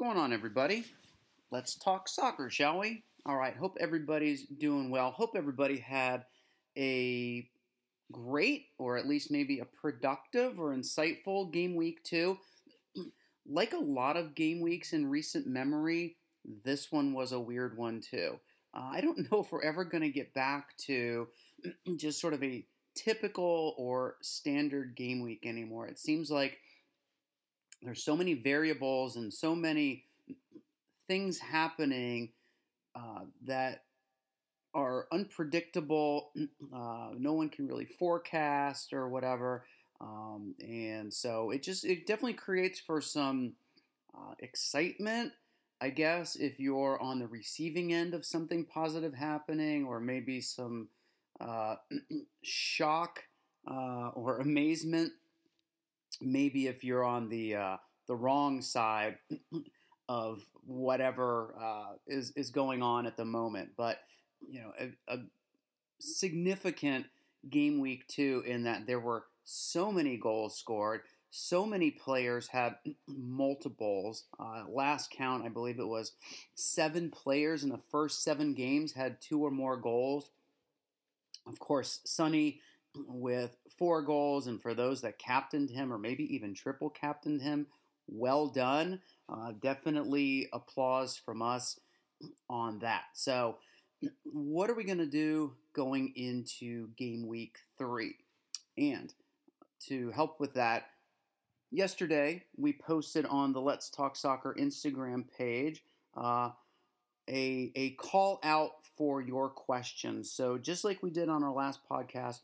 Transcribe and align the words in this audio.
going 0.00 0.16
on, 0.16 0.32
everybody? 0.32 0.86
Let's 1.50 1.74
talk 1.74 2.08
soccer, 2.08 2.48
shall 2.48 2.78
we? 2.78 3.02
All 3.26 3.36
right, 3.36 3.54
hope 3.54 3.76
everybody's 3.78 4.46
doing 4.46 4.88
well. 4.88 5.10
Hope 5.10 5.32
everybody 5.36 5.76
had 5.76 6.24
a 6.74 7.46
great, 8.10 8.68
or 8.78 8.96
at 8.96 9.06
least 9.06 9.30
maybe 9.30 9.58
a 9.58 9.66
productive 9.66 10.58
or 10.58 10.74
insightful 10.74 11.52
game 11.52 11.76
week 11.76 12.02
two. 12.02 12.38
Like 13.46 13.72
a 13.72 13.78
lot 13.78 14.16
of 14.16 14.34
game 14.34 14.60
weeks 14.60 14.92
in 14.92 15.10
recent 15.10 15.46
memory, 15.46 16.16
this 16.64 16.92
one 16.92 17.12
was 17.12 17.32
a 17.32 17.40
weird 17.40 17.76
one 17.76 18.00
too. 18.00 18.38
Uh, 18.72 18.90
I 18.92 19.00
don't 19.00 19.18
know 19.30 19.40
if 19.40 19.52
we're 19.52 19.62
ever 19.62 19.84
going 19.84 20.02
to 20.02 20.08
get 20.08 20.32
back 20.32 20.76
to 20.86 21.28
just 21.96 22.20
sort 22.20 22.32
of 22.32 22.42
a 22.42 22.64
typical 22.94 23.74
or 23.76 24.16
standard 24.22 24.94
game 24.94 25.20
week 25.20 25.44
anymore. 25.44 25.88
It 25.88 25.98
seems 25.98 26.30
like 26.30 26.58
there's 27.82 28.02
so 28.02 28.16
many 28.16 28.34
variables 28.34 29.16
and 29.16 29.32
so 29.32 29.54
many 29.54 30.04
things 31.08 31.38
happening 31.38 32.30
uh, 32.94 33.24
that 33.44 33.84
are 34.74 35.06
unpredictable. 35.12 36.30
Uh, 36.72 37.10
no 37.18 37.32
one 37.32 37.48
can 37.48 37.66
really 37.66 37.84
forecast 37.84 38.92
or 38.92 39.08
whatever, 39.08 39.64
um, 40.00 40.54
and 40.60 41.12
so 41.12 41.50
it 41.50 41.64
just 41.64 41.84
it 41.84 42.06
definitely 42.06 42.32
creates 42.34 42.78
for 42.78 43.00
some 43.00 43.54
uh, 44.14 44.34
excitement. 44.38 45.32
I 45.80 45.90
guess 45.90 46.36
if 46.36 46.60
you're 46.60 47.00
on 47.02 47.18
the 47.18 47.26
receiving 47.26 47.92
end 47.92 48.14
of 48.14 48.24
something 48.24 48.64
positive 48.64 49.14
happening, 49.14 49.84
or 49.84 49.98
maybe 49.98 50.40
some 50.40 50.90
uh, 51.40 51.74
shock 52.42 53.24
uh, 53.68 54.10
or 54.14 54.38
amazement 54.38 55.12
maybe 56.20 56.66
if 56.66 56.84
you're 56.84 57.04
on 57.04 57.28
the 57.28 57.56
uh, 57.56 57.76
the 58.06 58.16
wrong 58.16 58.62
side 58.62 59.18
of 60.08 60.42
whatever 60.66 61.54
uh, 61.60 61.92
is 62.06 62.32
is 62.36 62.50
going 62.50 62.82
on 62.82 63.06
at 63.06 63.16
the 63.16 63.24
moment. 63.24 63.70
But 63.76 63.98
you 64.40 64.60
know, 64.60 64.72
a, 64.78 65.14
a, 65.14 65.18
significant 66.02 67.04
game 67.50 67.78
week 67.78 68.06
two 68.08 68.42
in 68.46 68.64
that 68.64 68.86
there 68.86 69.00
were 69.00 69.24
so 69.44 69.92
many 69.92 70.16
goals 70.16 70.58
scored. 70.58 71.02
So 71.30 71.66
many 71.66 71.90
players 71.90 72.48
had 72.48 72.76
multiples. 73.06 74.24
Uh, 74.38 74.64
last 74.68 75.10
count, 75.10 75.44
I 75.44 75.48
believe 75.48 75.78
it 75.78 75.86
was 75.86 76.12
seven 76.54 77.10
players 77.10 77.62
in 77.62 77.68
the 77.68 77.80
first 77.90 78.24
seven 78.24 78.54
games 78.54 78.92
had 78.92 79.20
two 79.20 79.44
or 79.44 79.50
more 79.50 79.76
goals. 79.76 80.30
Of 81.46 81.58
course, 81.58 82.00
Sonny 82.04 82.60
with 82.94 83.56
four 83.78 84.02
goals, 84.02 84.46
and 84.46 84.60
for 84.60 84.74
those 84.74 85.00
that 85.02 85.18
captained 85.18 85.70
him 85.70 85.92
or 85.92 85.98
maybe 85.98 86.24
even 86.34 86.54
triple 86.54 86.90
captained 86.90 87.42
him, 87.42 87.66
well 88.08 88.48
done. 88.48 89.00
Uh, 89.28 89.52
definitely 89.60 90.48
applause 90.52 91.16
from 91.16 91.40
us 91.40 91.78
on 92.48 92.80
that. 92.80 93.04
So, 93.14 93.58
what 94.24 94.70
are 94.70 94.74
we 94.74 94.84
going 94.84 94.98
to 94.98 95.06
do 95.06 95.54
going 95.72 96.12
into 96.16 96.88
game 96.96 97.26
week 97.26 97.58
three? 97.78 98.16
And 98.76 99.12
to 99.88 100.10
help 100.10 100.40
with 100.40 100.54
that, 100.54 100.86
yesterday 101.70 102.44
we 102.56 102.72
posted 102.72 103.26
on 103.26 103.52
the 103.52 103.60
Let's 103.60 103.88
Talk 103.88 104.16
Soccer 104.16 104.56
Instagram 104.58 105.24
page 105.36 105.84
uh, 106.16 106.50
a, 107.28 107.70
a 107.76 107.90
call 107.90 108.40
out 108.42 108.72
for 108.96 109.20
your 109.20 109.48
questions. 109.48 110.30
So, 110.32 110.58
just 110.58 110.84
like 110.84 111.02
we 111.02 111.10
did 111.10 111.28
on 111.28 111.44
our 111.44 111.52
last 111.52 111.80
podcast, 111.88 112.40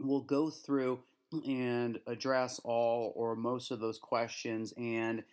we'll 0.00 0.20
go 0.20 0.50
through 0.50 1.00
and 1.46 2.00
address 2.06 2.60
all 2.64 3.12
or 3.14 3.36
most 3.36 3.70
of 3.70 3.80
those 3.80 3.98
questions. 3.98 4.72
And 4.76 5.24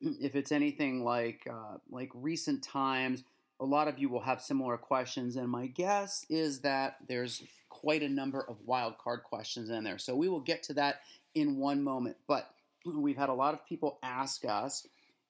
if 0.00 0.34
it's 0.34 0.52
anything 0.52 1.04
like 1.04 1.46
uh, 1.50 1.78
like 1.90 2.10
recent 2.14 2.62
times, 2.62 3.24
a 3.60 3.64
lot 3.64 3.88
of 3.88 3.98
you 3.98 4.08
will 4.08 4.20
have 4.20 4.40
similar 4.40 4.76
questions. 4.76 5.36
And 5.36 5.48
my 5.48 5.66
guess 5.66 6.26
is 6.28 6.60
that 6.60 6.96
there's 7.08 7.42
quite 7.68 8.02
a 8.02 8.08
number 8.08 8.44
of 8.48 8.66
wild 8.66 8.98
card 8.98 9.22
questions 9.22 9.70
in 9.70 9.84
there. 9.84 9.98
So 9.98 10.16
we 10.16 10.28
will 10.28 10.40
get 10.40 10.62
to 10.64 10.74
that 10.74 11.00
in 11.34 11.58
one 11.58 11.82
moment. 11.82 12.16
But 12.26 12.50
we've 12.84 13.16
had 13.16 13.28
a 13.28 13.34
lot 13.34 13.54
of 13.54 13.66
people 13.66 13.98
ask 14.02 14.44
us 14.44 14.86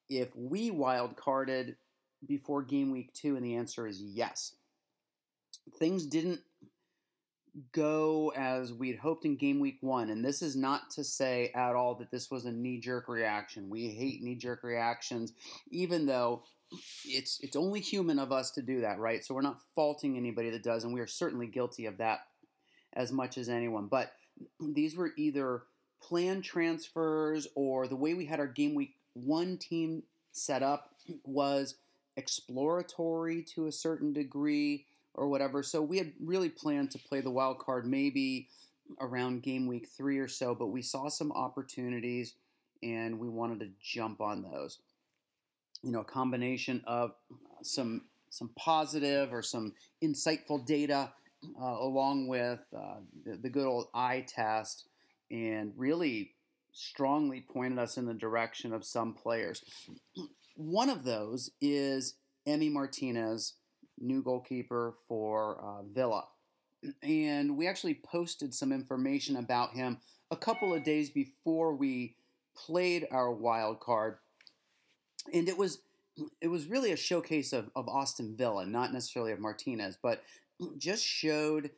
if 0.09 0.34
we 0.34 0.71
wild 0.71 1.16
carded 1.16 1.77
before 2.27 2.62
game 2.62 2.91
week 2.91 3.12
two, 3.12 3.37
and 3.37 3.44
the 3.44 3.56
answer 3.56 3.87
is 3.87 4.00
yes. 4.00 4.53
Things 5.78 6.06
didn't 6.06 6.41
go 7.72 8.32
as 8.37 8.72
we'd 8.72 8.98
hoped 8.98 9.25
in 9.25 9.37
game 9.37 9.60
week 9.60 9.78
one. 9.81 10.10
And 10.10 10.25
this 10.25 10.42
is 10.42 10.56
not 10.56 10.91
to 10.91 11.04
say 11.04 11.50
at 11.54 11.75
all 11.75 11.94
that 11.97 12.10
this 12.10 12.31
was 12.31 12.44
a 12.44 12.53
knee 12.53 12.81
jerk 12.81 13.09
reaction. 13.09 13.70
We 13.70 13.91
hate 13.91 14.22
knee 14.22 14.34
jerk 14.34 14.62
reactions, 14.62 15.32
even 15.70 16.06
though 16.06 16.42
it's 17.04 17.38
it's 17.41 17.56
only 17.56 17.81
human 17.81 18.19
of 18.19 18.32
us 18.32 18.50
to 18.53 18.62
do 18.62 18.81
that, 18.81 18.98
right? 18.98 19.25
So 19.25 19.34
we're 19.34 19.42
not 19.42 19.60
faulting 19.75 20.16
anybody 20.16 20.50
that 20.50 20.62
does, 20.62 20.84
and 20.84 20.92
we 20.92 21.00
are 21.00 21.06
certainly 21.06 21.47
guilty 21.47 21.87
of 21.87 21.98
that 21.98 22.20
as 22.92 23.12
much 23.12 23.38
as 23.38 23.48
anyone. 23.48 23.86
But 23.86 24.12
these 24.60 24.97
were 24.97 25.12
either 25.16 25.62
planned 26.03 26.44
transfers 26.44 27.47
or 27.54 27.86
the 27.86 27.97
way 27.97 28.15
we 28.15 28.26
had 28.26 28.41
our 28.41 28.47
game 28.47 28.75
week 28.75 28.97
one 29.15 29.56
team 29.56 30.03
set 30.32 30.62
up 30.62 30.91
was 31.25 31.76
exploratory 32.16 33.42
to 33.42 33.66
a 33.66 33.72
certain 33.72 34.12
degree 34.12 34.86
or 35.14 35.28
whatever. 35.28 35.62
So 35.62 35.80
we 35.82 35.98
had 35.98 36.12
really 36.20 36.48
planned 36.48 36.91
to 36.92 36.98
play 36.98 37.20
the 37.20 37.30
wild 37.30 37.58
card 37.58 37.86
maybe 37.86 38.48
around 39.00 39.42
game 39.42 39.66
week 39.66 39.88
three 39.88 40.19
or 40.19 40.28
so, 40.28 40.54
but 40.54 40.66
we 40.66 40.82
saw 40.82 41.08
some 41.08 41.32
opportunities 41.32 42.34
and 42.82 43.19
we 43.19 43.28
wanted 43.28 43.60
to 43.60 43.69
jump 43.82 44.20
on 44.20 44.42
those. 44.42 44.78
You 45.82 45.92
know, 45.92 46.00
a 46.00 46.04
combination 46.04 46.82
of 46.86 47.12
some 47.62 48.03
some 48.30 48.50
positive 48.56 49.32
or 49.32 49.42
some 49.42 49.74
insightful 50.03 50.66
data, 50.66 51.12
uh, 51.60 51.64
along 51.64 52.26
with 52.26 52.64
uh, 52.76 52.97
the, 53.24 53.36
the 53.36 53.48
good 53.48 53.66
old 53.66 53.86
eye 53.94 54.26
test, 54.26 54.86
and 55.30 55.72
really 55.76 56.32
strongly 56.72 57.41
pointed 57.41 57.78
us 57.78 57.97
in 57.97 58.06
the 58.06 58.14
direction 58.14 58.72
of 58.72 58.84
some 58.84 59.14
players. 59.14 59.62
One 60.56 60.91
of 60.91 61.04
those 61.04 61.50
is 61.60 62.14
Emi 62.47 62.72
Martinez 62.72 63.54
new 63.99 64.22
goalkeeper 64.22 64.94
for 65.09 65.59
uh, 65.60 65.82
Villa. 65.82 66.25
And 67.03 67.56
we 67.56 67.66
actually 67.66 67.94
posted 67.94 68.55
some 68.55 68.72
information 68.72 69.37
about 69.37 69.72
him 69.72 69.99
a 70.31 70.37
couple 70.37 70.75
of 70.75 70.84
days 70.84 71.10
before 71.10 71.75
we 71.75 72.15
played 72.56 73.06
our 73.10 73.33
wild 73.33 73.81
card. 73.81 74.19
And 75.33 75.49
it 75.49 75.56
was 75.56 75.78
it 76.41 76.49
was 76.49 76.66
really 76.66 76.93
a 76.93 76.97
showcase 76.97 77.53
of, 77.53 77.71
of 77.75 77.88
Aston 77.88 78.37
Villa, 78.37 78.65
not 78.66 78.93
necessarily 78.93 79.33
of 79.33 79.41
Martinez, 79.41 79.99
but 80.00 80.22
just 80.78 81.04
showed 81.04 81.71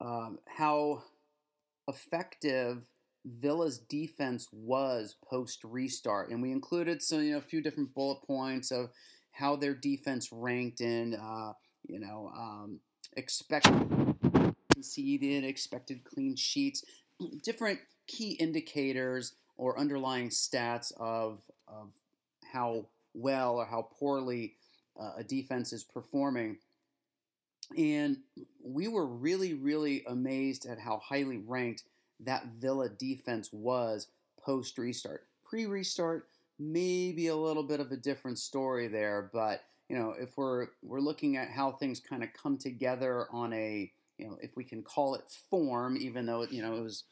um, 0.00 0.38
how 0.58 1.04
effective 1.88 2.82
Villa's 3.24 3.78
defense 3.78 4.48
was 4.52 5.16
post 5.24 5.60
restart, 5.64 6.30
and 6.30 6.42
we 6.42 6.50
included 6.50 7.02
some, 7.02 7.22
you 7.22 7.32
know, 7.32 7.38
a 7.38 7.42
few 7.42 7.62
different 7.62 7.94
bullet 7.94 8.20
points 8.26 8.70
of 8.70 8.90
how 9.32 9.56
their 9.56 9.74
defense 9.74 10.30
ranked 10.30 10.80
in, 10.80 11.14
uh, 11.14 11.52
you 11.86 11.98
know, 11.98 12.30
um, 12.36 12.80
expected 13.16 14.14
conceded, 14.72 15.44
expected 15.44 16.04
clean 16.04 16.36
sheets, 16.36 16.84
different 17.42 17.78
key 18.06 18.32
indicators 18.32 19.34
or 19.56 19.78
underlying 19.78 20.28
stats 20.28 20.92
of, 20.98 21.40
of 21.68 21.90
how 22.52 22.86
well 23.14 23.56
or 23.56 23.64
how 23.64 23.88
poorly 23.98 24.54
uh, 25.00 25.12
a 25.18 25.24
defense 25.24 25.72
is 25.72 25.84
performing. 25.84 26.58
And 27.76 28.18
we 28.62 28.88
were 28.88 29.06
really, 29.06 29.54
really 29.54 30.04
amazed 30.06 30.66
at 30.66 30.78
how 30.78 30.98
highly 30.98 31.38
ranked 31.38 31.84
that 32.20 32.46
Villa 32.60 32.88
defense 32.88 33.50
was 33.52 34.08
post 34.44 34.76
restart. 34.78 35.26
Pre 35.44 35.66
restart, 35.66 36.28
maybe 36.62 37.28
a 37.28 37.36
little 37.36 37.62
bit 37.62 37.80
of 37.80 37.90
a 37.90 37.96
different 37.96 38.38
story 38.38 38.88
there. 38.88 39.30
But 39.32 39.64
you 39.88 39.98
know, 39.98 40.14
if 40.18 40.36
we're 40.36 40.68
we're 40.82 41.00
looking 41.00 41.36
at 41.36 41.50
how 41.50 41.72
things 41.72 42.00
kind 42.00 42.22
of 42.22 42.30
come 42.32 42.56
together 42.56 43.26
on 43.32 43.52
a 43.52 43.90
you 44.18 44.26
know, 44.26 44.38
if 44.40 44.56
we 44.56 44.64
can 44.64 44.82
call 44.82 45.14
it 45.14 45.22
form, 45.50 45.96
even 45.96 46.26
though 46.26 46.46
you 46.50 46.62
know 46.62 46.76
it 46.76 46.82
was 46.82 47.04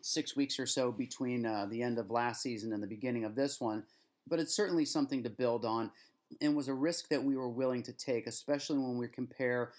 six 0.00 0.34
weeks 0.34 0.58
or 0.58 0.66
so 0.66 0.90
between 0.90 1.46
uh, 1.46 1.66
the 1.70 1.82
end 1.82 1.98
of 1.98 2.10
last 2.10 2.42
season 2.42 2.72
and 2.72 2.82
the 2.82 2.88
beginning 2.88 3.24
of 3.24 3.34
this 3.34 3.60
one, 3.60 3.84
but 4.26 4.38
it's 4.38 4.54
certainly 4.54 4.84
something 4.84 5.22
to 5.22 5.30
build 5.30 5.64
on, 5.64 5.90
and 6.40 6.56
was 6.56 6.68
a 6.68 6.74
risk 6.74 7.08
that 7.08 7.22
we 7.22 7.36
were 7.36 7.48
willing 7.48 7.82
to 7.82 7.92
take, 7.92 8.26
especially 8.26 8.78
when 8.78 8.96
we 8.96 9.06
compare 9.08 9.72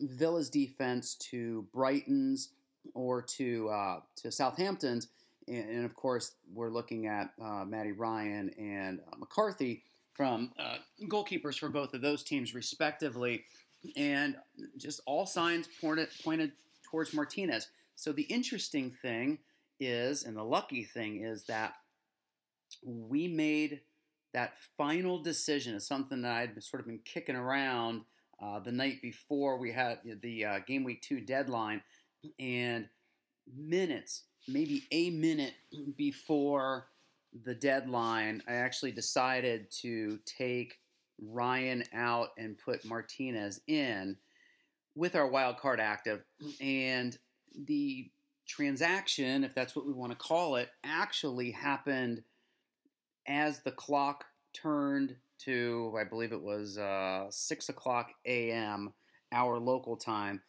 Villa's 0.00 0.50
defense 0.50 1.14
to 1.14 1.66
Brighton's 1.72 2.50
or 2.94 3.22
to 3.22 3.68
uh, 3.68 4.00
to 4.16 4.32
Southampton's 4.32 5.08
and, 5.48 5.68
and 5.68 5.84
of 5.84 5.94
course, 5.94 6.32
we're 6.52 6.70
looking 6.70 7.06
at 7.06 7.30
uh, 7.42 7.64
Matty 7.64 7.92
Ryan 7.92 8.50
and 8.58 9.00
uh, 9.12 9.16
McCarthy 9.16 9.82
from 10.12 10.52
uh, 10.58 10.76
goalkeepers 11.04 11.58
for 11.58 11.68
both 11.68 11.94
of 11.94 12.00
those 12.00 12.22
teams, 12.22 12.54
respectively. 12.54 13.44
And 13.96 14.36
just 14.78 15.00
all 15.06 15.26
signs 15.26 15.68
pointed, 15.80 16.08
pointed 16.24 16.52
towards 16.90 17.12
Martinez. 17.12 17.68
So 17.96 18.12
the 18.12 18.22
interesting 18.22 18.90
thing 18.90 19.38
is, 19.78 20.24
and 20.24 20.36
the 20.36 20.44
lucky 20.44 20.84
thing 20.84 21.22
is 21.22 21.44
that 21.44 21.74
we 22.82 23.28
made 23.28 23.80
that 24.32 24.54
final 24.76 25.22
decision 25.22 25.74
is 25.74 25.86
something 25.86 26.22
that 26.22 26.32
I'd 26.32 26.62
sort 26.62 26.80
of 26.80 26.86
been 26.86 27.00
kicking 27.04 27.36
around 27.36 28.02
uh, 28.40 28.58
the 28.58 28.72
night 28.72 29.00
before 29.00 29.58
we 29.58 29.72
had 29.72 29.98
the 30.22 30.44
uh, 30.44 30.58
game 30.66 30.84
week 30.84 31.02
two 31.02 31.20
deadline, 31.20 31.82
and 32.38 32.88
minutes, 33.56 34.22
maybe 34.48 34.84
a 34.90 35.10
minute 35.10 35.54
before 35.96 36.88
the 37.44 37.54
deadline, 37.54 38.42
I 38.46 38.54
actually 38.54 38.92
decided 38.92 39.70
to 39.82 40.18
take 40.24 40.78
Ryan 41.20 41.84
out 41.92 42.30
and 42.38 42.58
put 42.58 42.84
Martinez 42.84 43.60
in 43.66 44.16
with 44.94 45.14
our 45.14 45.26
wild 45.26 45.58
card 45.58 45.80
active. 45.80 46.24
And 46.60 47.16
the 47.56 48.10
transaction, 48.46 49.44
if 49.44 49.54
that's 49.54 49.74
what 49.74 49.86
we 49.86 49.92
want 49.92 50.12
to 50.12 50.18
call 50.18 50.56
it, 50.56 50.70
actually 50.84 51.50
happened 51.50 52.22
as 53.26 53.60
the 53.60 53.72
clock 53.72 54.26
turned 54.52 55.16
to, 55.38 55.94
I 55.98 56.04
believe 56.04 56.32
it 56.32 56.42
was 56.42 56.78
uh, 56.78 57.26
6 57.30 57.68
o'clock 57.68 58.12
a.m., 58.26 58.92
our 59.32 59.58
local 59.58 59.96
time. 59.96 60.42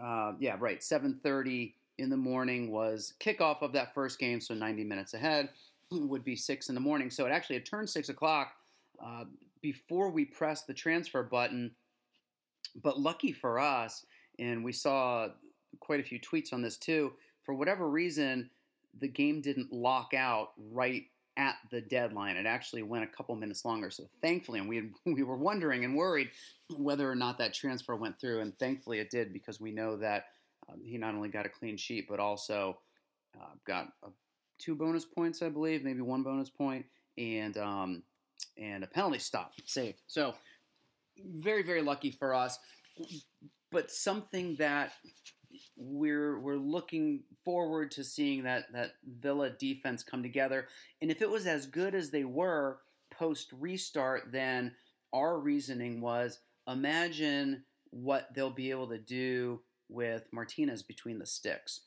Uh, 0.00 0.32
yeah, 0.38 0.56
right, 0.58 0.80
7.30 0.80 1.74
in 1.98 2.10
the 2.10 2.16
morning 2.16 2.70
was 2.70 3.14
kickoff 3.20 3.62
of 3.62 3.72
that 3.72 3.94
first 3.94 4.18
game, 4.18 4.40
so 4.40 4.54
90 4.54 4.84
minutes 4.84 5.14
ahead 5.14 5.48
would 5.90 6.24
be 6.24 6.36
6 6.36 6.68
in 6.68 6.74
the 6.74 6.80
morning. 6.80 7.10
So 7.10 7.26
it 7.26 7.30
actually 7.30 7.56
had 7.56 7.66
turned 7.66 7.88
6 7.88 8.08
o'clock 8.08 8.52
uh, 9.04 9.24
before 9.60 10.10
we 10.10 10.24
pressed 10.24 10.66
the 10.66 10.74
transfer 10.74 11.22
button. 11.22 11.72
But 12.82 12.98
lucky 12.98 13.32
for 13.32 13.60
us, 13.60 14.04
and 14.38 14.64
we 14.64 14.72
saw 14.72 15.28
quite 15.80 16.00
a 16.00 16.04
few 16.04 16.18
tweets 16.18 16.52
on 16.52 16.62
this 16.62 16.76
too, 16.76 17.12
for 17.42 17.54
whatever 17.54 17.88
reason, 17.88 18.50
the 19.00 19.08
game 19.08 19.40
didn't 19.40 19.72
lock 19.72 20.14
out 20.14 20.50
right 20.72 21.04
at 21.36 21.56
the 21.70 21.80
deadline. 21.80 22.36
It 22.36 22.46
actually 22.46 22.82
went 22.82 23.04
a 23.04 23.08
couple 23.08 23.34
minutes 23.36 23.64
longer. 23.64 23.90
So 23.90 24.04
thankfully, 24.20 24.60
and 24.60 24.68
we 24.68 24.90
we 25.12 25.22
were 25.22 25.36
wondering 25.36 25.84
and 25.84 25.96
worried 25.96 26.30
whether 26.76 27.10
or 27.10 27.14
not 27.14 27.38
that 27.38 27.54
transfer 27.54 27.96
went 27.96 28.18
through, 28.20 28.40
and 28.40 28.56
thankfully 28.58 28.98
it 28.98 29.10
did 29.10 29.32
because 29.32 29.60
we 29.60 29.70
know 29.70 29.96
that 29.96 30.26
um, 30.68 30.80
he 30.82 30.98
not 30.98 31.14
only 31.14 31.28
got 31.28 31.46
a 31.46 31.48
clean 31.48 31.76
sheet 31.76 32.06
but 32.08 32.20
also 32.20 32.78
uh, 33.40 33.54
got 33.66 33.88
two 34.58 34.74
bonus 34.74 35.04
points, 35.04 35.42
I 35.42 35.48
believe, 35.48 35.84
maybe 35.84 36.00
one 36.00 36.22
bonus 36.22 36.50
point, 36.50 36.86
and 37.18 37.56
um, 37.56 38.02
and 38.56 38.84
a 38.84 38.86
penalty 38.86 39.18
stop 39.18 39.52
save. 39.64 39.94
So 40.06 40.34
very 41.18 41.62
very 41.62 41.82
lucky 41.82 42.10
for 42.10 42.34
us, 42.34 42.58
but 43.70 43.90
something 43.90 44.56
that 44.56 44.92
we're 45.76 46.38
we're 46.38 46.56
looking 46.56 47.24
forward 47.44 47.90
to 47.92 48.04
seeing 48.04 48.44
that 48.44 48.72
that 48.72 48.92
Villa 49.06 49.50
defense 49.50 50.02
come 50.02 50.22
together. 50.22 50.68
And 51.02 51.10
if 51.10 51.22
it 51.22 51.30
was 51.30 51.46
as 51.46 51.66
good 51.66 51.94
as 51.94 52.10
they 52.10 52.24
were 52.24 52.78
post 53.10 53.50
restart, 53.52 54.32
then 54.32 54.74
our 55.12 55.38
reasoning 55.38 56.00
was 56.00 56.38
imagine 56.68 57.64
what 57.90 58.34
they'll 58.34 58.50
be 58.50 58.70
able 58.70 58.88
to 58.88 58.98
do 58.98 59.60
with 59.88 60.28
Martinez 60.32 60.82
between 60.82 61.18
the 61.18 61.26
sticks. 61.26 61.82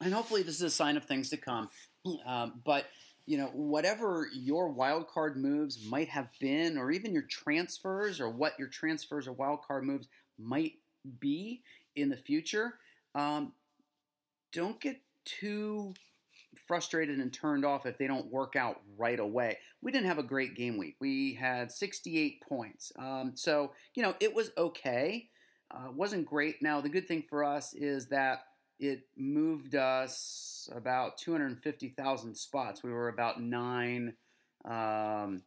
And 0.00 0.12
hopefully 0.12 0.42
this 0.42 0.56
is 0.56 0.62
a 0.62 0.70
sign 0.70 0.96
of 0.96 1.04
things 1.04 1.30
to 1.30 1.36
come. 1.36 1.68
Um, 2.24 2.62
but 2.64 2.86
you 3.26 3.36
know, 3.36 3.50
whatever 3.52 4.26
your 4.32 4.70
wild 4.70 5.06
card 5.06 5.36
moves 5.36 5.84
might 5.86 6.08
have 6.08 6.30
been, 6.40 6.78
or 6.78 6.90
even 6.90 7.12
your 7.12 7.26
transfers, 7.28 8.20
or 8.20 8.30
what 8.30 8.58
your 8.58 8.68
transfers 8.68 9.28
or 9.28 9.32
wild 9.32 9.60
card 9.62 9.84
moves 9.84 10.08
might 10.38 10.72
be 11.20 11.62
in 11.94 12.08
the 12.08 12.16
future, 12.16 12.74
um, 13.14 13.52
don't 14.52 14.80
get 14.80 15.00
too 15.24 15.94
frustrated 16.66 17.18
and 17.18 17.32
turned 17.32 17.64
off 17.64 17.86
if 17.86 17.98
they 17.98 18.06
don't 18.06 18.32
work 18.32 18.56
out 18.56 18.80
right 18.96 19.20
away. 19.20 19.58
We 19.82 19.92
didn't 19.92 20.06
have 20.08 20.18
a 20.18 20.24
great 20.24 20.56
game 20.56 20.78
week. 20.78 20.96
We 21.00 21.34
had 21.34 21.70
68 21.70 22.42
points. 22.48 22.92
Um, 22.98 23.32
so, 23.34 23.72
you 23.94 24.02
know, 24.02 24.14
it 24.20 24.34
was 24.34 24.50
okay. 24.56 25.28
Uh, 25.70 25.90
wasn't 25.94 26.26
great. 26.26 26.62
Now, 26.62 26.80
the 26.80 26.88
good 26.88 27.06
thing 27.06 27.22
for 27.28 27.44
us 27.44 27.74
is 27.74 28.08
that 28.08 28.44
it 28.78 29.02
moved 29.16 29.74
us 29.74 30.68
about 30.74 31.18
250,000 31.18 32.34
spots. 32.34 32.82
We 32.82 32.92
were 32.92 33.08
about 33.08 33.40
nine, 33.40 34.14
um, 34.64 35.42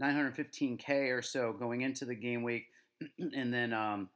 915K 0.00 1.12
or 1.12 1.20
so 1.20 1.52
going 1.52 1.82
into 1.82 2.04
the 2.04 2.14
game 2.14 2.42
week. 2.42 2.66
and 3.18 3.52
then 3.52 3.72
um, 3.72 4.08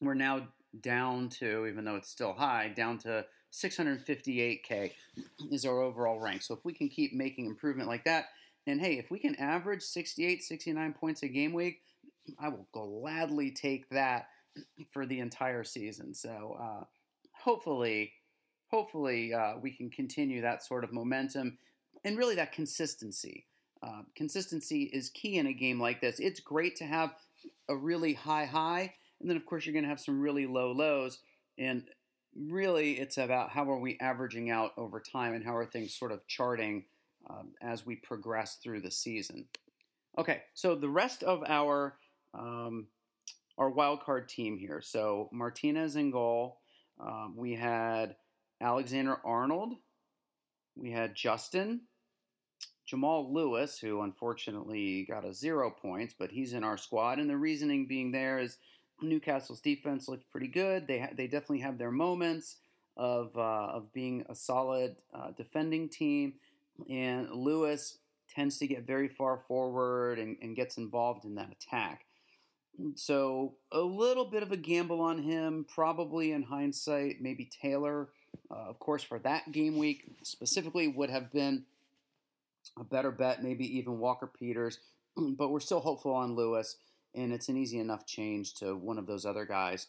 we're 0.00 0.14
now 0.14 0.48
down 0.80 1.28
to, 1.28 1.66
even 1.66 1.84
though 1.84 1.96
it's 1.96 2.10
still 2.10 2.34
high, 2.34 2.68
down 2.68 2.98
to 2.98 3.26
658K 3.52 4.92
is 5.50 5.64
our 5.64 5.80
overall 5.80 6.20
rank. 6.20 6.42
So 6.42 6.54
if 6.54 6.64
we 6.64 6.72
can 6.72 6.88
keep 6.88 7.12
making 7.12 7.46
improvement 7.46 7.88
like 7.88 8.04
that, 8.04 8.26
and 8.66 8.80
hey, 8.80 8.98
if 8.98 9.10
we 9.10 9.18
can 9.18 9.34
average 9.36 9.82
68, 9.82 10.42
69 10.42 10.92
points 10.92 11.22
a 11.22 11.28
game 11.28 11.52
week, 11.52 11.82
I 12.38 12.48
will 12.48 12.66
gladly 12.72 13.50
take 13.50 13.88
that 13.90 14.28
for 14.90 15.06
the 15.06 15.20
entire 15.20 15.64
season. 15.64 16.14
So 16.14 16.56
uh, 16.60 16.84
hopefully, 17.32 18.12
hopefully 18.68 19.34
uh, 19.34 19.54
we 19.60 19.70
can 19.70 19.90
continue 19.90 20.42
that 20.42 20.64
sort 20.64 20.84
of 20.84 20.92
momentum 20.92 21.58
and 22.04 22.18
really 22.18 22.36
that 22.36 22.52
consistency. 22.52 23.46
Uh, 23.82 24.02
consistency 24.14 24.84
is 24.84 25.10
key 25.10 25.38
in 25.38 25.46
a 25.46 25.52
game 25.52 25.80
like 25.80 26.00
this. 26.00 26.18
It's 26.18 26.40
great 26.40 26.76
to 26.76 26.84
have 26.84 27.14
a 27.68 27.76
really 27.76 28.14
high 28.14 28.46
high 28.46 28.94
and 29.20 29.30
then, 29.30 29.36
of 29.36 29.46
course, 29.46 29.64
you're 29.64 29.72
going 29.72 29.84
to 29.84 29.88
have 29.88 30.00
some 30.00 30.20
really 30.20 30.46
low 30.46 30.72
lows. 30.72 31.18
And 31.58 31.84
really, 32.34 32.92
it's 32.92 33.16
about 33.16 33.50
how 33.50 33.70
are 33.70 33.78
we 33.78 33.98
averaging 34.00 34.50
out 34.50 34.72
over 34.76 35.00
time 35.00 35.34
and 35.34 35.44
how 35.44 35.56
are 35.56 35.66
things 35.66 35.94
sort 35.94 36.12
of 36.12 36.26
charting 36.26 36.84
um, 37.28 37.52
as 37.62 37.86
we 37.86 37.96
progress 37.96 38.56
through 38.62 38.82
the 38.82 38.90
season. 38.90 39.46
Okay, 40.18 40.42
so 40.54 40.74
the 40.74 40.88
rest 40.88 41.22
of 41.22 41.42
our 41.46 41.96
um, 42.34 42.86
our 43.58 43.70
wild 43.70 44.02
card 44.02 44.28
team 44.28 44.58
here. 44.58 44.80
So 44.82 45.28
Martinez 45.32 45.96
in 45.96 46.10
goal. 46.10 46.60
Um, 47.00 47.34
we 47.36 47.54
had 47.54 48.16
Alexander 48.60 49.18
Arnold. 49.24 49.74
We 50.74 50.90
had 50.90 51.14
Justin. 51.14 51.82
Jamal 52.86 53.32
Lewis, 53.32 53.78
who 53.78 54.02
unfortunately 54.02 55.06
got 55.10 55.24
a 55.24 55.34
zero 55.34 55.70
points, 55.70 56.14
but 56.16 56.30
he's 56.30 56.52
in 56.52 56.62
our 56.62 56.76
squad. 56.76 57.18
And 57.18 57.28
the 57.28 57.36
reasoning 57.36 57.86
being 57.86 58.12
there 58.12 58.38
is 58.38 58.58
Newcastle's 59.02 59.60
defense 59.60 60.08
looked 60.08 60.30
pretty 60.30 60.46
good. 60.46 60.86
They 60.86 61.00
ha- 61.00 61.14
they 61.16 61.26
definitely 61.26 61.60
have 61.60 61.78
their 61.78 61.90
moments 61.90 62.56
of 62.96 63.36
uh, 63.36 63.68
of 63.72 63.92
being 63.92 64.24
a 64.28 64.34
solid 64.34 64.96
uh, 65.12 65.32
defending 65.36 65.88
team, 65.88 66.34
and 66.88 67.30
Lewis 67.30 67.98
tends 68.32 68.58
to 68.58 68.66
get 68.66 68.86
very 68.86 69.08
far 69.08 69.38
forward 69.38 70.18
and, 70.18 70.36
and 70.40 70.56
gets 70.56 70.76
involved 70.76 71.24
in 71.24 71.34
that 71.34 71.50
attack. 71.50 72.06
So 72.94 73.54
a 73.72 73.80
little 73.80 74.24
bit 74.24 74.42
of 74.42 74.52
a 74.52 74.56
gamble 74.56 75.00
on 75.00 75.22
him, 75.22 75.64
probably 75.68 76.32
in 76.32 76.42
hindsight, 76.42 77.20
maybe 77.20 77.48
Taylor, 77.62 78.08
uh, 78.50 78.68
of 78.68 78.78
course, 78.78 79.02
for 79.02 79.18
that 79.20 79.50
game 79.52 79.78
week 79.78 80.04
specifically 80.22 80.88
would 80.88 81.10
have 81.10 81.32
been 81.32 81.64
a 82.78 82.84
better 82.84 83.10
bet, 83.10 83.42
maybe 83.42 83.78
even 83.78 83.98
Walker 83.98 84.26
Peters, 84.26 84.78
but 85.16 85.48
we're 85.48 85.60
still 85.60 85.80
hopeful 85.80 86.12
on 86.12 86.36
Lewis 86.36 86.76
and 87.16 87.32
it's 87.32 87.48
an 87.48 87.56
easy 87.56 87.78
enough 87.78 88.06
change 88.06 88.54
to 88.54 88.76
one 88.76 88.98
of 88.98 89.06
those 89.06 89.24
other 89.24 89.44
guys 89.44 89.88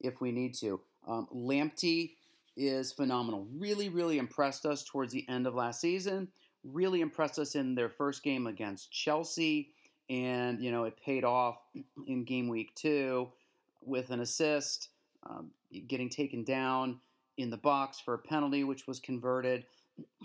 if 0.00 0.20
we 0.20 0.32
need 0.32 0.52
to. 0.54 0.80
Um, 1.06 1.28
Lamptey 1.34 2.14
is 2.56 2.92
phenomenal. 2.92 3.46
Really, 3.56 3.88
really 3.88 4.18
impressed 4.18 4.66
us 4.66 4.84
towards 4.84 5.12
the 5.12 5.26
end 5.28 5.46
of 5.46 5.54
last 5.54 5.80
season. 5.80 6.28
Really 6.64 7.00
impressed 7.00 7.38
us 7.38 7.54
in 7.54 7.74
their 7.74 7.88
first 7.88 8.22
game 8.22 8.46
against 8.46 8.90
Chelsea, 8.90 9.70
and 10.08 10.62
you 10.62 10.70
know 10.70 10.84
it 10.84 10.96
paid 11.04 11.24
off 11.24 11.58
in 12.06 12.24
game 12.24 12.48
week 12.48 12.74
two 12.74 13.28
with 13.82 14.10
an 14.10 14.20
assist, 14.20 14.88
um, 15.28 15.50
getting 15.86 16.08
taken 16.08 16.44
down 16.44 17.00
in 17.36 17.50
the 17.50 17.56
box 17.56 18.00
for 18.00 18.14
a 18.14 18.18
penalty, 18.18 18.64
which 18.64 18.86
was 18.86 18.98
converted. 18.98 19.64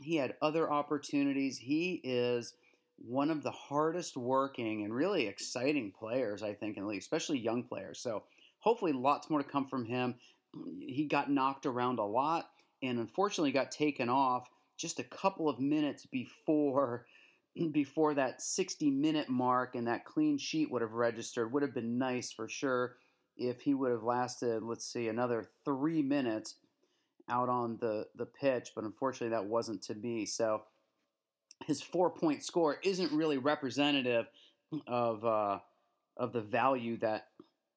He 0.02 0.16
had 0.16 0.36
other 0.42 0.72
opportunities. 0.72 1.58
He 1.58 2.02
is 2.04 2.54
one 2.98 3.30
of 3.30 3.44
the 3.44 3.52
hardest 3.52 4.18
working 4.18 4.84
and 4.84 4.94
really 4.94 5.28
exciting 5.28 5.92
players, 5.92 6.44
I 6.44 6.54
think, 6.54 6.78
in 6.78 6.84
the 6.84 6.90
league, 6.90 7.02
especially 7.02 7.40
young 7.40 7.64
players. 7.64 8.00
So 8.00 8.24
hopefully 8.60 8.94
lots 8.94 9.30
more 9.30 9.42
to 9.42 9.48
come 9.48 9.68
from 9.68 9.86
him. 9.86 10.16
He 10.80 11.06
got 11.06 11.32
knocked 11.32 11.66
around 11.66 12.00
a 12.00 12.06
lot 12.06 12.50
and 12.84 13.00
unfortunately 13.00 13.52
got 13.52 13.72
taken 13.72 14.10
off 14.10 14.50
just 14.78 15.00
a 15.00 15.04
couple 15.04 15.48
of 15.48 15.60
minutes 15.60 16.06
before 16.06 17.06
before 17.72 18.14
that 18.14 18.42
60 18.42 18.90
minute 18.92 19.30
mark 19.30 19.76
and 19.76 19.88
that 19.88 20.06
clean 20.06 20.38
sheet 20.38 20.72
would 20.72 20.82
have 20.82 20.94
registered 20.94 21.52
would 21.52 21.64
have 21.64 21.74
been 21.74 21.98
nice 21.98 22.32
for 22.32 22.48
sure 22.48 22.96
if 23.36 23.62
he 23.62 23.74
would 23.74 23.92
have 23.92 24.04
lasted 24.04 24.64
let's 24.64 24.86
see 24.86 25.10
another 25.10 25.50
three 25.66 26.02
minutes 26.02 26.56
out 27.30 27.50
on 27.50 27.78
the 27.82 28.06
the 28.16 28.26
pitch 28.26 28.72
but 28.74 28.86
unfortunately 28.86 29.36
that 29.36 29.46
wasn't 29.46 29.82
to 29.82 29.94
be 29.94 30.26
so 30.26 30.62
his 31.66 31.82
four 31.82 32.10
point 32.10 32.44
score 32.44 32.78
isn't 32.84 33.12
really 33.12 33.38
representative 33.38 34.28
of 34.88 35.26
uh, 35.26 35.60
of 36.18 36.34
the 36.34 36.42
value 36.42 36.98
that 36.98 37.28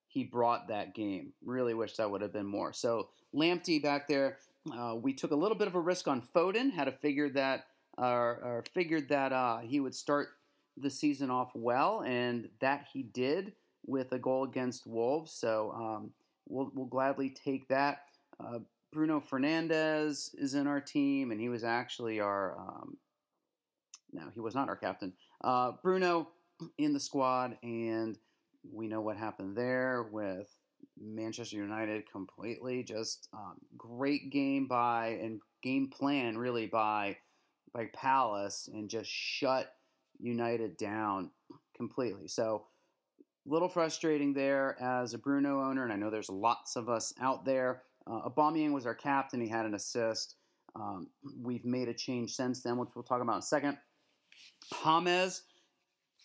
he 0.06 0.24
brought 0.24 0.68
that 0.68 0.94
game. 0.94 1.32
Really 1.44 1.74
wish 1.74 1.96
that 1.96 2.10
would 2.10 2.22
have 2.22 2.32
been 2.32 2.46
more. 2.46 2.72
So 2.72 3.08
Lamptey 3.34 3.82
back 3.82 4.06
there, 4.08 4.38
uh, 4.72 4.94
we 4.96 5.12
took 5.12 5.32
a 5.32 5.36
little 5.36 5.56
bit 5.56 5.68
of 5.68 5.74
a 5.74 5.80
risk 5.80 6.06
on 6.08 6.22
Foden. 6.22 6.72
Had 6.72 6.84
to 6.84 6.92
figure 6.92 7.28
that, 7.30 7.66
uh, 7.98 8.36
or 8.42 8.64
figured 8.72 9.08
that 9.08 9.32
uh, 9.32 9.58
he 9.58 9.80
would 9.80 9.94
start 9.94 10.28
the 10.76 10.90
season 10.90 11.30
off 11.30 11.52
well, 11.54 12.02
and 12.02 12.48
that 12.60 12.86
he 12.92 13.02
did 13.02 13.52
with 13.86 14.12
a 14.12 14.18
goal 14.18 14.44
against 14.44 14.86
Wolves. 14.86 15.32
So 15.32 15.72
um, 15.76 16.10
we'll, 16.48 16.70
we'll 16.74 16.86
gladly 16.86 17.30
take 17.30 17.68
that. 17.68 18.02
Uh, 18.40 18.60
Bruno 18.92 19.20
Fernandes 19.20 20.30
is 20.34 20.54
in 20.54 20.66
our 20.66 20.80
team, 20.80 21.30
and 21.30 21.40
he 21.40 21.48
was 21.48 21.64
actually 21.64 22.20
our. 22.20 22.58
Um, 22.58 22.96
no, 24.12 24.22
he 24.32 24.40
was 24.40 24.54
not 24.54 24.68
our 24.68 24.76
captain. 24.76 25.12
Uh, 25.42 25.72
Bruno 25.82 26.28
in 26.78 26.92
the 26.92 27.00
squad, 27.00 27.58
and 27.62 28.16
we 28.72 28.86
know 28.86 29.00
what 29.00 29.16
happened 29.16 29.56
there 29.56 30.04
with 30.10 30.48
Manchester 31.00 31.56
United 31.56 32.10
completely. 32.10 32.84
Just 32.84 33.28
um, 33.32 33.56
great 33.76 34.30
game 34.30 34.66
by 34.66 35.18
and 35.20 35.40
game 35.62 35.88
plan 35.88 36.38
really 36.38 36.66
by 36.66 37.16
by 37.74 37.86
Palace, 37.92 38.68
and 38.72 38.88
just 38.88 39.10
shut 39.10 39.74
United 40.20 40.76
down 40.76 41.30
completely. 41.76 42.28
So 42.28 42.66
a 43.20 43.52
little 43.52 43.68
frustrating 43.68 44.32
there 44.32 44.80
as 44.80 45.12
a 45.12 45.18
Bruno 45.18 45.60
owner, 45.60 45.84
and 45.84 45.92
I 45.92 45.96
know 45.96 46.08
there's 46.08 46.30
lots 46.30 46.76
of 46.76 46.88
us 46.88 47.12
out 47.20 47.44
there. 47.44 47.82
Uh, 48.06 48.28
Aubameyang 48.28 48.72
was 48.72 48.86
our 48.86 48.94
captain; 48.94 49.40
he 49.40 49.48
had 49.48 49.66
an 49.66 49.74
assist. 49.74 50.36
Um, 50.76 51.08
we've 51.42 51.64
made 51.64 51.88
a 51.88 51.94
change 51.94 52.34
since 52.34 52.62
then, 52.62 52.78
which 52.78 52.90
we'll 52.94 53.04
talk 53.04 53.22
about 53.22 53.34
in 53.34 53.38
a 53.38 53.42
second. 53.42 53.78
James, 54.82 55.42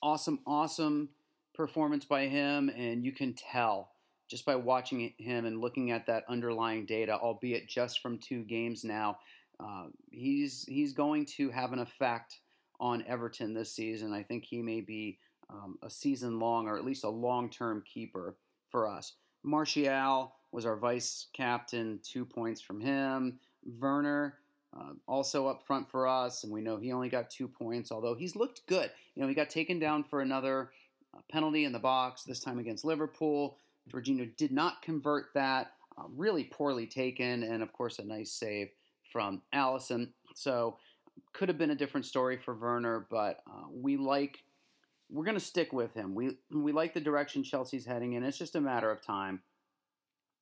awesome, 0.02 0.40
awesome 0.46 1.10
performance 1.54 2.06
by 2.06 2.28
him, 2.28 2.70
and 2.70 3.04
you 3.04 3.12
can 3.12 3.34
tell 3.34 3.92
just 4.30 4.46
by 4.46 4.56
watching 4.56 5.14
him 5.18 5.46
and 5.46 5.60
looking 5.60 5.92
at 5.92 6.06
that 6.06 6.24
underlying 6.30 6.86
data, 6.86 7.18
albeit 7.18 7.68
just 7.68 8.00
from 8.00 8.18
two 8.18 8.44
games 8.44 8.84
now, 8.84 9.18
uh, 9.60 9.86
he's 10.12 10.66
he's 10.68 10.94
going 10.94 11.26
to 11.26 11.50
have 11.50 11.74
an 11.74 11.80
effect 11.80 12.40
on 12.80 13.04
Everton 13.08 13.54
this 13.54 13.72
season. 13.72 14.14
I 14.14 14.24
think 14.24 14.46
he 14.46 14.62
may 14.62 14.82
be 14.82 15.20
um, 15.50 15.78
a 15.84 15.90
season 15.90 16.40
long 16.40 16.68
or 16.68 16.78
at 16.78 16.86
least 16.86 17.04
a 17.04 17.10
long 17.10 17.50
term 17.50 17.84
keeper 17.92 18.36
for 18.70 18.88
us. 18.88 19.14
Martial 19.44 20.34
was 20.52 20.66
our 20.66 20.76
vice 20.76 21.28
captain, 21.34 22.00
two 22.04 22.26
points 22.26 22.62
from 22.62 22.82
him. 22.82 23.40
Werner 23.80 24.38
uh, 24.78 24.94
also 25.08 25.48
up 25.48 25.66
front 25.66 25.90
for 25.90 26.08
us, 26.08 26.44
and 26.44 26.54
we 26.54 26.62
know 26.62 26.78
he 26.78 26.92
only 26.92 27.10
got 27.10 27.30
two 27.30 27.48
points, 27.48 27.92
although 27.92 28.16
he's 28.16 28.36
looked 28.36 28.66
good. 28.68 28.92
You 29.16 29.22
know, 29.22 29.28
he 29.28 29.34
got 29.34 29.50
taken 29.50 29.80
down 29.80 30.04
for 30.04 30.22
another 30.22 30.72
uh, 31.14 31.22
penalty 31.32 31.66
in 31.66 31.72
the 31.72 31.80
box, 31.80 32.24
this 32.24 32.40
time 32.40 32.60
against 32.60 32.86
Liverpool. 32.86 33.58
Jorginho 33.92 34.36
did 34.38 34.52
not 34.52 34.82
convert 34.82 35.34
that. 35.34 35.74
Uh, 35.98 36.04
really 36.16 36.44
poorly 36.44 36.86
taken, 36.86 37.44
and 37.44 37.64
of 37.64 37.74
course, 37.74 38.00
a 38.00 38.04
nice 38.04 38.32
save 38.32 38.70
from 39.12 39.42
Alisson. 39.54 40.10
So, 40.36 40.78
could 41.34 41.50
have 41.50 41.58
been 41.58 41.72
a 41.72 41.76
different 41.76 42.06
story 42.06 42.38
for 42.38 42.56
Werner, 42.56 43.06
but 43.10 43.42
uh, 43.48 43.68
we 43.72 43.98
like. 43.98 44.44
We're 45.12 45.26
going 45.26 45.38
to 45.38 45.44
stick 45.44 45.74
with 45.74 45.96
him. 45.96 46.14
We 46.14 46.38
we 46.52 46.72
like 46.72 46.94
the 46.94 47.02
direction 47.02 47.44
Chelsea's 47.44 47.86
heading 47.86 48.14
in. 48.14 48.24
It's 48.24 48.38
just 48.38 48.56
a 48.56 48.62
matter 48.62 48.92
of 48.92 49.02
time 49.02 49.42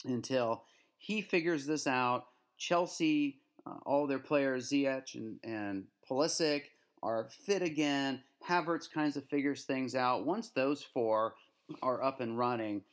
until 0.05 0.63
he 0.97 1.21
figures 1.21 1.65
this 1.65 1.87
out. 1.87 2.25
Chelsea, 2.57 3.39
uh, 3.65 3.75
all 3.85 4.07
their 4.07 4.19
players, 4.19 4.69
Ziyech 4.69 5.15
and, 5.15 5.39
and 5.43 5.85
Pulisic, 6.09 6.63
are 7.03 7.29
fit 7.45 7.61
again. 7.61 8.23
Havertz 8.47 8.91
kinds 8.91 9.17
of 9.17 9.25
figures 9.25 9.63
things 9.63 9.95
out. 9.95 10.25
Once 10.25 10.49
those 10.49 10.83
four 10.83 11.35
are 11.81 12.03
up 12.03 12.21
and 12.21 12.37
running, 12.37 12.83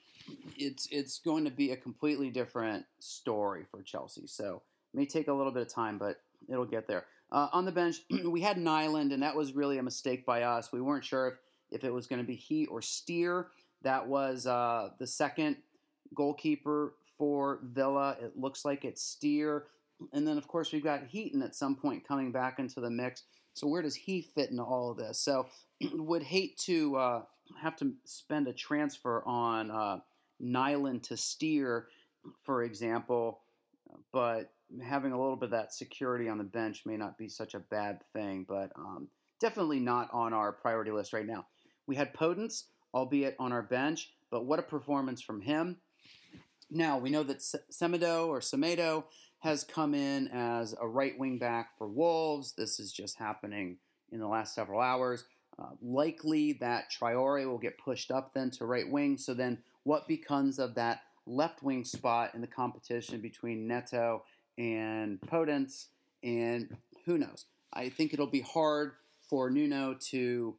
it's 0.56 0.88
it's 0.90 1.18
going 1.18 1.44
to 1.44 1.50
be 1.50 1.70
a 1.70 1.76
completely 1.76 2.30
different 2.30 2.84
story 2.98 3.64
for 3.70 3.82
Chelsea. 3.82 4.26
So 4.26 4.62
may 4.94 5.06
take 5.06 5.28
a 5.28 5.32
little 5.32 5.52
bit 5.52 5.62
of 5.62 5.72
time, 5.72 5.98
but 5.98 6.20
it'll 6.48 6.64
get 6.64 6.86
there. 6.86 7.06
Uh, 7.32 7.48
on 7.52 7.64
the 7.64 7.72
bench, 7.72 7.96
we 8.24 8.40
had 8.40 8.58
Nyland, 8.58 9.12
and 9.12 9.22
that 9.22 9.34
was 9.34 9.54
really 9.54 9.78
a 9.78 9.82
mistake 9.82 10.24
by 10.24 10.42
us. 10.42 10.72
We 10.72 10.80
weren't 10.80 11.04
sure 11.04 11.28
if, 11.28 11.34
if 11.70 11.84
it 11.84 11.92
was 11.92 12.06
going 12.06 12.20
to 12.20 12.26
be 12.26 12.36
he 12.36 12.66
or 12.66 12.80
Steer. 12.82 13.48
That 13.82 14.06
was 14.06 14.46
uh, 14.46 14.90
the 14.98 15.06
second 15.06 15.56
goalkeeper 16.14 16.94
for 17.18 17.60
Villa. 17.62 18.16
It 18.20 18.38
looks 18.38 18.64
like 18.64 18.84
it's 18.84 19.02
Steer. 19.02 19.66
And 20.12 20.26
then, 20.26 20.38
of 20.38 20.48
course, 20.48 20.72
we've 20.72 20.84
got 20.84 21.06
Heaton 21.06 21.42
at 21.42 21.54
some 21.54 21.76
point 21.76 22.06
coming 22.06 22.32
back 22.32 22.58
into 22.58 22.80
the 22.80 22.90
mix. 22.90 23.24
So 23.54 23.66
where 23.66 23.82
does 23.82 23.94
he 23.94 24.20
fit 24.20 24.50
into 24.50 24.62
all 24.62 24.90
of 24.90 24.96
this? 24.96 25.20
So 25.20 25.46
would 25.92 26.22
hate 26.22 26.58
to 26.58 26.96
uh, 26.96 27.22
have 27.60 27.76
to 27.76 27.92
spend 28.04 28.48
a 28.48 28.52
transfer 28.52 29.22
on 29.26 29.70
uh, 29.70 29.98
Nyland 30.40 31.04
to 31.04 31.16
Steer, 31.16 31.88
for 32.42 32.62
example, 32.62 33.40
but 34.12 34.50
having 34.82 35.12
a 35.12 35.20
little 35.20 35.36
bit 35.36 35.46
of 35.46 35.50
that 35.52 35.72
security 35.72 36.28
on 36.28 36.38
the 36.38 36.44
bench 36.44 36.82
may 36.84 36.96
not 36.96 37.18
be 37.18 37.28
such 37.28 37.54
a 37.54 37.58
bad 37.58 38.02
thing, 38.12 38.44
but 38.48 38.70
um, 38.76 39.08
definitely 39.40 39.80
not 39.80 40.08
on 40.12 40.32
our 40.32 40.52
priority 40.52 40.90
list 40.90 41.12
right 41.12 41.26
now. 41.26 41.46
We 41.86 41.96
had 41.96 42.14
Podence, 42.14 42.64
albeit 42.92 43.36
on 43.38 43.52
our 43.52 43.62
bench, 43.62 44.10
but 44.30 44.44
what 44.44 44.58
a 44.58 44.62
performance 44.62 45.20
from 45.20 45.42
him. 45.42 45.76
Now, 46.70 46.98
we 46.98 47.10
know 47.10 47.22
that 47.22 47.40
Semedo 47.40 48.26
or 48.26 48.40
Semedo 48.40 49.04
has 49.40 49.62
come 49.62 49.94
in 49.94 50.28
as 50.28 50.74
a 50.80 50.88
right 50.88 51.18
wing 51.18 51.38
back 51.38 51.76
for 51.76 51.86
Wolves. 51.86 52.52
This 52.52 52.80
is 52.80 52.92
just 52.92 53.18
happening 53.18 53.76
in 54.10 54.18
the 54.18 54.26
last 54.26 54.54
several 54.54 54.80
hours. 54.80 55.24
Uh, 55.58 55.70
likely 55.82 56.54
that 56.54 56.90
Traore 56.90 57.46
will 57.46 57.58
get 57.58 57.78
pushed 57.78 58.10
up 58.10 58.32
then 58.32 58.50
to 58.52 58.64
right 58.64 58.90
wing. 58.90 59.18
So 59.18 59.34
then 59.34 59.58
what 59.84 60.08
becomes 60.08 60.58
of 60.58 60.74
that 60.76 61.02
left 61.26 61.62
wing 61.62 61.84
spot 61.84 62.34
in 62.34 62.40
the 62.40 62.46
competition 62.46 63.20
between 63.20 63.68
Neto 63.68 64.24
and 64.58 65.20
Podence? 65.20 65.86
And 66.22 66.76
who 67.04 67.18
knows? 67.18 67.46
I 67.72 67.88
think 67.88 68.12
it'll 68.12 68.26
be 68.26 68.40
hard 68.40 68.92
for 69.28 69.50
Nuno 69.50 69.96
to 70.10 70.56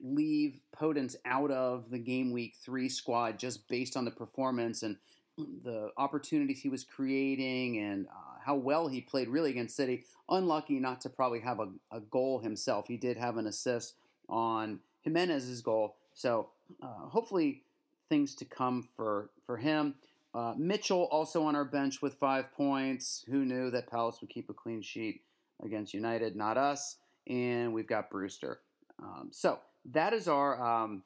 leave 0.00 0.60
Podence 0.76 1.16
out 1.24 1.50
of 1.50 1.90
the 1.90 1.98
game 1.98 2.32
week 2.32 2.54
three 2.60 2.88
squad 2.88 3.38
just 3.38 3.68
based 3.68 3.96
on 3.96 4.04
the 4.04 4.10
performance 4.10 4.82
and 4.82 4.96
the 5.38 5.90
opportunities 5.96 6.60
he 6.60 6.68
was 6.68 6.84
creating 6.84 7.78
and 7.78 8.06
uh, 8.06 8.38
how 8.44 8.54
well 8.54 8.88
he 8.88 9.00
played 9.00 9.28
really 9.28 9.50
against 9.50 9.76
City. 9.76 10.04
Unlucky 10.28 10.78
not 10.78 11.00
to 11.02 11.08
probably 11.08 11.40
have 11.40 11.60
a, 11.60 11.68
a, 11.90 12.00
goal 12.00 12.40
himself. 12.40 12.86
He 12.86 12.96
did 12.96 13.16
have 13.16 13.36
an 13.38 13.46
assist 13.46 13.94
on 14.28 14.80
Jimenez's 15.02 15.62
goal. 15.62 15.96
So 16.14 16.50
uh, 16.82 17.08
hopefully 17.08 17.62
things 18.08 18.34
to 18.36 18.44
come 18.44 18.88
for, 18.94 19.30
for 19.46 19.56
him. 19.56 19.94
Uh, 20.34 20.54
Mitchell 20.56 21.08
also 21.10 21.44
on 21.44 21.54
our 21.54 21.64
bench 21.64 22.00
with 22.00 22.14
five 22.14 22.52
points. 22.52 23.24
Who 23.28 23.44
knew 23.44 23.70
that 23.70 23.90
Palace 23.90 24.18
would 24.20 24.30
keep 24.30 24.48
a 24.48 24.54
clean 24.54 24.82
sheet 24.82 25.22
against 25.62 25.92
United? 25.92 26.36
Not 26.36 26.56
us. 26.56 26.96
And 27.28 27.72
we've 27.72 27.86
got 27.86 28.10
Brewster. 28.10 28.60
Um, 29.00 29.28
so 29.30 29.58
that 29.92 30.12
is 30.12 30.28
our 30.28 30.60
um, 30.62 31.02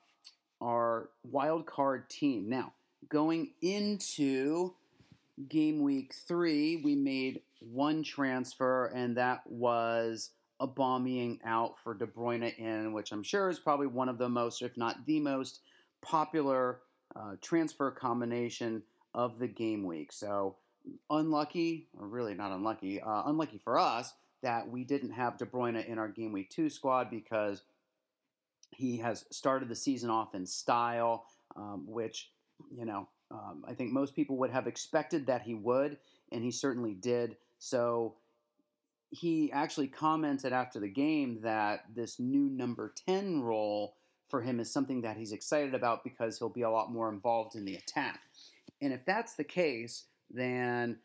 our 0.60 1.10
wild 1.24 1.66
card 1.66 2.08
team. 2.08 2.48
Now 2.48 2.72
going 3.08 3.50
into 3.60 4.74
game 5.48 5.82
week 5.82 6.14
three, 6.14 6.76
we 6.76 6.94
made 6.94 7.42
one 7.60 8.02
transfer, 8.02 8.86
and 8.86 9.16
that 9.16 9.42
was 9.46 10.30
Aubameyang 10.60 11.38
out 11.44 11.74
for 11.82 11.94
De 11.94 12.06
Bruyne 12.06 12.56
in, 12.58 12.92
which 12.92 13.12
I'm 13.12 13.22
sure 13.22 13.50
is 13.50 13.58
probably 13.58 13.86
one 13.86 14.08
of 14.08 14.18
the 14.18 14.28
most, 14.28 14.62
if 14.62 14.76
not 14.76 15.04
the 15.06 15.20
most, 15.20 15.60
popular 16.02 16.80
uh, 17.14 17.32
transfer 17.40 17.90
combination 17.90 18.82
of 19.16 19.38
the 19.40 19.48
game 19.48 19.82
week. 19.82 20.12
So 20.12 20.56
unlucky, 21.10 21.88
or 21.98 22.06
really 22.06 22.34
not 22.34 22.52
unlucky, 22.52 23.00
uh, 23.00 23.22
unlucky 23.26 23.58
for 23.58 23.78
us 23.78 24.12
that 24.42 24.68
we 24.68 24.84
didn't 24.84 25.12
have 25.12 25.38
De 25.38 25.46
Bruyne 25.46 25.84
in 25.84 25.98
our 25.98 26.08
game 26.08 26.30
week 26.30 26.50
two 26.50 26.70
squad 26.70 27.10
because 27.10 27.62
he 28.70 28.98
has 28.98 29.24
started 29.32 29.68
the 29.68 29.74
season 29.74 30.10
off 30.10 30.34
in 30.34 30.46
style, 30.46 31.24
um, 31.56 31.84
which 31.88 32.30
you 32.70 32.84
know 32.84 33.08
um, 33.30 33.64
I 33.66 33.72
think 33.72 33.90
most 33.90 34.14
people 34.14 34.36
would 34.36 34.50
have 34.50 34.66
expected 34.66 35.26
that 35.26 35.42
he 35.42 35.54
would, 35.54 35.96
and 36.30 36.44
he 36.44 36.50
certainly 36.50 36.92
did. 36.92 37.36
So 37.58 38.16
he 39.10 39.50
actually 39.50 39.88
commented 39.88 40.52
after 40.52 40.78
the 40.78 40.88
game 40.88 41.40
that 41.42 41.84
this 41.94 42.20
new 42.20 42.50
number 42.50 42.92
10 43.06 43.40
role 43.40 43.96
for 44.26 44.42
him 44.42 44.60
is 44.60 44.72
something 44.72 45.02
that 45.02 45.16
he's 45.16 45.32
excited 45.32 45.74
about 45.74 46.04
because 46.04 46.38
he'll 46.38 46.48
be 46.48 46.62
a 46.62 46.70
lot 46.70 46.90
more 46.90 47.08
involved 47.08 47.54
in 47.54 47.64
the 47.64 47.76
attack. 47.76 48.20
And 48.80 48.92
if 48.92 49.04
that's 49.04 49.34
the 49.34 49.44
case, 49.44 50.04
then 50.30 50.98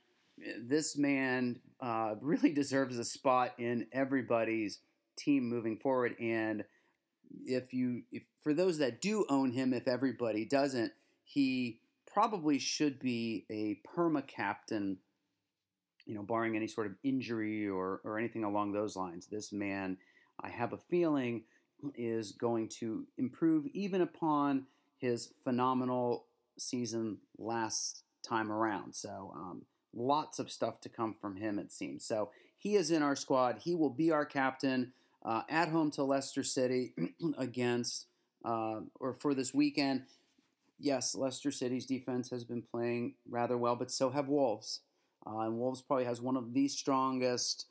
this 0.60 0.98
man 0.98 1.60
uh, 1.80 2.16
really 2.22 2.52
deserves 2.52 2.98
a 2.98 3.06
spot 3.06 3.54
in 3.58 3.88
everybody's 3.92 4.80
team 5.18 5.50
moving 5.50 5.78
forward. 5.78 6.16
And 6.20 6.64
if 7.46 7.74
you, 7.74 8.04
if, 8.12 8.24
for 8.42 8.54
those 8.54 8.78
that 8.80 9.02
do 9.02 9.26
own 9.30 9.52
him, 9.52 9.74
if 9.74 9.88
everybody 9.88 10.46
doesn't, 10.46 10.92
he 11.24 11.80
probably 12.12 12.60
should 12.60 13.00
be 13.00 13.46
a 13.50 13.80
perma 13.88 14.26
captain 14.26 14.98
you 16.06 16.16
know, 16.16 16.24
barring 16.24 16.56
any 16.56 16.68
sort 16.68 16.88
of 16.88 16.94
injury 17.04 17.68
or, 17.68 18.02
or 18.04 18.18
anything 18.18 18.44
along 18.44 18.72
those 18.72 18.96
lines, 18.96 19.28
this 19.28 19.52
man, 19.52 19.98
I 20.40 20.50
have 20.50 20.74
a 20.74 20.78
feeling, 20.78 21.44
is 21.96 22.32
going 22.34 22.70
to 22.80 23.08
improve 23.18 23.66
even 23.74 24.02
upon 24.02 24.66
his 24.98 25.30
phenomenal 25.44 26.26
season 26.62 27.18
last 27.38 28.04
time 28.28 28.52
around. 28.52 28.96
So, 28.96 29.34
um, 29.36 29.64
lots 29.94 30.40
of 30.40 30.52
stuff 30.52 30.80
to 30.82 30.90
come 30.90 31.14
from 31.20 31.38
him, 31.38 31.60
it 31.60 31.72
seems. 31.72 32.06
So, 32.06 32.30
he 32.58 32.76
is 32.76 32.92
in 32.92 33.02
our 33.04 33.16
squad. 33.16 33.60
He 33.64 33.76
will 33.76 33.90
be 33.90 34.12
our 34.12 34.26
captain. 34.26 34.94
uh, 35.24 35.44
at 35.50 35.70
home 35.70 35.92
to 35.92 36.04
Leicester 36.04 36.44
City 36.44 36.94
against, 37.38 38.08
uh, 38.44 38.82
or 39.00 39.14
for 39.14 39.34
this 39.34 39.54
weekend. 39.54 40.04
Yes, 40.80 41.14
Leicester 41.16 41.52
City's 41.52 41.86
defense 41.86 42.30
has 42.32 42.44
been 42.44 42.64
playing 42.64 43.16
rather 43.30 43.58
well, 43.58 43.76
but 43.76 43.92
so 43.92 44.10
have 44.10 44.28
Wolves. 44.30 44.82
Uh, 45.26 45.40
and 45.42 45.60
Wolves 45.60 45.82
probably 45.82 46.06
has 46.06 46.22
one 46.22 46.36
of 46.38 46.54
the 46.54 46.68
strongest, 46.68 47.68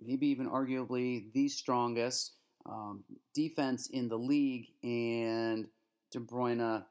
maybe 0.00 0.26
even 0.28 0.48
arguably 0.48 1.30
the 1.34 1.48
strongest 1.48 2.32
um, 2.64 3.04
defense 3.34 3.88
in 3.88 4.08
the 4.08 4.16
league, 4.18 4.68
and 4.82 5.66
De 6.10 6.18
Bruyne 6.18 6.84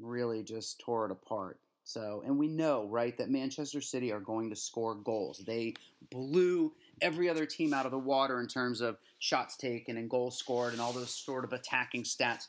really 0.00 0.42
just 0.42 0.80
tore 0.80 1.06
it 1.06 1.12
apart. 1.12 1.58
So, 1.84 2.22
and 2.24 2.38
we 2.38 2.48
know, 2.48 2.86
right, 2.86 3.16
that 3.18 3.28
Manchester 3.28 3.82
City 3.82 4.10
are 4.10 4.20
going 4.20 4.48
to 4.50 4.56
score 4.56 4.94
goals. 4.94 5.42
They 5.46 5.74
blew 6.10 6.72
every 7.02 7.28
other 7.28 7.44
team 7.44 7.74
out 7.74 7.84
of 7.84 7.92
the 7.92 7.98
water 7.98 8.40
in 8.40 8.48
terms 8.48 8.80
of 8.80 8.96
shots 9.18 9.56
taken 9.56 9.98
and 9.98 10.08
goals 10.08 10.38
scored 10.38 10.72
and 10.72 10.80
all 10.80 10.92
those 10.92 11.14
sort 11.14 11.44
of 11.44 11.52
attacking 11.52 12.04
stats 12.04 12.48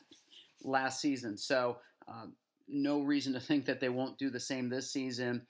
last 0.64 1.00
season. 1.00 1.36
So, 1.36 1.76
um, 2.08 2.32
no 2.68 3.00
reason 3.02 3.32
to 3.34 3.40
think 3.40 3.66
that 3.66 3.80
they 3.80 3.90
won't 3.90 4.18
do 4.18 4.30
the 4.30 4.40
same 4.40 4.68
this 4.70 4.90
season. 4.90 5.46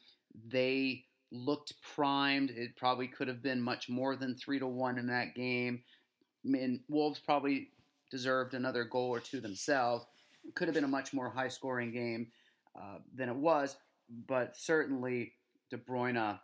They 0.48 1.04
looked 1.30 1.74
primed. 1.94 2.50
It 2.50 2.76
probably 2.76 3.06
could 3.06 3.28
have 3.28 3.42
been 3.42 3.60
much 3.60 3.88
more 3.88 4.16
than 4.16 4.34
three 4.34 4.58
to 4.58 4.66
one 4.66 4.98
in 4.98 5.06
that 5.06 5.34
game. 5.34 5.82
I 6.44 6.48
mean, 6.48 6.80
Wolves 6.88 7.20
probably 7.20 7.70
deserved 8.10 8.54
another 8.54 8.84
goal 8.84 9.10
or 9.10 9.20
two 9.20 9.40
themselves. 9.40 10.06
Could 10.54 10.68
have 10.68 10.74
been 10.74 10.84
a 10.84 10.88
much 10.88 11.12
more 11.12 11.28
high 11.30 11.48
scoring 11.48 11.92
game 11.92 12.28
uh, 12.78 12.98
than 13.14 13.28
it 13.28 13.36
was, 13.36 13.76
but 14.26 14.56
certainly 14.56 15.32
De 15.70 15.76
Bruyne 15.76 16.38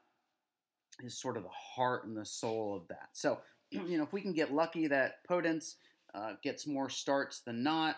is 1.02 1.18
sort 1.18 1.36
of 1.36 1.42
the 1.42 1.48
heart 1.48 2.06
and 2.06 2.16
the 2.16 2.24
soul 2.24 2.76
of 2.76 2.88
that. 2.88 3.08
So, 3.12 3.40
you 3.70 3.96
know, 3.96 4.04
if 4.04 4.12
we 4.12 4.20
can 4.20 4.32
get 4.32 4.52
lucky 4.52 4.86
that 4.88 5.26
Podence 5.28 5.74
uh, 6.14 6.34
gets 6.42 6.66
more 6.66 6.88
starts 6.88 7.40
than 7.40 7.62
not, 7.62 7.96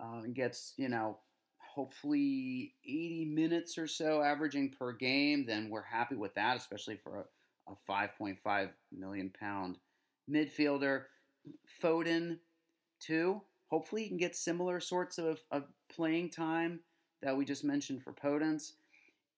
uh, 0.00 0.20
and 0.24 0.34
gets, 0.34 0.74
you 0.76 0.88
know, 0.88 1.18
hopefully 1.58 2.74
80 2.84 3.32
minutes 3.34 3.78
or 3.78 3.86
so 3.86 4.22
averaging 4.22 4.70
per 4.70 4.92
game, 4.92 5.46
then 5.46 5.68
we're 5.70 5.82
happy 5.82 6.16
with 6.16 6.34
that, 6.34 6.56
especially 6.56 6.96
for 6.96 7.26
a, 7.68 7.72
a 7.72 7.76
5.5 7.88 8.70
million 8.96 9.32
pound 9.38 9.76
midfielder. 10.30 11.04
Foden, 11.82 12.38
too. 13.00 13.42
Hopefully, 13.68 14.02
he 14.02 14.08
can 14.08 14.16
get 14.16 14.36
similar 14.36 14.80
sorts 14.80 15.18
of, 15.18 15.40
of 15.50 15.64
playing 15.88 16.30
time 16.30 16.80
that 17.22 17.36
we 17.36 17.44
just 17.44 17.64
mentioned 17.64 18.02
for 18.02 18.12
Podence. 18.12 18.72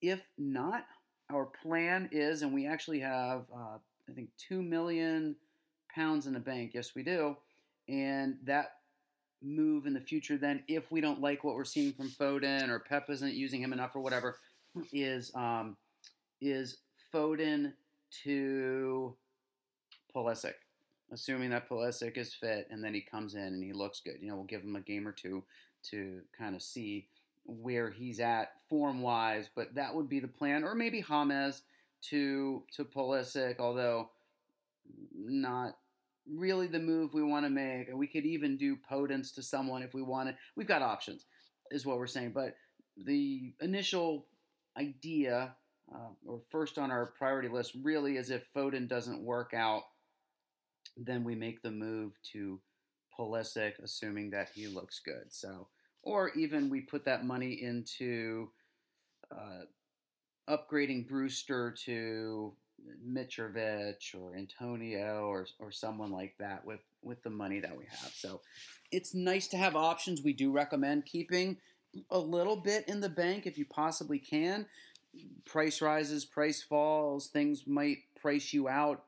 If 0.03 0.21
not, 0.37 0.85
our 1.31 1.47
plan 1.47 2.09
is, 2.13 2.43
and 2.43 2.53
we 2.53 2.67
actually 2.67 3.01
have, 3.01 3.47
uh, 3.55 3.79
I 4.09 4.13
think, 4.15 4.31
2 4.49 4.63
million 4.63 5.37
pounds 5.95 6.27
in 6.27 6.35
the 6.35 6.41
bank. 6.41 6.73
Yes, 6.75 6.95
we 6.95 7.03
do. 7.03 7.37
And 7.89 8.37
that 8.45 8.73
move 9.43 9.87
in 9.87 9.95
the 9.95 10.01
future, 10.01 10.37
then, 10.37 10.63
if 10.69 10.93
we 10.93 11.01
don't 11.01 11.21
like 11.21 11.43
what 11.43 11.55
we're 11.55 11.65
seeing 11.65 11.93
from 11.93 12.11
Foden 12.11 12.69
or 12.69 12.81
Pep 12.81 13.09
isn't 13.09 13.35
using 13.35 13.63
him 13.63 13.73
enough 13.73 13.97
or 13.97 14.01
whatever, 14.01 14.39
is 14.93 15.33
um, 15.35 15.77
is 16.41 16.79
Foden 17.13 17.73
to 18.25 19.15
Pulisic 20.15 20.55
assuming 21.13 21.51
that 21.51 21.69
Pulisic 21.69 22.17
is 22.17 22.35
fit 22.35 22.69
and 22.71 22.83
then 22.83 22.95
he 22.95 23.01
comes 23.01 23.35
in 23.35 23.41
and 23.41 23.65
he 23.65 23.73
looks 23.73 24.01
good. 24.01 24.19
You 24.21 24.29
know, 24.29 24.37
we'll 24.37 24.45
give 24.45 24.63
him 24.63 24.77
a 24.77 24.81
game 24.81 25.07
or 25.07 25.13
two 25.13 25.43
to 25.91 26.21
kind 26.37 26.55
of 26.55 26.63
see 26.63 27.07
where 27.45 27.91
he's 27.91 28.21
at 28.21 28.53
form 28.69 29.01
wise, 29.01 29.49
but 29.55 29.75
that 29.75 29.95
would 29.95 30.09
be 30.09 30.21
the 30.21 30.29
plan. 30.29 30.65
Or 30.65 30.75
maybe 30.75 31.01
James 31.01 31.63
to 32.11 32.63
to 32.77 32.85
Pulisic, 32.85 33.59
although 33.59 34.11
not 35.15 35.77
really 36.31 36.67
the 36.67 36.79
move 36.79 37.15
we 37.15 37.23
want 37.23 37.47
to 37.47 37.51
make. 37.51 37.89
We 37.93 38.07
could 38.07 38.27
even 38.27 38.57
do 38.57 38.77
Podence 38.77 39.35
to 39.35 39.43
someone 39.43 39.83
if 39.83 39.95
we 39.95 40.03
wanted. 40.03 40.37
We've 40.57 40.67
got 40.67 40.83
options, 40.83 41.25
is 41.71 41.87
what 41.87 41.99
we're 41.99 42.07
saying. 42.07 42.33
But 42.33 42.57
the 42.97 43.53
initial 43.61 44.27
idea, 44.77 45.55
uh, 45.93 46.11
or 46.27 46.41
first 46.51 46.79
on 46.79 46.91
our 46.91 47.07
priority 47.07 47.49
list, 47.49 47.73
really 47.83 48.17
is 48.17 48.31
if 48.31 48.53
Foden 48.53 48.89
doesn't 48.89 49.23
work 49.23 49.55
out 49.55 49.85
then 50.97 51.25
we 51.25 51.35
make 51.35 51.63
the 51.63 51.71
move 51.71 52.13
to 52.33 52.61
Pulisic, 53.19 53.79
assuming 53.83 54.31
that 54.31 54.51
he 54.55 54.69
looks 54.69 55.01
good. 55.05 55.27
So, 55.31 55.69
or 56.03 56.31
even 56.31 56.71
we 56.71 56.81
put 56.81 57.05
that 57.05 57.25
money 57.25 57.63
into 57.63 58.51
uh, 59.31 59.65
upgrading 60.49 61.09
Brewster 61.09 61.75
to 61.85 62.53
Mitrovic 63.07 64.15
or 64.15 64.35
Antonio 64.37 65.27
or, 65.27 65.47
or 65.59 65.71
someone 65.71 66.13
like 66.13 66.37
that 66.39 66.65
with, 66.65 66.81
with 67.03 67.23
the 67.23 67.31
money 67.31 67.61
that 67.61 67.77
we 67.77 67.85
have. 67.91 68.13
So 68.15 68.41
it's 68.93 69.15
nice 69.15 69.49
to 69.49 69.57
have 69.57 69.77
options. 69.77 70.23
We 70.23 70.33
do 70.33 70.53
recommend 70.53 71.05
keeping 71.05 71.59
a 72.11 72.19
little 72.19 72.57
bit 72.57 72.89
in 72.89 73.01
the 73.01 73.09
bank 73.09 73.47
if 73.47 73.59
you 73.59 73.65
possibly 73.67 74.19
can. 74.19 74.67
Price 75.45 75.83
rises, 75.83 76.25
price 76.25 76.63
falls, 76.63 77.27
things 77.29 77.65
might 77.67 77.99
price 78.21 78.53
you 78.53 78.69
out 78.69 79.05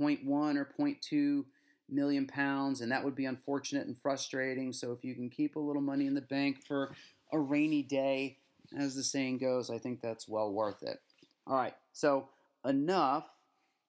0.1 0.00 0.56
or 0.56 0.68
0.2 0.78 1.44
million 1.88 2.26
pounds, 2.26 2.80
and 2.80 2.90
that 2.90 3.04
would 3.04 3.14
be 3.14 3.26
unfortunate 3.26 3.86
and 3.86 3.98
frustrating. 3.98 4.72
So 4.72 4.92
if 4.92 5.04
you 5.04 5.14
can 5.14 5.30
keep 5.30 5.56
a 5.56 5.60
little 5.60 5.82
money 5.82 6.06
in 6.06 6.14
the 6.14 6.20
bank 6.20 6.62
for 6.66 6.94
a 7.32 7.38
rainy 7.38 7.82
day, 7.82 8.38
as 8.76 8.94
the 8.94 9.02
saying 9.02 9.38
goes, 9.38 9.70
I 9.70 9.78
think 9.78 10.00
that's 10.00 10.28
well 10.28 10.50
worth 10.50 10.82
it. 10.82 11.00
All 11.46 11.56
right, 11.56 11.74
so 11.92 12.28
enough 12.64 13.26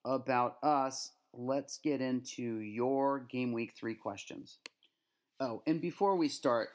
about 0.04 0.58
us. 0.62 1.12
Let's 1.32 1.78
get 1.78 2.00
into 2.00 2.60
your 2.60 3.20
game 3.20 3.52
week 3.52 3.74
three 3.78 3.94
questions. 3.94 4.58
Oh, 5.40 5.62
and 5.66 5.80
before 5.80 6.16
we 6.16 6.28
start, 6.28 6.68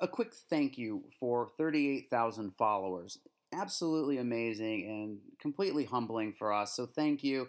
a 0.00 0.08
quick 0.08 0.34
thank 0.50 0.76
you 0.76 1.04
for 1.20 1.48
38,000 1.56 2.52
followers. 2.58 3.18
Absolutely 3.52 4.18
amazing 4.18 4.86
and 4.86 5.18
completely 5.40 5.84
humbling 5.84 6.32
for 6.32 6.52
us. 6.52 6.74
So 6.74 6.86
thank 6.86 7.22
you 7.22 7.48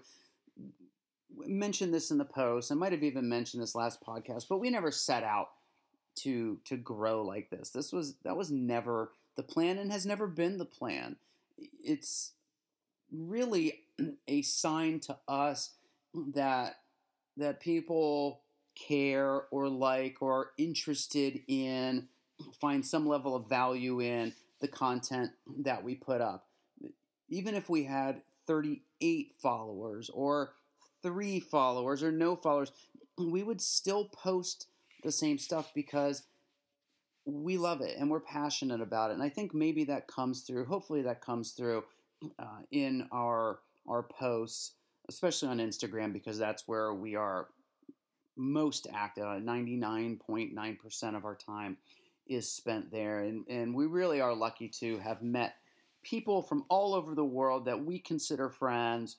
mentioned 1.36 1.94
this 1.94 2.12
in 2.12 2.18
the 2.18 2.26
post. 2.26 2.72
I 2.72 2.76
might 2.76 2.92
have 2.92 3.04
even 3.04 3.30
mentioned 3.30 3.62
this 3.62 3.76
last 3.76 4.02
podcast, 4.02 4.48
but 4.50 4.60
we 4.60 4.70
never 4.70 4.92
set 4.92 5.24
out 5.24 5.50
to 6.18 6.60
to 6.66 6.78
grow 6.78 7.24
like 7.24 7.50
this. 7.50 7.70
This 7.70 7.92
was 7.92 8.16
that 8.24 8.38
was 8.38 8.52
never 8.52 9.12
the 9.36 9.44
plan 9.44 9.78
and 9.78 9.92
has 9.92 10.06
never 10.06 10.28
been 10.28 10.58
the 10.58 10.66
plan. 10.66 11.18
It's 11.84 12.34
really 13.12 13.82
a 14.28 14.42
sign 14.42 15.00
to 15.02 15.18
us 15.28 15.72
that 16.34 16.80
that 17.38 17.60
people 17.60 18.42
care 18.76 19.44
or 19.52 19.70
like 19.70 20.18
or 20.22 20.34
are 20.34 20.52
interested 20.58 21.42
in 21.48 22.08
find 22.60 22.86
some 22.86 23.08
level 23.08 23.36
of 23.36 23.50
value 23.50 24.00
in 24.00 24.34
the 24.62 24.68
content 24.68 25.32
that 25.60 25.84
we 25.84 25.96
put 25.96 26.22
up. 26.22 26.48
Even 27.30 27.56
if 27.56 27.70
we 27.70 27.84
had 27.84 28.22
38 28.46 29.32
followers 29.42 30.10
or 30.14 30.54
three 31.08 31.40
followers 31.40 32.04
or 32.04 32.12
no 32.12 32.36
followers, 32.36 32.72
we 33.18 33.44
would 33.44 33.62
still 33.62 34.06
post 34.06 34.68
the 35.04 35.12
same 35.12 35.38
stuff 35.38 35.72
because 35.74 36.24
we 37.26 37.58
love 37.58 37.80
it 37.82 37.96
and 37.98 38.10
we're 38.10 38.20
passionate 38.20 38.82
about 38.82 39.10
it. 39.10 39.14
And 39.14 39.24
I 39.24 39.30
think 39.30 39.54
maybe 39.54 39.86
that 39.86 40.08
comes 40.08 40.42
through. 40.42 40.66
Hopefully, 40.66 41.02
that 41.04 41.22
comes 41.22 41.52
through 41.52 41.86
uh, 42.38 42.60
in 42.72 43.08
our 43.12 43.60
our 43.88 44.04
posts, 44.04 44.74
especially 45.08 45.48
on 45.48 45.60
Instagram, 45.60 46.12
because 46.12 46.38
that's 46.38 46.68
where 46.68 46.94
we 46.94 47.16
are 47.16 47.48
most 48.36 48.86
active. 48.94 49.42
Ninety 49.42 49.78
nine 49.78 50.18
point 50.18 50.54
nine 50.54 50.78
percent 50.82 51.16
of 51.16 51.24
our 51.24 51.36
time 51.36 51.78
is 52.28 52.52
spent 52.52 52.92
there, 52.92 53.20
and 53.20 53.46
and 53.48 53.74
we 53.74 53.86
really 53.86 54.20
are 54.20 54.36
lucky 54.36 54.68
to 54.80 54.98
have 55.00 55.22
met 55.22 55.56
people 56.04 56.42
from 56.42 56.66
all 56.70 56.94
over 56.94 57.16
the 57.16 57.26
world 57.26 57.66
that 57.66 57.84
we 57.86 58.00
consider 58.00 58.50
friends 58.50 59.18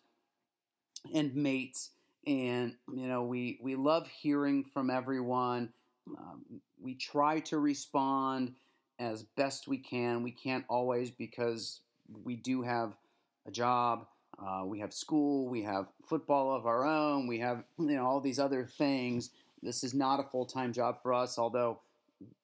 and 1.14 1.34
mates. 1.34 1.90
And 2.26 2.74
you 2.92 3.08
know, 3.08 3.22
we 3.24 3.58
we 3.62 3.74
love 3.76 4.08
hearing 4.08 4.64
from 4.64 4.90
everyone. 4.90 5.70
Um, 6.18 6.60
we 6.80 6.94
try 6.94 7.40
to 7.40 7.58
respond 7.58 8.54
as 8.98 9.22
best 9.22 9.68
we 9.68 9.78
can. 9.78 10.22
We 10.22 10.30
can't 10.30 10.64
always 10.68 11.10
because 11.10 11.80
we 12.24 12.36
do 12.36 12.62
have 12.62 12.94
a 13.46 13.50
job. 13.50 14.06
Uh, 14.38 14.64
we 14.64 14.78
have 14.80 14.92
school. 14.92 15.48
We 15.48 15.62
have 15.62 15.86
football 16.04 16.54
of 16.54 16.66
our 16.66 16.84
own. 16.84 17.26
We 17.26 17.38
have 17.40 17.64
you 17.78 17.96
know 17.96 18.06
all 18.06 18.20
these 18.20 18.38
other 18.38 18.64
things. 18.64 19.30
This 19.62 19.82
is 19.82 19.94
not 19.94 20.20
a 20.20 20.24
full 20.24 20.46
time 20.46 20.72
job 20.72 21.02
for 21.02 21.12
us. 21.12 21.38
Although, 21.38 21.80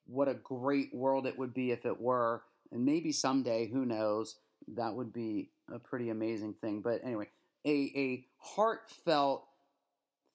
what 0.06 0.28
a 0.28 0.34
great 0.34 0.94
world 0.94 1.26
it 1.26 1.38
would 1.38 1.54
be 1.54 1.70
if 1.70 1.86
it 1.86 2.00
were. 2.00 2.42
And 2.72 2.84
maybe 2.84 3.12
someday, 3.12 3.68
who 3.68 3.84
knows? 3.84 4.36
That 4.66 4.94
would 4.94 5.12
be 5.12 5.50
a 5.72 5.78
pretty 5.78 6.10
amazing 6.10 6.54
thing. 6.54 6.80
But 6.80 7.00
anyway, 7.04 7.28
a, 7.66 7.92
a 7.96 8.26
heartfelt 8.38 9.46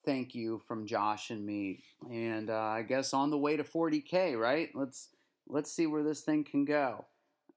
thank 0.06 0.34
you 0.34 0.62
from 0.68 0.88
Josh 0.88 1.30
and 1.30 1.46
me. 1.46 1.84
And 2.10 2.50
uh, 2.50 2.60
I 2.60 2.82
guess 2.82 3.14
on 3.14 3.30
the 3.30 3.38
way 3.38 3.58
to 3.58 3.64
40k, 3.64 4.38
right? 4.40 4.70
Let's 4.74 5.10
let's 5.48 5.72
see 5.72 5.88
where 5.88 6.04
this 6.04 6.22
thing 6.22 6.44
can 6.44 6.66
go. 6.66 7.06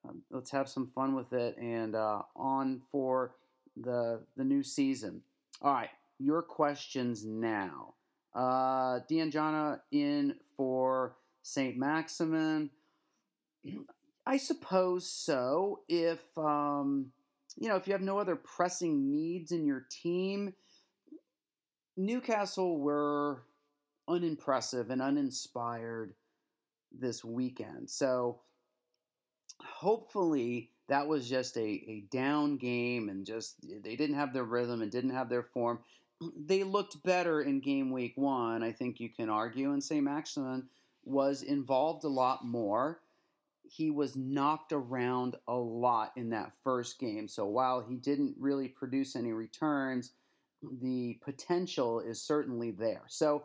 Um, 0.06 0.22
let's 0.30 0.50
have 0.50 0.68
some 0.68 0.87
fun 0.87 1.14
with 1.14 1.32
it 1.32 1.56
and 1.58 1.94
uh, 1.94 2.22
on 2.35 2.82
for 2.90 3.35
the 3.76 4.22
the 4.37 4.44
new 4.44 4.62
season. 4.62 5.22
All 5.61 5.72
right, 5.72 5.90
your 6.18 6.42
questions 6.42 7.24
now. 7.24 7.94
Uh, 8.35 9.00
Diangana 9.11 9.80
in 9.90 10.37
for 10.56 11.16
St. 11.42 11.76
Maximin. 11.76 12.70
I 14.26 14.37
suppose 14.37 15.08
so. 15.08 15.80
If 15.88 16.20
um, 16.37 17.12
you 17.58 17.68
know, 17.68 17.76
if 17.76 17.86
you 17.86 17.92
have 17.92 18.02
no 18.02 18.18
other 18.18 18.36
pressing 18.36 19.10
needs 19.10 19.52
in 19.52 19.64
your 19.66 19.86
team, 19.90 20.54
Newcastle 21.96 22.78
were 22.78 23.42
unimpressive 24.08 24.90
and 24.90 25.02
uninspired 25.02 26.14
this 26.90 27.24
weekend. 27.24 27.90
So 27.90 28.40
hopefully 29.60 30.70
that 30.88 31.06
was 31.06 31.28
just 31.28 31.56
a, 31.56 31.60
a 31.60 32.04
down 32.10 32.56
game 32.56 33.08
and 33.08 33.24
just 33.26 33.56
they 33.82 33.96
didn't 33.96 34.16
have 34.16 34.32
their 34.32 34.44
rhythm 34.44 34.82
and 34.82 34.90
didn't 34.90 35.10
have 35.10 35.28
their 35.28 35.42
form. 35.42 35.80
They 36.36 36.62
looked 36.62 37.02
better 37.02 37.42
in 37.42 37.58
game 37.58 37.90
week 37.90 38.12
one, 38.14 38.62
I 38.62 38.70
think 38.70 39.00
you 39.00 39.08
can 39.08 39.28
argue, 39.28 39.72
and 39.72 39.82
St. 39.82 40.04
Maximin 40.04 40.68
was 41.04 41.42
involved 41.42 42.04
a 42.04 42.08
lot 42.08 42.44
more. 42.44 43.00
He 43.74 43.90
was 43.90 44.16
knocked 44.16 44.72
around 44.72 45.37
a 45.48 45.54
lot 45.54 46.12
in 46.14 46.28
that 46.30 46.52
first 46.62 46.98
game. 46.98 47.26
So 47.26 47.46
while 47.46 47.80
he 47.80 47.96
didn't 47.96 48.35
really 48.38 48.68
produce 48.68 49.16
any 49.16 49.32
returns, 49.32 50.12
the 50.82 51.18
potential 51.24 51.98
is 51.98 52.20
certainly 52.20 52.70
there. 52.70 53.04
So 53.08 53.44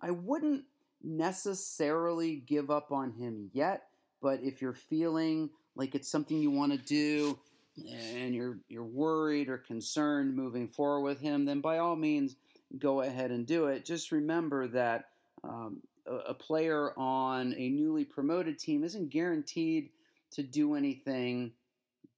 I 0.00 0.12
wouldn't 0.12 0.62
necessarily 1.02 2.36
give 2.36 2.70
up 2.70 2.92
on 2.92 3.14
him 3.14 3.50
yet, 3.52 3.88
but 4.22 4.38
if 4.44 4.62
you're 4.62 4.72
feeling 4.72 5.50
like 5.74 5.96
it's 5.96 6.08
something 6.08 6.38
you 6.38 6.52
want 6.52 6.70
to 6.70 6.78
do 6.78 7.36
and 7.76 8.32
you're 8.32 8.58
you're 8.68 8.84
worried 8.84 9.48
or 9.48 9.58
concerned 9.58 10.36
moving 10.36 10.68
forward 10.68 11.02
with 11.02 11.20
him, 11.20 11.46
then 11.46 11.60
by 11.60 11.78
all 11.78 11.96
means 11.96 12.36
go 12.78 13.00
ahead 13.00 13.32
and 13.32 13.44
do 13.44 13.66
it. 13.66 13.84
Just 13.84 14.12
remember 14.12 14.68
that 14.68 15.06
um, 15.42 15.82
a, 16.06 16.34
player 16.34 16.92
on 16.98 17.54
a 17.56 17.68
newly 17.68 18.04
promoted 18.04 18.58
team 18.58 18.84
isn't 18.84 19.10
guaranteed 19.10 19.90
to 20.32 20.42
do 20.42 20.74
anything 20.74 21.52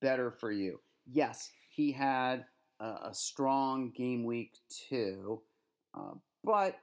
better 0.00 0.30
for 0.30 0.50
you. 0.50 0.80
Yes, 1.06 1.50
he 1.68 1.92
had 1.92 2.46
a, 2.80 2.84
a 2.84 3.10
strong 3.12 3.90
game 3.90 4.24
week 4.24 4.54
two, 4.68 5.40
uh, 5.94 6.14
but 6.44 6.78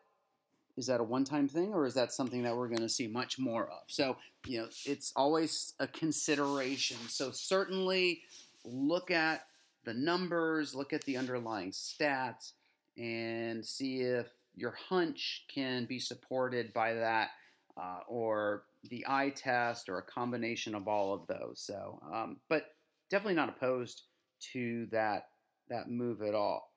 is 0.75 0.87
that 0.87 0.99
a 0.99 1.03
one-time 1.03 1.47
thing 1.47 1.73
or 1.73 1.85
is 1.85 1.93
that 1.93 2.11
something 2.11 2.43
that 2.43 2.55
we're 2.55 2.67
going 2.67 2.81
to 2.81 2.89
see 2.89 3.07
much 3.07 3.37
more 3.37 3.65
of 3.65 3.83
so 3.87 4.17
you 4.47 4.59
know 4.59 4.67
it's 4.85 5.13
always 5.15 5.73
a 5.79 5.85
consideration 5.85 6.97
so 7.07 7.29
certainly 7.29 8.21
look 8.65 9.11
at 9.11 9.45
the 9.85 9.93
numbers 9.93 10.73
look 10.73 10.91
at 10.91 11.03
the 11.03 11.15
underlying 11.15 11.69
stats 11.71 12.53
and 12.97 13.65
see 13.65 14.01
if 14.01 14.27
your 14.55 14.75
hunch 14.89 15.45
can 15.53 15.85
be 15.85 15.99
supported 15.99 16.73
by 16.73 16.93
that 16.93 17.29
uh, 17.77 17.99
or 18.07 18.63
the 18.89 19.05
eye 19.07 19.29
test 19.29 19.89
or 19.89 19.97
a 19.97 20.03
combination 20.03 20.75
of 20.75 20.87
all 20.87 21.13
of 21.13 21.27
those 21.27 21.59
so 21.59 21.99
um, 22.13 22.37
but 22.49 22.75
definitely 23.09 23.33
not 23.33 23.49
opposed 23.49 24.03
to 24.39 24.87
that 24.91 25.27
that 25.69 25.89
move 25.89 26.21
at 26.21 26.35
all 26.35 26.73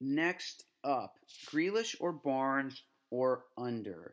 next 0.00 0.64
up 0.84 1.14
Grealish 1.50 1.96
or 2.00 2.12
Barnes 2.12 2.82
or 3.10 3.44
Ünder? 3.58 4.12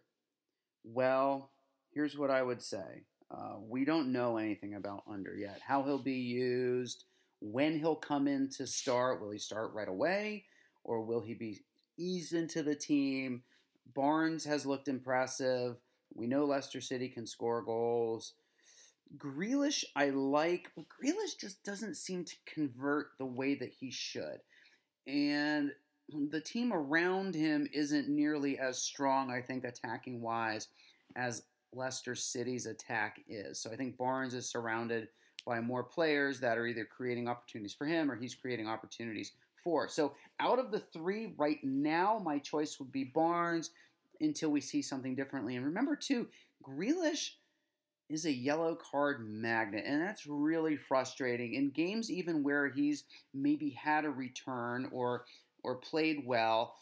Well, 0.84 1.52
here's 1.94 2.18
what 2.18 2.32
I 2.32 2.42
would 2.42 2.62
say. 2.62 3.04
Uh, 3.32 3.56
we 3.60 3.86
don't 3.86 4.12
know 4.12 4.38
anything 4.38 4.76
about 4.76 5.08
Ünder 5.08 5.38
yet. 5.38 5.60
How 5.66 5.84
he'll 5.84 5.98
be 5.98 6.14
used, 6.14 7.06
when 7.42 7.80
he'll 7.80 7.96
come 7.96 8.28
in 8.28 8.50
to 8.58 8.68
start. 8.68 9.22
Will 9.22 9.32
he 9.32 9.40
start 9.40 9.74
right 9.74 9.88
away 9.88 10.46
or 10.84 11.02
will 11.02 11.22
he 11.22 11.34
be 11.34 11.62
eased 11.98 12.34
into 12.34 12.64
the 12.64 12.76
team? 12.76 13.44
Barnes 13.94 14.46
has 14.46 14.66
looked 14.66 14.88
impressive. 14.88 15.80
We 16.14 16.28
know 16.28 16.46
Leicester 16.46 16.82
City 16.82 17.10
can 17.10 17.26
score 17.26 17.62
goals. 17.62 18.34
Grealish, 19.18 19.84
I 19.96 20.10
like, 20.10 20.72
but 20.76 20.86
Grealish 20.90 21.38
just 21.40 21.64
doesn't 21.64 21.96
seem 21.96 22.26
to 22.26 22.36
convert 22.46 23.10
the 23.18 23.26
way 23.26 23.56
that 23.56 23.74
he 23.80 23.92
should. 23.92 24.40
And 25.08 25.72
the 26.32 26.42
team 26.42 26.74
around 26.74 27.36
him 27.36 27.68
isn't 27.74 28.10
nearly 28.10 28.58
as 28.58 28.82
strong, 28.82 29.32
I 29.32 29.42
think, 29.42 29.64
attacking 29.64 30.22
wise, 30.22 30.68
as 31.16 31.44
Leicester 31.74 32.16
City's 32.16 32.66
attack 32.66 33.22
is. 33.28 33.60
So 33.60 33.72
I 33.72 33.76
think 33.76 33.98
Barnes 33.98 34.34
is 34.34 34.50
surrounded 34.50 35.10
by 35.46 35.60
more 35.60 35.84
players 35.84 36.40
that 36.40 36.58
are 36.58 36.66
either 36.66 36.86
creating 36.86 37.28
opportunities 37.28 37.74
for 37.74 37.86
him 37.86 38.10
or 38.10 38.16
he's 38.16 38.34
creating 38.34 38.68
opportunities 38.68 39.34
for. 39.66 39.90
So 39.90 40.14
out 40.40 40.60
of 40.60 40.72
the 40.72 40.80
three 40.80 41.34
right 41.38 41.62
now, 41.64 42.22
my 42.24 42.38
choice 42.38 42.80
would 42.80 42.92
be 42.92 43.04
Barnes 43.04 43.72
until 44.22 44.52
we 44.52 44.62
see 44.62 44.82
something 44.82 45.16
differently. 45.16 45.58
And 45.58 45.66
remember, 45.66 45.96
too, 45.98 46.28
Grealish 46.64 47.32
is 48.08 48.26
a 48.26 48.32
yellow 48.32 48.76
card 48.76 49.28
magnet, 49.28 49.84
and 49.86 50.00
that's 50.02 50.28
really 50.28 50.78
frustrating. 50.78 51.56
In 51.56 51.72
games, 51.72 52.12
even 52.12 52.44
where 52.44 52.70
he's 52.70 53.04
maybe 53.34 53.72
had 53.72 54.06
a 54.06 54.10
return 54.10 54.88
or 54.92 55.26
or 55.64 55.76
played 55.76 56.28
well, 56.28 56.76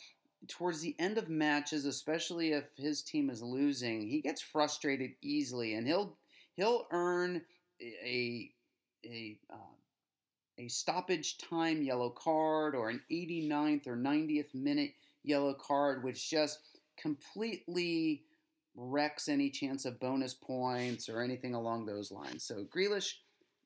towards 0.49 0.81
the 0.81 0.93
end 0.99 1.17
of 1.17 1.29
matches, 1.29 1.85
especially 1.85 2.51
if 2.51 2.65
his 2.75 3.01
team 3.01 3.29
is 3.29 3.41
losing, 3.41 4.09
he 4.09 4.19
gets 4.19 4.41
frustrated 4.41 5.11
easily, 5.21 5.75
and 5.75 5.87
he'll 5.87 6.17
he'll 6.55 6.87
earn 6.91 7.41
a 7.81 8.51
a 9.05 9.37
uh, 9.49 9.55
a 10.57 10.67
stoppage 10.67 11.37
time 11.37 11.81
yellow 11.81 12.09
card 12.09 12.75
or 12.75 12.89
an 12.89 13.01
89th 13.11 13.87
or 13.87 13.97
90th 13.97 14.53
minute 14.53 14.91
yellow 15.23 15.53
card, 15.53 16.03
which 16.03 16.29
just 16.29 16.59
completely 16.97 18.23
wrecks 18.75 19.27
any 19.27 19.49
chance 19.49 19.85
of 19.85 19.99
bonus 19.99 20.33
points 20.33 21.09
or 21.09 21.21
anything 21.21 21.53
along 21.53 21.85
those 21.85 22.11
lines. 22.11 22.43
So 22.43 22.65
Grealish 22.65 23.13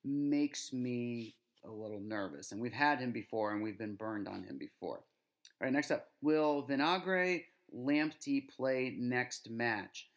makes 0.03 0.73
me 0.73 1.35
a 1.65 1.71
little 1.71 1.99
nervous. 1.99 2.51
And 2.51 2.61
we've 2.61 2.73
had 2.73 2.99
him 2.99 3.11
before 3.11 3.53
and 3.53 3.61
we've 3.61 3.77
been 3.77 3.95
burned 3.95 4.27
on 4.27 4.43
him 4.43 4.57
before. 4.57 4.97
All 4.97 5.65
right, 5.65 5.73
next 5.73 5.91
up. 5.91 6.07
Will 6.21 6.65
Vinagre 6.67 7.43
Lamptey 7.75 8.47
play 8.49 8.95
next 8.97 9.49
match? 9.49 10.07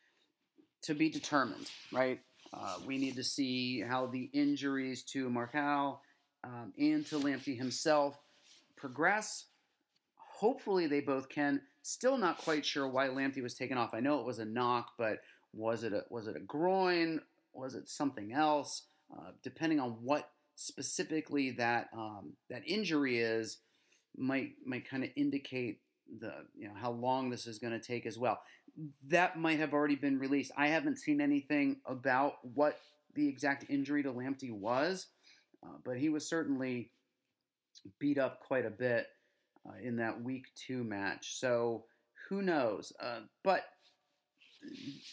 To 0.85 0.95
be 0.95 1.11
determined, 1.11 1.67
right? 1.93 2.21
Uh, 2.55 2.77
we 2.87 2.97
need 2.97 3.17
to 3.17 3.25
see 3.25 3.81
how 3.81 4.07
the 4.07 4.31
injuries 4.33 5.03
to 5.05 5.29
Marçal 5.29 5.99
um, 6.45 6.73
and 6.79 7.07
to 7.07 7.17
Lamptey 7.17 7.57
himself 7.57 8.23
progress. 8.77 9.47
Hopefully, 10.39 10.87
they 10.87 11.01
both 11.01 11.29
can. 11.29 11.63
Still 11.83 12.19
not 12.19 12.39
quite 12.39 12.67
sure 12.67 12.87
why 12.87 13.09
Lamptey 13.09 13.43
was 13.43 13.55
taken 13.55 13.79
off. 13.79 13.95
I 13.95 14.01
know 14.01 14.21
it 14.21 14.27
was 14.27 14.39
a 14.39 14.45
knock, 14.45 14.93
but 14.99 15.19
was 15.53 15.83
it 15.83 15.93
a, 15.93 16.05
was 16.11 16.27
it 16.27 16.37
a 16.37 16.41
groin? 16.41 17.21
Was 17.55 17.75
it 17.75 17.89
something 17.89 18.33
else? 18.33 18.83
Uh, 19.13 19.31
depending 19.43 19.81
on 19.81 19.93
what 20.03 20.31
specifically 20.55 21.51
that 21.53 21.89
um, 21.97 22.35
that 22.51 22.63
injury 22.67 23.19
is 23.19 23.59
might 24.17 24.51
might 24.67 24.89
kind 24.89 25.03
of 25.03 25.11
indicate 25.17 25.81
the 26.21 26.33
you 26.57 26.69
know 26.69 26.75
how 26.75 26.91
long 26.91 27.31
this 27.31 27.47
is 27.47 27.59
going 27.59 27.73
to 27.73 27.81
take 27.81 28.07
as 28.07 28.19
well. 28.19 28.41
That 29.09 29.39
might 29.39 29.59
have 29.59 29.73
already 29.73 29.97
been 29.97 30.19
released. 30.19 30.53
I 30.57 30.69
haven't 30.69 30.99
seen 30.99 31.21
anything 31.21 31.81
about 31.87 32.35
what 32.43 32.79
the 33.15 33.29
exact 33.29 33.65
injury 33.69 34.03
to 34.03 34.13
Lamptey 34.13 34.53
was, 34.53 35.07
uh, 35.63 35.79
but 35.85 35.99
he 35.99 36.09
was 36.09 36.29
certainly 36.29 36.91
beat 37.99 38.19
up 38.19 38.41
quite 38.41 38.67
a 38.67 38.71
bit 38.71 39.07
uh, 39.67 39.75
in 39.83 39.97
that 39.97 40.23
week 40.23 40.47
two 40.55 40.85
match. 40.85 41.39
So 41.39 41.85
who 42.29 42.43
knows? 42.43 42.93
Uh, 43.01 43.21
but 43.43 43.65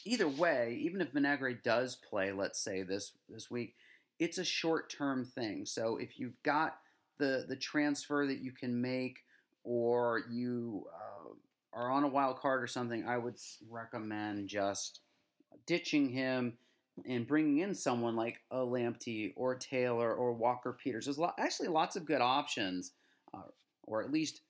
either 0.06 0.28
way, 0.28 0.78
even 0.82 1.02
if 1.02 1.14
Vinagre 1.14 1.62
does 1.64 1.96
play, 1.96 2.32
let's 2.32 2.60
say 2.60 2.84
this 2.84 3.14
this 3.30 3.50
week, 3.50 3.76
it's 4.20 4.38
a 4.38 4.44
short 4.44 4.90
term 4.90 5.26
thing. 5.26 5.66
So 5.66 5.98
if 5.98 6.20
you've 6.20 6.42
got 6.44 6.78
the 7.18 7.46
the 7.48 7.56
transfer 7.56 8.26
that 8.28 8.40
you 8.40 8.52
can 8.52 8.82
make, 8.82 9.20
or 9.64 10.24
you 10.30 10.86
uh, 10.94 11.34
are 11.74 11.92
on 11.92 12.04
a 12.04 12.10
wild 12.10 12.40
card 12.40 12.64
or 12.64 12.68
something, 12.68 13.06
I 13.06 13.18
would 13.18 13.38
recommend 13.70 14.48
just 14.48 15.02
ditching 15.66 16.10
him 16.10 16.58
and 17.06 17.28
bringing 17.28 17.60
in 17.60 17.74
someone 17.74 18.16
like 18.16 18.40
a 18.52 18.58
Lamptey 18.58 19.34
or 19.36 19.56
Taylor 19.56 20.14
or 20.14 20.34
Walker 20.34 20.74
Peters. 20.74 21.06
There's 21.06 21.20
actually 21.38 21.70
lots 21.70 21.96
of 21.96 22.06
good 22.06 22.22
options, 22.22 22.94
uh, 23.34 23.42
or 23.84 24.04
at 24.04 24.12
least 24.12 24.42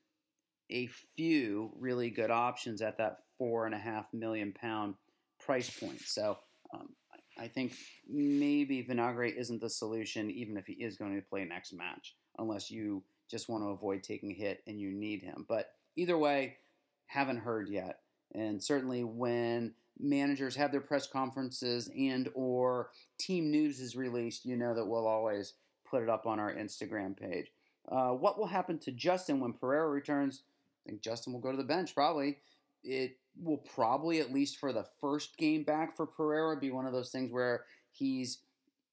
a 0.69 0.87
few 1.15 1.71
really 1.79 2.09
good 2.09 2.31
options 2.31 2.81
at 2.81 2.97
that 2.97 3.19
four 3.37 3.65
and 3.65 3.75
a 3.75 3.79
half 3.79 4.13
million 4.13 4.53
pound 4.53 4.95
price 5.39 5.69
point. 5.69 6.01
So 6.01 6.37
um, 6.73 6.89
I 7.39 7.47
think 7.47 7.73
maybe 8.09 8.83
Vinagre 8.83 9.33
isn't 9.35 9.61
the 9.61 9.69
solution, 9.69 10.29
even 10.31 10.57
if 10.57 10.65
he 10.65 10.73
is 10.73 10.97
going 10.97 11.15
to 11.15 11.21
play 11.21 11.45
next 11.45 11.73
match, 11.73 12.15
unless 12.37 12.71
you 12.71 13.03
just 13.29 13.49
want 13.49 13.63
to 13.63 13.69
avoid 13.69 14.03
taking 14.03 14.31
a 14.31 14.35
hit 14.35 14.63
and 14.67 14.79
you 14.79 14.91
need 14.91 15.21
him. 15.21 15.45
But 15.47 15.71
either 15.95 16.17
way, 16.17 16.57
haven't 17.05 17.37
heard 17.37 17.69
yet. 17.69 17.99
And 18.33 18.61
certainly 18.61 19.03
when 19.03 19.73
managers 19.99 20.55
have 20.55 20.71
their 20.71 20.81
press 20.81 21.07
conferences 21.07 21.89
and 21.97 22.29
or 22.33 22.89
team 23.17 23.49
news 23.51 23.79
is 23.79 23.95
released, 23.95 24.45
you 24.45 24.55
know 24.55 24.73
that 24.75 24.85
we'll 24.85 25.07
always 25.07 25.53
put 25.89 26.03
it 26.03 26.09
up 26.09 26.25
on 26.25 26.39
our 26.39 26.53
Instagram 26.53 27.17
page. 27.17 27.51
Uh, 27.89 28.09
what 28.09 28.37
will 28.37 28.47
happen 28.47 28.77
to 28.79 28.91
Justin 28.91 29.39
when 29.39 29.53
Pereira 29.53 29.89
returns? 29.89 30.43
I 30.85 30.89
think 30.89 31.01
Justin 31.01 31.33
will 31.33 31.39
go 31.39 31.51
to 31.51 31.57
the 31.57 31.63
bench 31.63 31.95
probably. 31.95 32.37
it 32.83 33.17
will 33.41 33.57
probably, 33.57 34.19
at 34.19 34.33
least 34.33 34.57
for 34.57 34.73
the 34.73 34.85
first 34.99 35.37
game 35.37 35.63
back 35.63 35.95
for 35.95 36.05
Pereira, 36.05 36.57
be 36.57 36.71
one 36.71 36.85
of 36.85 36.93
those 36.93 37.11
things 37.11 37.31
where 37.31 37.65
he's 37.91 38.39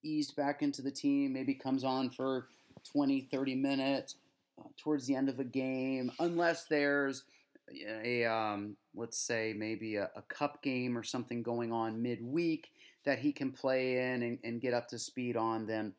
eased 0.03 0.37
back 0.37 0.63
into 0.63 0.83
the 0.83 0.91
team, 0.91 1.33
maybe 1.33 1.55
comes 1.55 1.83
on 1.83 2.11
for 2.11 2.49
20, 2.93 3.23
30 3.33 3.55
minutes 3.55 4.17
uh, 4.59 4.69
towards 4.77 5.07
the 5.07 5.15
end 5.15 5.29
of 5.29 5.41
a 5.41 5.45
game, 5.45 6.13
unless 6.19 6.65
there's 6.65 7.25
a, 7.71 8.25
um, 8.25 8.77
let's 8.95 9.19
say, 9.19 9.55
maybe 9.57 9.97
a, 9.97 10.11
a, 10.17 10.23
cup 10.23 10.63
game 10.63 10.97
or 10.97 11.03
something 11.03 11.43
going 11.43 11.73
on 11.73 12.03
midweek 12.03 12.71
that 13.05 13.19
he 13.19 13.33
can 13.33 13.53
play 13.53 14.13
in 14.13 14.23
and, 14.23 14.39
and 14.45 14.61
get 14.61 14.75
up 14.75 14.89
to 14.89 14.99
speed 14.99 15.37
on, 15.37 15.67
then 15.67 15.95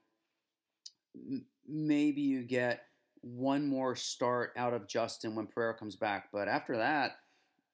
maybe 1.67 2.21
you 2.21 2.43
get 2.43 2.81
one 3.21 3.67
more 3.67 3.95
start 3.95 4.53
out 4.55 4.73
of 4.73 4.87
Justin 4.87 5.35
when 5.35 5.47
Pereira 5.47 5.73
comes 5.73 5.95
back. 5.95 6.29
But 6.31 6.47
after 6.47 6.77
that, 6.77 7.17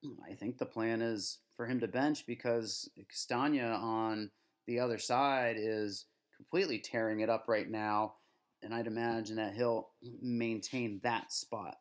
I 0.30 0.36
think 0.36 0.58
the 0.58 0.66
plan 0.66 1.02
is 1.02 1.40
for 1.56 1.66
him 1.66 1.80
to 1.82 1.88
bench 1.88 2.26
because 2.26 2.90
Castagna 3.10 3.78
on 3.82 4.32
the 4.68 4.80
other 4.80 4.98
side 4.98 5.58
is 5.60 6.06
completely 6.36 6.80
tearing 6.80 7.20
it 7.20 7.30
up 7.30 7.46
right 7.48 7.70
now. 7.70 8.16
And 8.64 8.74
I'd 8.74 8.88
imagine 8.88 9.38
that 9.38 9.56
he'll 9.56 9.90
maintain 10.22 11.00
that 11.04 11.32
spot. 11.32 11.76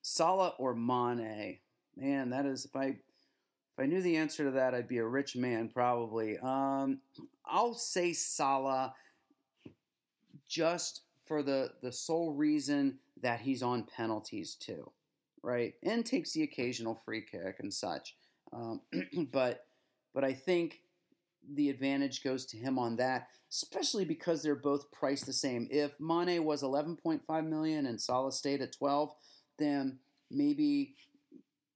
Salah 0.00 0.54
or 0.58 0.74
Mane? 0.74 1.58
Man, 1.96 2.30
that 2.30 2.46
is 2.46 2.64
if 2.64 2.74
I 2.74 2.84
if 2.86 3.78
I 3.78 3.86
knew 3.86 4.02
the 4.02 4.16
answer 4.16 4.44
to 4.44 4.50
that, 4.52 4.74
I'd 4.74 4.88
be 4.88 4.98
a 4.98 5.06
rich 5.06 5.36
man 5.36 5.68
probably. 5.68 6.38
Um, 6.38 7.00
I'll 7.44 7.74
say 7.74 8.12
Salah 8.12 8.94
just 10.48 11.02
for 11.26 11.42
the 11.42 11.72
the 11.82 11.92
sole 11.92 12.32
reason 12.32 12.98
that 13.20 13.40
he's 13.40 13.62
on 13.62 13.84
penalties 13.84 14.54
too 14.54 14.90
right? 15.42 15.74
And 15.82 16.04
takes 16.04 16.32
the 16.32 16.42
occasional 16.42 16.94
free 17.04 17.22
kick 17.22 17.56
and 17.60 17.72
such. 17.72 18.16
Um, 18.52 18.80
but 19.32 19.66
but 20.14 20.24
I 20.24 20.32
think 20.32 20.80
the 21.54 21.70
advantage 21.70 22.22
goes 22.22 22.46
to 22.46 22.56
him 22.56 22.78
on 22.78 22.96
that, 22.96 23.28
especially 23.50 24.04
because 24.04 24.42
they're 24.42 24.54
both 24.54 24.90
priced 24.92 25.26
the 25.26 25.32
same. 25.32 25.66
If 25.70 25.98
Mane 25.98 26.44
was 26.44 26.62
11.5 26.62 27.46
million 27.48 27.86
and 27.86 28.00
Salah 28.00 28.32
stayed 28.32 28.62
at 28.62 28.72
12, 28.72 29.12
then 29.62 29.98
maybe 30.30 30.94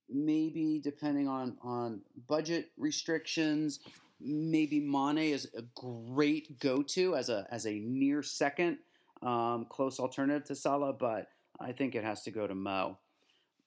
maybe 0.09 0.79
depending 0.83 1.27
on 1.27 1.57
on 1.61 2.01
budget 2.27 2.71
restrictions, 2.77 3.79
maybe 4.19 4.79
Mane 4.79 5.31
is 5.33 5.49
a 5.57 5.63
great 5.75 6.59
go-to 6.59 7.15
as 7.15 7.29
a 7.29 7.47
as 7.51 7.65
a 7.65 7.73
near 7.73 8.21
second 8.23 8.77
um, 9.21 9.65
close 9.69 9.99
alternative 9.99 10.45
to 10.47 10.55
Salah, 10.55 10.93
but 10.93 11.27
I 11.59 11.71
think 11.71 11.95
it 11.95 12.03
has 12.03 12.23
to 12.23 12.31
go 12.31 12.47
to 12.47 12.55
Mo. 12.55 12.97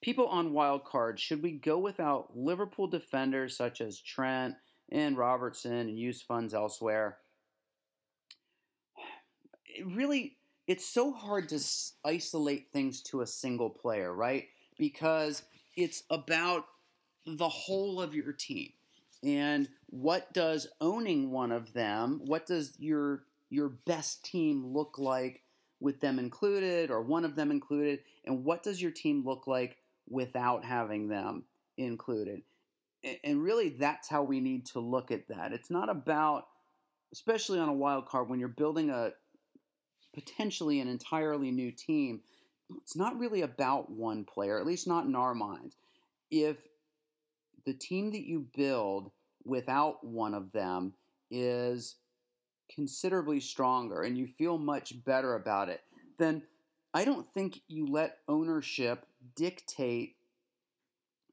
People 0.01 0.27
on 0.27 0.53
wild 0.53 0.85
card, 0.85 1.19
should 1.19 1.43
we 1.43 1.51
go 1.51 1.77
without 1.77 2.35
Liverpool 2.35 2.87
defenders 2.87 3.55
such 3.55 3.81
as 3.81 3.99
Trent 3.99 4.55
and 4.91 5.17
Robertson 5.17 5.73
and 5.73 5.99
use 5.99 6.21
funds 6.21 6.53
elsewhere? 6.53 7.17
It 9.65 9.85
really, 9.85 10.37
it's 10.71 10.85
so 10.85 11.11
hard 11.11 11.49
to 11.49 11.59
isolate 12.05 12.71
things 12.71 13.01
to 13.01 13.21
a 13.21 13.27
single 13.27 13.69
player, 13.69 14.13
right? 14.13 14.47
Because 14.77 15.43
it's 15.75 16.03
about 16.09 16.65
the 17.25 17.49
whole 17.49 18.01
of 18.01 18.15
your 18.15 18.33
team. 18.33 18.71
And 19.23 19.67
what 19.87 20.33
does 20.33 20.67
owning 20.79 21.31
one 21.31 21.51
of 21.51 21.73
them, 21.73 22.21
what 22.25 22.45
does 22.45 22.73
your 22.79 23.23
your 23.49 23.69
best 23.69 24.23
team 24.23 24.65
look 24.65 24.97
like 24.97 25.43
with 25.81 25.99
them 25.99 26.17
included 26.17 26.89
or 26.89 27.01
one 27.01 27.25
of 27.25 27.35
them 27.35 27.51
included? 27.51 27.99
And 28.25 28.45
what 28.45 28.63
does 28.63 28.81
your 28.81 28.91
team 28.91 29.23
look 29.25 29.45
like 29.45 29.77
without 30.11 30.65
having 30.65 31.07
them 31.07 31.45
included. 31.77 32.41
And 33.23 33.41
really, 33.41 33.69
that's 33.69 34.07
how 34.07 34.23
we 34.23 34.39
need 34.39 34.67
to 34.67 34.79
look 34.79 35.09
at 35.09 35.27
that. 35.29 35.53
It's 35.53 35.71
not 35.71 35.89
about, 35.89 36.45
especially 37.11 37.59
on 37.59 37.69
a 37.69 37.73
wild 37.73 38.05
card, 38.05 38.29
when 38.29 38.39
you're 38.39 38.49
building 38.49 38.91
a 38.91 39.13
potentially 40.13 40.79
an 40.79 40.87
entirely 40.87 41.51
new 41.51 41.71
team, 41.71 42.21
it's 42.77 42.95
not 42.95 43.17
really 43.17 43.41
about 43.41 43.89
one 43.89 44.23
player, 44.23 44.59
at 44.59 44.65
least 44.65 44.87
not 44.87 45.05
in 45.05 45.15
our 45.15 45.33
minds. 45.33 45.75
If 46.29 46.57
the 47.65 47.73
team 47.73 48.11
that 48.11 48.25
you 48.25 48.47
build 48.55 49.11
without 49.43 50.03
one 50.05 50.33
of 50.33 50.51
them 50.51 50.93
is 51.29 51.95
considerably 52.73 53.39
stronger 53.39 54.01
and 54.01 54.17
you 54.17 54.27
feel 54.27 54.57
much 54.57 55.03
better 55.03 55.35
about 55.35 55.69
it, 55.69 55.81
then 56.17 56.43
I 56.93 57.05
don't 57.05 57.27
think 57.33 57.61
you 57.67 57.87
let 57.87 58.17
ownership 58.27 59.05
dictate 59.35 60.15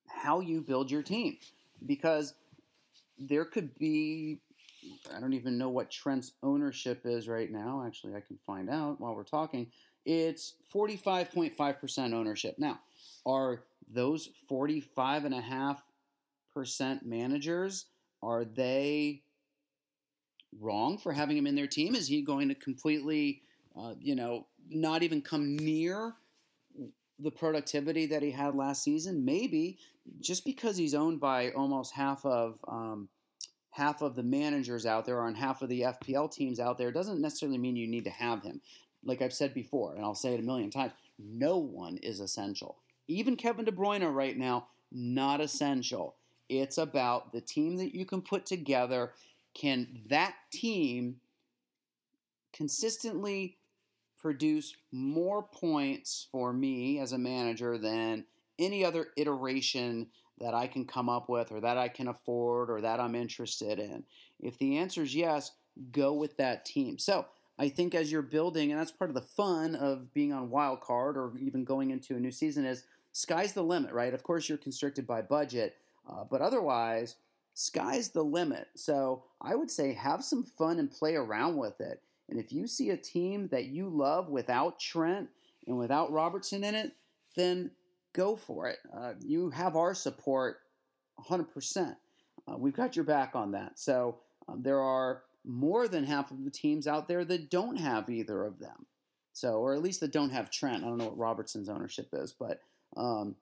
how 0.07 0.41
you 0.41 0.61
build 0.61 0.91
your 0.91 1.03
team 1.03 1.39
because 1.85 2.35
there 3.19 3.45
could 3.45 3.77
be 3.79 4.41
I 5.15 5.21
don't 5.21 5.33
even 5.33 5.59
know 5.59 5.69
what 5.69 5.91
Trent's 5.91 6.33
ownership 6.43 7.03
is 7.05 7.29
right 7.29 7.51
now. 7.51 7.85
Actually, 7.87 8.15
I 8.15 8.21
can 8.21 8.39
find 8.47 8.71
out 8.71 9.01
while 9.01 9.15
we're 9.15 9.25
talking. 9.25 9.71
It's 10.05 10.55
45.5% 10.75 12.15
ownership. 12.15 12.57
Now, 12.59 12.81
are 13.27 13.65
those 13.93 14.31
45.5% 14.51 17.05
managers, 17.05 17.87
are 18.23 18.45
they 18.45 19.23
wrong 20.61 20.99
for 20.99 21.13
having 21.13 21.37
him 21.37 21.47
in 21.47 21.55
their 21.55 21.67
team? 21.67 21.95
Is 21.95 22.09
he 22.09 22.23
going 22.23 22.49
to 22.49 22.55
completely, 22.55 23.43
uh, 23.79 23.95
you 24.01 24.15
know, 24.15 24.47
not 24.71 25.03
even 25.03 25.23
come 25.23 25.57
near 25.57 26.15
the 27.19 27.31
productivity 27.31 28.07
that 28.07 28.23
he 28.23 28.31
had 28.31 28.55
last 28.55 28.83
season? 28.83 29.25
Maybe 29.25 29.79
just 30.21 30.45
because 30.45 30.77
he's 30.77 30.95
owned 30.95 31.21
by 31.21 31.51
almost 31.51 31.93
half 31.93 32.25
of 32.25 32.59
um, 32.67 33.09
half 33.79 34.03
of 34.03 34.17
the 34.17 34.23
managers 34.25 34.85
out 34.85 35.07
there 35.07 35.19
or 35.19 35.23
on 35.23 35.37
half 35.37 35.63
of 35.63 35.69
the 35.69 35.83
FPL 35.83 36.31
teams 36.33 36.59
out 36.59 36.79
there 36.79 36.91
doesn't 36.91 37.21
necessarily 37.21 37.59
mean 37.59 37.77
you 37.77 37.87
need 37.87 38.03
to 38.03 38.11
have 38.11 38.43
him. 38.43 38.61
Like 39.05 39.23
I've 39.23 39.33
said 39.33 39.55
before, 39.55 39.95
and 39.95 40.05
I'll 40.05 40.17
say 40.17 40.35
it 40.35 40.41
a 40.41 40.43
million 40.43 40.71
times, 40.71 40.93
no 41.17 41.59
one 41.59 41.97
is 41.99 42.19
essential. 42.19 42.79
Even 43.07 43.37
Kevin 43.37 43.65
De 43.65 43.71
Bruyne 43.71 44.13
right 44.13 44.37
now, 44.37 44.67
not 44.91 45.41
essential. 45.41 46.17
It's 46.49 46.77
about 46.77 47.33
the 47.33 47.41
team 47.41 47.77
that 47.77 47.95
you 47.95 48.05
can 48.05 48.21
put 48.21 48.47
together. 48.47 49.13
Can 49.55 50.03
that 50.11 50.35
team 50.51 51.21
consistently 52.53 53.59
produce 54.21 54.75
more 54.91 55.45
points 55.45 56.27
for 56.33 56.53
me 56.53 56.99
as 56.99 57.13
a 57.13 57.19
manager 57.19 57.79
than 57.79 58.25
any 58.59 58.85
other 58.85 59.09
iteration 59.17 60.09
that 60.41 60.55
I 60.55 60.67
can 60.67 60.85
come 60.85 61.09
up 61.09 61.29
with 61.29 61.53
or 61.53 61.61
that 61.61 61.79
I 61.79 61.89
can 61.89 62.09
afford 62.09 62.71
or 62.71 62.81
that 62.81 63.01
I'm 63.01 63.15
interested 63.15 63.79
in? 63.79 64.05
If 64.41 64.59
the 64.59 64.79
answer 64.79 65.03
is 65.03 65.15
yes, 65.15 65.53
go 65.93 66.13
with 66.13 66.37
that 66.37 66.65
team. 66.65 66.99
So 66.99 67.27
I 67.59 67.69
think 67.69 67.95
as 67.95 68.13
you're 68.13 68.23
building, 68.23 68.71
and 68.71 68.81
that's 68.81 68.93
part 68.93 69.11
of 69.11 69.15
the 69.15 69.21
fun 69.21 69.75
of 69.75 70.13
being 70.15 70.33
on 70.33 70.51
wild 70.51 70.81
card 70.81 71.17
or 71.17 71.33
even 71.39 71.65
going 71.65 71.91
into 71.91 72.15
a 72.15 72.21
new 72.21 72.31
season, 72.31 72.65
is 72.65 72.85
sky's 73.13 73.53
the 73.53 73.63
limit, 73.63 73.93
right? 73.93 74.15
Of 74.15 74.23
course, 74.23 74.49
you're 74.49 74.59
constricted 74.59 75.07
by 75.07 75.23
budget, 75.23 75.77
uh, 76.09 76.25
but 76.31 76.41
otherwise, 76.41 77.17
sky's 77.55 78.11
the 78.11 78.23
limit. 78.23 78.69
So 78.77 79.25
I 79.41 79.57
would 79.57 79.71
say 79.71 79.93
have 79.95 80.23
some 80.23 80.45
fun 80.45 80.79
and 80.79 80.91
play 80.91 81.17
around 81.17 81.57
with 81.57 81.81
it. 81.81 82.01
And 82.29 82.39
if 82.39 82.53
you 82.53 82.67
see 82.67 82.91
a 82.91 82.97
team 82.97 83.49
that 83.49 83.67
you 83.67 83.89
love 83.89 84.29
without 84.29 84.79
Trent 84.79 85.29
and 85.67 85.79
without 85.79 86.13
Robertson 86.13 86.63
in 86.63 86.75
it, 86.75 86.93
then 87.37 87.73
go 88.13 88.37
for 88.37 88.69
it. 88.69 88.79
Uh, 88.95 89.15
you 89.21 89.51
have 89.51 89.77
our 89.77 89.95
support 89.95 90.59
100%. 91.29 91.97
Uh, 92.47 92.57
we've 92.57 92.77
got 92.77 92.97
your 92.97 93.05
back 93.05 93.35
on 93.35 93.53
that. 93.53 93.79
So 93.79 94.19
um, 94.49 94.63
there 94.63 94.81
are 94.81 95.23
more 95.45 95.89
than 95.89 96.05
half 96.05 96.31
of 96.31 96.45
the 96.45 96.51
teams 96.51 96.87
out 96.87 97.09
there 97.09 97.25
that 97.25 97.51
don't 97.51 97.77
have 97.77 98.09
either 98.09 98.45
of 98.45 98.59
them. 98.59 98.87
So, 99.33 99.55
or 99.61 99.75
at 99.75 99.83
least 99.83 100.01
that 100.01 100.13
don't 100.13 100.31
have 100.31 100.51
Trent. 100.51 100.83
I 100.83 100.89
don't 100.89 100.99
know 100.99 101.07
what 101.07 101.19
Robertson's 101.19 101.69
ownership 101.69 102.09
is, 102.13 102.33
but 102.33 102.61
um, 102.97 103.37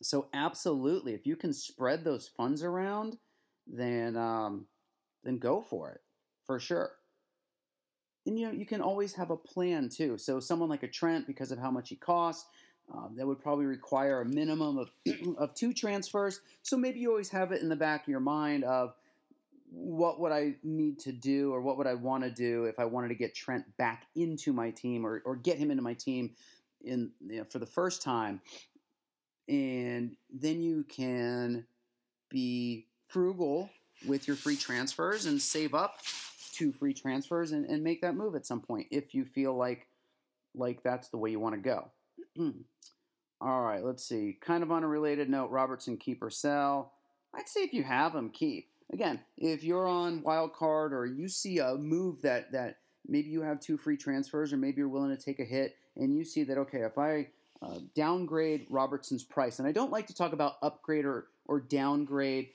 so 0.00 0.28
absolutely, 0.32 1.12
if 1.12 1.26
you 1.26 1.36
can 1.36 1.52
spread 1.52 2.04
those 2.04 2.26
funds 2.26 2.62
around, 2.62 3.18
then 3.66 4.16
um, 4.16 4.66
then 5.22 5.38
go 5.38 5.60
for 5.60 5.90
it 5.90 6.00
for 6.46 6.58
sure 6.58 6.92
and 8.26 8.38
you 8.38 8.46
know 8.46 8.52
you 8.52 8.66
can 8.66 8.80
always 8.80 9.14
have 9.14 9.30
a 9.30 9.36
plan 9.36 9.88
too. 9.88 10.18
So 10.18 10.40
someone 10.40 10.68
like 10.68 10.82
a 10.82 10.88
Trent, 10.88 11.26
because 11.26 11.50
of 11.50 11.58
how 11.58 11.70
much 11.70 11.88
he 11.88 11.96
costs, 11.96 12.46
um, 12.92 13.14
that 13.16 13.26
would 13.26 13.40
probably 13.40 13.66
require 13.66 14.20
a 14.20 14.26
minimum 14.26 14.78
of 14.78 14.90
of 15.38 15.54
two 15.54 15.72
transfers. 15.72 16.40
So 16.62 16.76
maybe 16.76 17.00
you 17.00 17.10
always 17.10 17.30
have 17.30 17.52
it 17.52 17.62
in 17.62 17.68
the 17.68 17.76
back 17.76 18.02
of 18.02 18.08
your 18.08 18.20
mind 18.20 18.64
of 18.64 18.94
what 19.70 20.20
would 20.20 20.32
I 20.32 20.54
need 20.62 21.00
to 21.00 21.12
do 21.12 21.52
or 21.52 21.60
what 21.60 21.76
would 21.78 21.86
I 21.86 21.94
want 21.94 22.22
to 22.24 22.30
do 22.30 22.64
if 22.64 22.78
I 22.78 22.84
wanted 22.84 23.08
to 23.08 23.14
get 23.14 23.34
Trent 23.34 23.76
back 23.76 24.06
into 24.14 24.52
my 24.52 24.70
team 24.70 25.04
or, 25.04 25.22
or 25.24 25.34
get 25.34 25.58
him 25.58 25.70
into 25.70 25.82
my 25.82 25.94
team 25.94 26.34
in 26.82 27.10
you 27.26 27.38
know, 27.38 27.44
for 27.44 27.58
the 27.58 27.66
first 27.66 28.02
time. 28.02 28.40
And 29.48 30.16
then 30.32 30.62
you 30.62 30.84
can 30.84 31.66
be 32.30 32.86
frugal 33.08 33.70
with 34.06 34.26
your 34.26 34.36
free 34.36 34.56
transfers 34.56 35.26
and 35.26 35.40
save 35.40 35.74
up 35.74 35.98
two 36.52 36.72
free 36.72 36.94
transfers 36.94 37.52
and, 37.52 37.66
and 37.66 37.82
make 37.82 38.00
that 38.02 38.14
move 38.14 38.36
at 38.36 38.46
some 38.46 38.60
point 38.60 38.86
if 38.90 39.14
you 39.14 39.24
feel 39.24 39.54
like 39.54 39.88
like 40.54 40.82
that's 40.84 41.08
the 41.08 41.16
way 41.16 41.30
you 41.30 41.40
want 41.40 41.54
to 41.56 41.60
go. 41.60 41.90
All 43.40 43.62
right, 43.62 43.84
let's 43.84 44.04
see. 44.04 44.38
Kind 44.40 44.62
of 44.62 44.72
on 44.72 44.84
a 44.84 44.88
related 44.88 45.28
note, 45.28 45.50
Robertson 45.50 45.96
keep 45.96 46.22
or 46.22 46.30
sell. 46.30 46.92
I'd 47.34 47.48
say 47.48 47.60
if 47.60 47.72
you 47.72 47.82
have 47.82 48.14
him, 48.14 48.30
keep. 48.30 48.68
Again, 48.92 49.20
if 49.36 49.64
you're 49.64 49.86
on 49.86 50.22
wild 50.22 50.52
card 50.52 50.92
or 50.92 51.04
you 51.06 51.28
see 51.28 51.58
a 51.58 51.74
move 51.74 52.22
that 52.22 52.52
that 52.52 52.78
maybe 53.06 53.28
you 53.28 53.42
have 53.42 53.60
two 53.60 53.76
free 53.76 53.96
transfers 53.96 54.52
or 54.52 54.56
maybe 54.56 54.78
you're 54.78 54.88
willing 54.88 55.14
to 55.14 55.22
take 55.22 55.40
a 55.40 55.44
hit 55.44 55.76
and 55.96 56.14
you 56.16 56.24
see 56.24 56.44
that 56.44 56.58
okay, 56.58 56.78
if 56.78 56.96
I 56.96 57.28
uh, 57.62 57.78
downgrade 57.94 58.66
Robertson's 58.68 59.24
price, 59.24 59.58
and 59.58 59.66
I 59.66 59.72
don't 59.72 59.90
like 59.90 60.06
to 60.08 60.14
talk 60.14 60.32
about 60.32 60.56
upgrade 60.62 61.04
or 61.04 61.26
or 61.46 61.60
downgrade, 61.60 62.50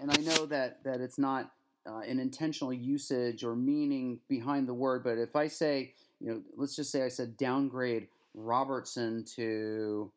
and 0.00 0.10
I 0.10 0.20
know 0.20 0.46
that 0.46 0.82
that 0.84 1.00
it's 1.00 1.18
not 1.18 1.50
uh, 1.86 2.00
an 2.00 2.18
intentional 2.18 2.72
usage 2.72 3.44
or 3.44 3.54
meaning 3.56 4.20
behind 4.28 4.68
the 4.68 4.74
word, 4.74 5.04
but 5.04 5.18
if 5.18 5.36
I 5.36 5.48
say, 5.48 5.94
you 6.20 6.28
know, 6.28 6.42
let's 6.56 6.76
just 6.76 6.90
say 6.90 7.02
I 7.02 7.08
said 7.08 7.36
downgrade 7.36 8.08
Robertson 8.34 9.24
to 9.36 10.12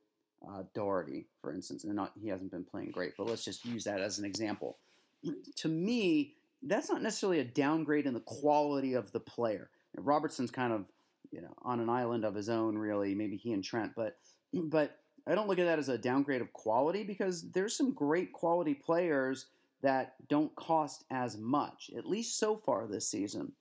uh, 0.48 0.64
Doherty, 0.74 1.28
for 1.42 1.54
instance, 1.54 1.84
and 1.84 1.96
not 1.96 2.12
he 2.20 2.30
hasn't 2.30 2.52
been 2.52 2.64
playing 2.64 2.92
great, 2.92 3.14
but 3.18 3.28
let's 3.28 3.44
just 3.44 3.66
use 3.66 3.84
that 3.84 4.02
as 4.02 4.20
an 4.20 4.26
example. 4.26 4.78
To 5.58 5.68
me, 5.68 6.34
that's 6.64 6.90
not 6.90 7.04
necessarily 7.04 7.40
a 7.40 7.44
downgrade 7.44 8.08
in 8.08 8.16
the 8.16 8.22
quality 8.22 8.94
of 8.94 9.12
the 9.12 9.20
player. 9.20 9.70
Robertson's 9.96 10.50
kind 10.50 10.74
of 10.74 10.86
you 11.32 11.42
know 11.42 11.54
on 11.62 11.80
an 11.80 11.90
island 11.90 12.26
of 12.26 12.36
his 12.36 12.50
own, 12.50 12.78
really. 12.78 13.14
Maybe 13.14 13.38
he 13.38 13.54
and 13.54 13.64
Trent, 13.64 13.94
but 13.96 14.18
but 14.54 14.98
I 15.28 15.36
don't 15.36 15.48
look 15.48 15.60
at 15.60 15.66
that 15.66 15.80
as 15.80 15.90
a 15.90 15.98
downgrade 15.98 16.42
of 16.42 16.54
quality 16.54 17.04
because 17.04 17.52
there's 17.52 17.76
some 17.76 17.94
great 17.94 18.34
quality 18.34 18.74
players 18.74 19.48
that 19.82 20.16
don't 20.28 20.56
cost 20.56 21.04
as 21.12 21.38
much, 21.38 21.92
at 21.96 22.06
least 22.06 22.40
so 22.40 22.56
far 22.56 22.88
this 22.88 23.08
season. 23.08 23.52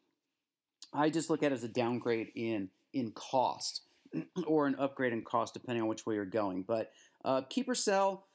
I 0.92 1.10
just 1.10 1.30
look 1.30 1.42
at 1.42 1.52
it 1.52 1.56
as 1.56 1.64
a 1.64 1.68
downgrade 1.68 2.32
in 2.34 2.70
in 2.92 3.12
cost 3.12 3.82
or 4.46 4.66
an 4.66 4.76
upgrade 4.78 5.12
in 5.12 5.22
cost, 5.22 5.54
depending 5.54 5.82
on 5.82 5.88
which 5.88 6.06
way 6.06 6.14
you're 6.14 6.24
going. 6.24 6.62
But 6.62 6.90
uh, 7.24 7.42
keep 7.48 7.68
or 7.68 7.74
sell, 7.74 8.26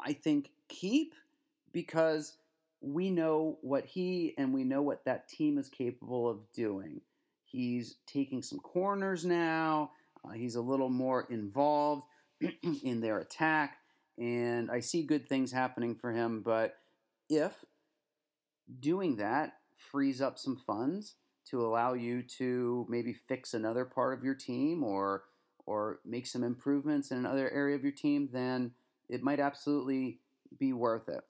I 0.00 0.12
think 0.12 0.50
keep 0.68 1.14
because 1.72 2.36
we 2.80 3.10
know 3.10 3.58
what 3.62 3.86
he 3.86 4.34
and 4.36 4.52
we 4.52 4.64
know 4.64 4.82
what 4.82 5.04
that 5.04 5.28
team 5.28 5.58
is 5.58 5.68
capable 5.68 6.28
of 6.28 6.40
doing. 6.52 7.00
He's 7.44 7.96
taking 8.06 8.42
some 8.42 8.58
corners 8.58 9.24
now. 9.24 9.92
Uh, 10.24 10.32
he's 10.32 10.56
a 10.56 10.60
little 10.60 10.88
more 10.88 11.26
involved 11.30 12.04
in 12.82 13.00
their 13.00 13.18
attack, 13.18 13.78
and 14.18 14.70
I 14.70 14.80
see 14.80 15.02
good 15.02 15.28
things 15.28 15.52
happening 15.52 15.94
for 15.94 16.12
him. 16.12 16.42
But 16.44 16.76
if 17.28 17.52
doing 18.80 19.16
that 19.16 19.54
frees 19.92 20.20
up 20.20 20.38
some 20.38 20.56
funds 20.56 21.14
to 21.50 21.64
allow 21.64 21.94
you 21.94 22.22
to 22.38 22.86
maybe 22.88 23.12
fix 23.12 23.54
another 23.54 23.84
part 23.84 24.16
of 24.16 24.24
your 24.24 24.34
team 24.34 24.82
or 24.82 25.24
or 25.66 26.00
make 26.04 26.26
some 26.26 26.44
improvements 26.44 27.10
in 27.10 27.18
another 27.18 27.50
area 27.50 27.74
of 27.74 27.82
your 27.82 27.92
team, 27.92 28.28
then 28.32 28.72
it 29.08 29.22
might 29.22 29.40
absolutely 29.40 30.20
be 30.58 30.72
worth 30.72 31.08
it. 31.08 31.22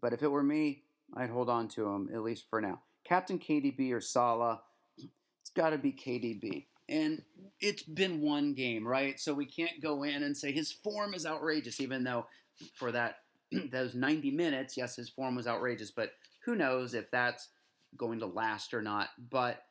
But 0.00 0.12
if 0.12 0.22
it 0.22 0.30
were 0.30 0.42
me, 0.42 0.84
I'd 1.14 1.30
hold 1.30 1.48
on 1.48 1.68
to 1.68 1.88
him 1.88 2.08
at 2.12 2.22
least 2.22 2.44
for 2.48 2.60
now. 2.60 2.82
Captain 3.04 3.38
KDB 3.38 3.92
or 3.92 4.00
Salah, 4.00 4.60
it's 4.98 5.50
got 5.54 5.70
to 5.70 5.78
be 5.78 5.92
KDB. 5.92 6.66
And 6.88 7.22
it's 7.60 7.82
been 7.82 8.20
one 8.20 8.54
game, 8.54 8.86
right? 8.86 9.18
So 9.18 9.34
we 9.34 9.46
can't 9.46 9.82
go 9.82 10.04
in 10.04 10.22
and 10.22 10.36
say 10.36 10.52
his 10.52 10.70
form 10.70 11.14
is 11.14 11.26
outrageous, 11.26 11.80
even 11.80 12.04
though 12.04 12.26
for 12.74 12.92
that 12.92 13.16
those 13.70 13.94
90 13.94 14.30
minutes, 14.30 14.76
yes, 14.76 14.96
his 14.96 15.08
form 15.08 15.36
was 15.36 15.46
outrageous, 15.46 15.90
but 15.90 16.12
who 16.44 16.54
knows 16.54 16.94
if 16.94 17.10
that's 17.10 17.48
going 17.96 18.20
to 18.20 18.26
last 18.26 18.74
or 18.74 18.82
not. 18.82 19.08
But 19.18 19.62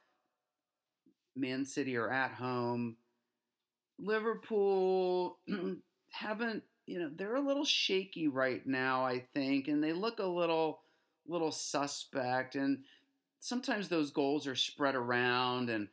Man 1.36 1.66
City 1.66 1.98
are 1.98 2.10
at 2.10 2.32
home. 2.32 2.98
Liverpool 4.00 5.40
haven't, 6.12 6.64
you 6.86 7.00
know, 7.00 7.10
they're 7.14 7.36
a 7.36 7.46
little 7.46 7.66
shaky 7.66 8.28
right 8.28 8.66
now, 8.66 9.06
I 9.06 9.20
think, 9.20 9.68
and 9.68 9.84
they 9.84 9.94
look 9.94 10.20
a 10.20 10.26
little 10.26 10.82
little 11.28 11.52
suspect 11.52 12.54
and 12.54 12.84
sometimes 13.40 13.90
those 13.90 14.12
goals 14.12 14.46
are 14.46 14.56
spread 14.56 14.94
around 14.94 15.72
and 15.72 15.88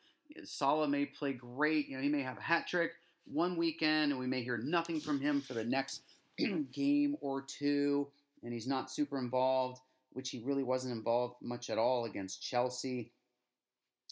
Salah 0.45 0.89
may 0.89 1.07
play 1.07 1.33
great, 1.33 1.89
you 1.89 1.97
know, 1.97 2.03
he 2.03 2.09
may 2.09 2.23
have 2.23 2.39
a 2.39 2.43
hat 2.43 2.67
trick 2.67 2.93
one 3.25 3.57
weekend 3.57 4.13
and 4.13 4.21
we 4.21 4.27
may 4.27 4.43
hear 4.43 4.59
nothing 4.59 5.01
from 5.01 5.21
him 5.21 5.41
for 5.41 5.55
the 5.55 5.65
next 5.65 6.03
game 6.73 7.17
or 7.21 7.43
two 7.43 8.09
and 8.43 8.53
he's 8.53 8.67
not 8.67 8.91
super 8.91 9.19
involved 9.19 9.81
which 10.13 10.31
he 10.31 10.43
really 10.45 10.63
wasn't 10.63 10.95
involved 10.95 11.37
much 11.43 11.71
at 11.71 11.79
all 11.79 12.05
against 12.05 12.43
Chelsea. 12.43 13.13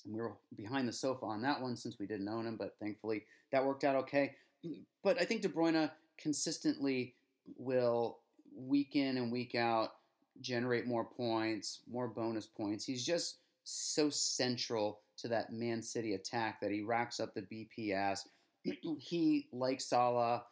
And 0.04 0.14
we 0.14 0.20
were 0.20 0.36
behind 0.56 0.88
the 0.88 0.92
sofa 0.92 1.26
on 1.26 1.42
that 1.42 1.60
one 1.60 1.76
since 1.76 1.98
we 1.98 2.06
didn't 2.06 2.28
own 2.28 2.46
him, 2.46 2.56
but 2.56 2.76
thankfully 2.80 3.24
that 3.52 3.64
worked 3.64 3.84
out 3.84 3.96
okay. 3.96 4.34
But 5.02 5.18
I 5.18 5.24
think 5.24 5.40
De 5.40 5.48
Bruyne 5.48 5.90
consistently 6.18 7.14
will 7.56 8.18
week 8.54 8.96
in 8.96 9.16
and 9.16 9.32
week 9.32 9.54
out 9.54 9.92
generate 10.40 10.86
more 10.86 11.04
points, 11.04 11.80
more 11.90 12.08
bonus 12.08 12.46
points. 12.46 12.84
He's 12.84 13.04
just 13.04 13.38
so 13.64 14.10
central 14.10 15.00
to 15.18 15.28
that 15.28 15.52
Man 15.52 15.82
City 15.82 16.14
attack 16.14 16.60
that 16.60 16.70
he 16.70 16.82
racks 16.82 17.20
up 17.20 17.34
the 17.34 17.42
BPS. 17.42 18.20
he, 18.98 19.48
like 19.52 19.80
Salah, 19.80 20.44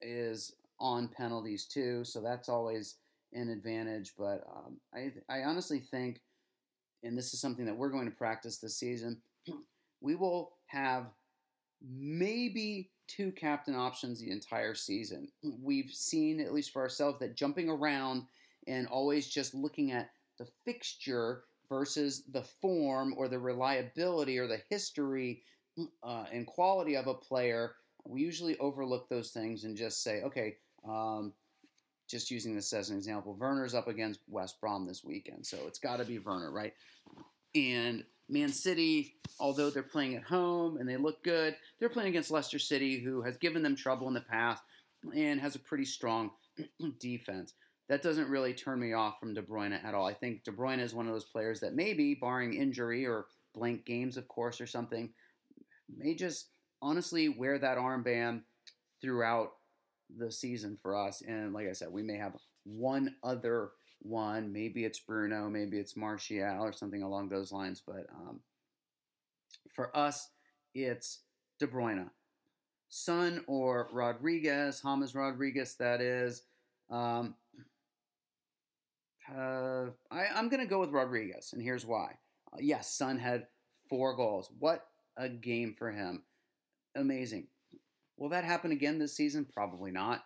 is 0.00 0.52
on 0.78 1.08
penalties 1.08 1.66
too, 1.66 2.04
so 2.04 2.20
that's 2.20 2.48
always 2.48 2.96
an 3.32 3.48
advantage. 3.48 4.14
But 4.18 4.44
um, 4.54 4.78
I, 4.94 5.12
I 5.28 5.42
honestly 5.42 5.80
think, 5.80 6.20
and 7.02 7.16
this 7.16 7.32
is 7.32 7.40
something 7.40 7.66
that 7.66 7.76
we're 7.76 7.90
going 7.90 8.06
to 8.10 8.16
practice 8.16 8.58
this 8.58 8.76
season, 8.76 9.22
we 10.00 10.14
will 10.14 10.52
have 10.66 11.06
maybe 11.82 12.90
two 13.08 13.32
captain 13.32 13.74
options 13.74 14.20
the 14.20 14.30
entire 14.30 14.74
season. 14.74 15.28
We've 15.62 15.90
seen, 15.90 16.40
at 16.40 16.52
least 16.52 16.72
for 16.72 16.82
ourselves, 16.82 17.18
that 17.20 17.36
jumping 17.36 17.68
around 17.68 18.24
and 18.66 18.86
always 18.86 19.26
just 19.26 19.54
looking 19.54 19.90
at 19.92 20.10
the 20.38 20.46
fixture 20.64 21.42
versus 21.68 22.24
the 22.32 22.42
form 22.42 23.14
or 23.16 23.28
the 23.28 23.38
reliability 23.38 24.38
or 24.38 24.46
the 24.46 24.60
history 24.68 25.42
uh, 26.02 26.24
and 26.32 26.46
quality 26.46 26.96
of 26.96 27.06
a 27.06 27.14
player, 27.14 27.74
we 28.04 28.20
usually 28.20 28.58
overlook 28.58 29.08
those 29.08 29.30
things 29.30 29.64
and 29.64 29.76
just 29.76 30.02
say, 30.02 30.22
okay, 30.22 30.56
um, 30.88 31.32
just 32.10 32.30
using 32.30 32.54
this 32.54 32.72
as 32.72 32.90
an 32.90 32.96
example, 32.96 33.36
Werner's 33.38 33.74
up 33.74 33.88
against 33.88 34.20
West 34.28 34.60
Brom 34.60 34.86
this 34.86 35.04
weekend, 35.04 35.46
so 35.46 35.58
it's 35.66 35.78
got 35.78 35.98
to 35.98 36.04
be 36.04 36.18
Werner, 36.18 36.50
right? 36.50 36.74
And 37.54 38.04
Man 38.28 38.52
City, 38.52 39.14
although 39.38 39.70
they're 39.70 39.82
playing 39.82 40.16
at 40.16 40.22
home 40.22 40.76
and 40.76 40.88
they 40.88 40.96
look 40.96 41.22
good, 41.24 41.56
they're 41.78 41.88
playing 41.88 42.10
against 42.10 42.30
Leicester 42.30 42.58
City, 42.58 43.00
who 43.00 43.22
has 43.22 43.36
given 43.36 43.62
them 43.62 43.76
trouble 43.76 44.08
in 44.08 44.14
the 44.14 44.20
past 44.20 44.62
and 45.14 45.40
has 45.40 45.54
a 45.54 45.60
pretty 45.60 45.84
strong 45.84 46.30
defense. 47.00 47.54
That 47.88 48.02
doesn't 48.02 48.28
really 48.28 48.54
turn 48.54 48.78
me 48.78 48.92
off 48.92 49.18
from 49.18 49.34
De 49.34 49.42
Bruyne 49.42 49.84
at 49.84 49.94
all. 49.94 50.06
I 50.06 50.14
think 50.14 50.44
De 50.44 50.52
Bruyne 50.52 50.78
is 50.78 50.94
one 50.94 51.06
of 51.06 51.12
those 51.12 51.24
players 51.24 51.58
that 51.60 51.74
maybe, 51.74 52.14
barring 52.14 52.54
injury 52.54 53.04
or 53.04 53.26
blank 53.52 53.84
games, 53.84 54.16
of 54.16 54.28
course, 54.28 54.60
or 54.60 54.66
something, 54.66 55.10
may 55.96 56.14
just 56.14 56.50
honestly 56.80 57.28
wear 57.28 57.58
that 57.58 57.78
armband 57.78 58.42
throughout 59.00 59.52
the 60.18 60.30
season 60.30 60.76
for 60.80 60.96
us. 60.96 61.22
And 61.26 61.52
like 61.52 61.68
I 61.68 61.72
said, 61.72 61.90
we 61.90 62.02
may 62.02 62.16
have 62.16 62.36
one 62.64 63.16
other 63.22 63.70
one. 64.00 64.52
Maybe 64.52 64.84
it's 64.84 64.98
Bruno, 64.98 65.48
maybe 65.48 65.78
it's 65.78 65.96
Martial 65.96 66.62
or 66.62 66.72
something 66.72 67.02
along 67.02 67.28
those 67.28 67.52
lines. 67.52 67.82
But 67.86 68.06
um, 68.14 68.40
for 69.74 69.96
us, 69.96 70.28
it's 70.74 71.20
De 71.58 71.66
Bruyne. 71.66 72.10
Son 72.88 73.44
or 73.46 73.88
Rodriguez, 73.92 74.82
James 74.82 75.14
Rodriguez, 75.14 75.76
that 75.76 76.00
is. 76.00 76.42
Um, 76.90 77.36
uh, 79.32 79.86
I, 80.10 80.24
am 80.34 80.48
going 80.48 80.60
to 80.60 80.68
go 80.68 80.80
with 80.80 80.90
Rodriguez, 80.90 81.52
and 81.52 81.62
here's 81.62 81.86
why. 81.86 82.16
Uh, 82.52 82.56
yes, 82.58 82.92
Son 82.92 83.16
had 83.16 83.46
four 83.88 84.16
goals. 84.16 84.50
What 84.58 84.86
a 85.16 85.28
game 85.28 85.74
for 85.78 85.92
him. 85.92 86.24
Amazing. 86.96 87.46
Will 88.20 88.28
that 88.28 88.44
happen 88.44 88.70
again 88.70 88.98
this 88.98 89.16
season? 89.16 89.46
Probably 89.50 89.90
not. 89.90 90.24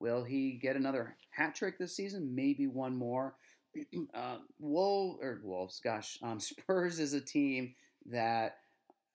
Will 0.00 0.24
he 0.24 0.52
get 0.52 0.76
another 0.76 1.14
hat 1.30 1.54
trick 1.54 1.78
this 1.78 1.94
season? 1.94 2.34
Maybe 2.34 2.66
one 2.66 2.96
more. 2.96 3.34
uh, 4.14 4.38
Wolves 4.58 5.18
or 5.22 5.40
Wolves, 5.44 5.78
gosh, 5.78 6.18
um, 6.22 6.40
Spurs 6.40 6.98
is 6.98 7.12
a 7.12 7.20
team 7.20 7.74
that 8.06 8.56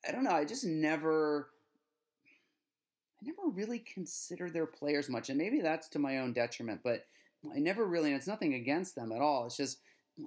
I 0.07 0.11
don't 0.11 0.23
know. 0.23 0.31
I 0.31 0.45
just 0.45 0.63
never, 0.63 1.49
I 3.21 3.25
never 3.25 3.49
really 3.49 3.79
consider 3.79 4.49
their 4.49 4.67
players 4.67 5.09
much, 5.09 5.29
and 5.29 5.37
maybe 5.37 5.59
that's 5.61 5.89
to 5.89 5.99
my 5.99 6.19
own 6.19 6.31
detriment. 6.31 6.81
But 6.83 7.07
I 7.53 7.59
never 7.59 7.85
really, 7.85 8.09
and 8.11 8.17
it's 8.17 8.27
nothing 8.27 8.53
against 8.53 8.95
them 8.95 9.11
at 9.11 9.21
all. 9.21 9.47
It's 9.47 9.57
just 9.57 9.79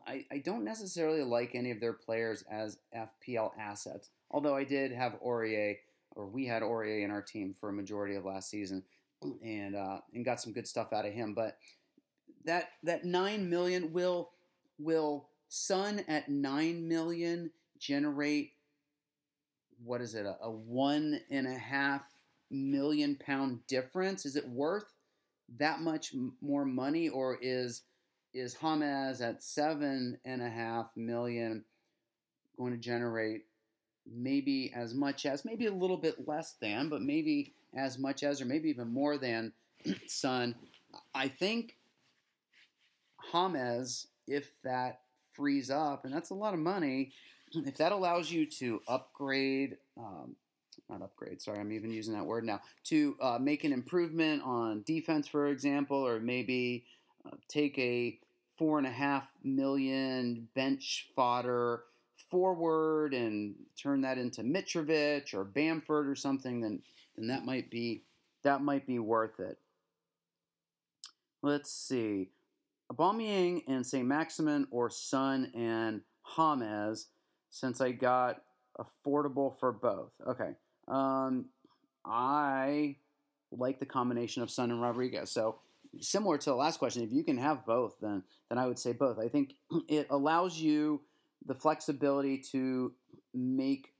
I, 0.07 0.24
I 0.30 0.38
don't 0.38 0.64
necessarily 0.64 1.22
like 1.22 1.55
any 1.55 1.70
of 1.70 1.80
their 1.80 1.92
players 1.92 2.42
as 2.50 2.78
FPL 2.96 3.53
assets. 3.59 4.11
Although 4.30 4.57
I 4.57 4.64
did 4.64 4.92
have 4.92 5.20
Aurier 5.24 5.76
or 6.15 6.27
we 6.27 6.47
had 6.47 6.63
Aurier 6.63 7.05
in 7.05 7.11
our 7.11 7.23
team 7.23 7.55
for 7.59 7.69
a 7.69 7.73
majority 7.73 8.15
of 8.15 8.25
last 8.25 8.51
season, 8.51 8.83
and 9.43 9.75
uh, 9.75 9.99
and 10.15 10.25
got 10.25 10.41
some 10.41 10.53
good 10.53 10.67
stuff 10.67 10.93
out 10.93 11.07
of 11.07 11.13
him. 11.13 11.35
But 11.35 11.57
that 12.45 12.71
that 12.83 13.05
nine 13.05 13.49
million 13.49 13.93
will 13.93 14.31
will 14.79 15.29
Son 15.49 16.03
at 16.09 16.29
nine 16.29 16.89
million 16.89 17.51
generate 17.79 18.53
what 19.85 20.01
is 20.01 20.15
it 20.15 20.27
a, 20.27 20.37
a 20.43 20.51
one 20.51 21.21
and 21.31 21.47
a 21.47 21.59
half 21.59 22.03
million 22.51 23.17
pound 23.17 23.67
difference? 23.67 24.25
Is 24.25 24.37
it 24.37 24.49
worth 24.49 24.87
that 25.59 25.81
much 25.81 26.15
more 26.41 26.65
money, 26.65 27.09
or 27.09 27.39
is 27.41 27.83
is 28.35 28.57
James 28.61 29.21
at 29.21 29.43
seven 29.43 30.19
and 30.25 30.43
a 30.43 30.49
half 30.49 30.91
million 30.97 31.65
going 32.57 32.73
to 32.73 32.79
generate 32.79 33.43
maybe 34.11 34.72
as 34.74 34.94
much 34.94 35.26
as, 35.26 35.44
maybe 35.44 35.66
a 35.66 35.72
little 35.72 35.96
bit 35.96 36.26
less 36.26 36.55
than, 36.61 36.88
but 36.88 37.03
maybe 37.03 37.53
as 37.74 37.98
much 37.98 38.22
as, 38.22 38.40
or 38.40 38.44
maybe 38.44 38.68
even 38.68 38.92
more 38.92 39.16
than 39.18 39.53
Son? 40.07 40.55
I 41.14 41.28
think 41.28 41.76
James, 43.32 44.07
if 44.26 44.50
that 44.62 45.00
frees 45.34 45.70
up, 45.70 46.05
and 46.05 46.14
that's 46.14 46.30
a 46.30 46.34
lot 46.34 46.55
of 46.55 46.61
money, 46.61 47.12
if 47.53 47.76
that 47.78 47.92
allows 47.92 48.30
you 48.30 48.46
to 48.46 48.80
upgrade, 48.88 49.76
um, 49.96 50.36
not 50.88 51.03
upgrade, 51.03 51.40
sorry, 51.40 51.59
I'm 51.59 51.72
even 51.72 51.90
using 51.90 52.14
that 52.14 52.24
word 52.24 52.44
now, 52.44 52.61
to 52.84 53.16
uh, 53.20 53.38
make 53.40 53.64
an 53.64 53.72
improvement 53.72 54.42
on 54.44 54.82
defense, 54.86 55.28
for 55.28 55.48
example, 55.48 55.96
or 55.96 56.20
maybe 56.20 56.84
uh, 57.26 57.36
take 57.48 57.78
a 57.78 58.18
four 58.59 58.78
and 58.78 58.86
a 58.86 58.90
half 58.90 59.28
million 59.42 60.48
bench 60.55 61.09
fodder 61.16 61.84
forward 62.33 63.12
and 63.12 63.55
turn 63.80 64.01
that 64.01 64.18
into 64.18 64.43
Mitrovic 64.43 65.35
or 65.35 65.45
Bamford 65.45 66.09
or 66.09 66.16
something, 66.16 66.62
then 66.62 66.80
then 67.16 67.28
that 67.28 67.45
might 67.45 67.70
be 67.70 68.03
that 68.43 68.62
might 68.62 68.87
be 68.87 68.99
worth 68.99 69.39
it. 69.39 69.59
Let's 71.43 71.70
see. 71.70 72.30
Aubameyang 72.91 73.62
and 73.68 73.87
St. 73.87 74.07
Maximin 74.07 74.66
or 74.70 74.91
Son 74.91 75.53
and 75.55 76.01
James 76.37 77.09
since 77.51 77.80
I 77.80 77.93
got 77.93 78.43
affordable 78.78 79.59
for 79.59 79.72
both. 79.72 80.12
Okay. 80.26 80.55
Um, 80.89 81.47
I 82.05 82.97
like 83.51 83.78
the 83.78 83.87
combination 83.87 84.43
of 84.43 84.51
Son 84.51 84.70
and 84.70 84.80
Rodriguez. 84.80 85.30
So 85.30 85.59
similar 86.01 86.39
to 86.39 86.51
the 86.51 86.57
last 86.57 86.78
question, 86.78 87.03
if 87.03 87.12
you 87.12 87.22
can 87.22 87.37
have 87.37 87.66
both, 87.66 87.97
then 88.01 88.22
then 88.49 88.59
I 88.59 88.66
would 88.66 88.78
say 88.78 88.93
both. 88.93 89.18
I 89.18 89.28
think 89.28 89.55
it 89.89 90.07
allows 90.11 90.59
you 90.59 91.03
the 91.47 91.55
flexibility 91.55 92.38
to 92.53 92.93
make 93.34 93.93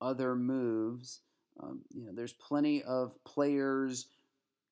other 0.00 0.34
moves. 0.34 1.20
Um, 1.60 1.82
you 1.94 2.06
know, 2.06 2.12
there's 2.12 2.32
plenty 2.32 2.82
of 2.82 3.22
players 3.24 4.06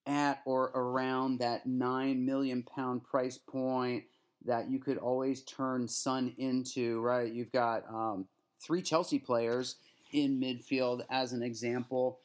at 0.06 0.40
or 0.44 0.72
around 0.74 1.38
that 1.38 1.66
nine 1.66 2.24
million 2.26 2.62
pound 2.62 3.04
price 3.04 3.38
point 3.38 4.04
that 4.44 4.68
you 4.68 4.80
could 4.80 4.98
always 4.98 5.42
turn 5.42 5.86
Son 5.86 6.34
into, 6.38 7.00
right? 7.00 7.32
You've 7.32 7.52
got 7.52 7.84
um, 7.88 8.26
three 8.60 8.82
Chelsea 8.82 9.18
players 9.18 9.76
in 10.12 10.40
midfield 10.40 11.02
as 11.10 11.32
an 11.32 11.42
example 11.42 12.18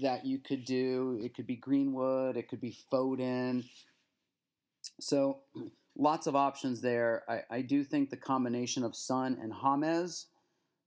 that 0.00 0.26
you 0.26 0.38
could 0.38 0.64
do. 0.64 1.18
It 1.22 1.34
could 1.34 1.46
be 1.46 1.56
Greenwood, 1.56 2.36
it 2.36 2.48
could 2.48 2.60
be 2.60 2.76
Foden. 2.92 3.64
So 5.00 5.38
lots 5.96 6.26
of 6.26 6.36
options 6.36 6.80
there. 6.80 7.24
I, 7.28 7.56
I 7.58 7.62
do 7.62 7.84
think 7.84 8.10
the 8.10 8.16
combination 8.16 8.84
of 8.84 8.96
Son 8.96 9.38
and 9.40 9.52
James, 9.52 10.26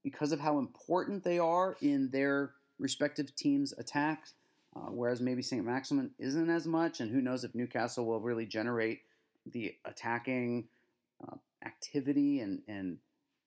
because 0.04 0.32
of 0.32 0.40
how 0.40 0.60
important 0.60 1.24
they 1.24 1.40
are 1.40 1.78
in 1.82 2.10
their 2.12 2.52
respective 2.80 3.36
teams' 3.36 3.74
attack, 3.78 4.28
uh, 4.76 4.90
whereas 4.90 5.22
maybe 5.22 5.42
St. 5.42 5.66
Maximin 5.66 6.12
isn't 6.20 6.50
as 6.50 6.68
much, 6.68 7.00
and 7.00 7.12
who 7.12 7.22
knows 7.22 7.44
if 7.44 7.56
Newcastle 7.56 8.06
will 8.06 8.20
really 8.20 8.46
generate 8.46 9.02
the 9.46 9.76
attacking 9.86 10.68
uh, 11.26 11.36
activity 11.66 12.40
and, 12.40 12.62
and 12.68 12.98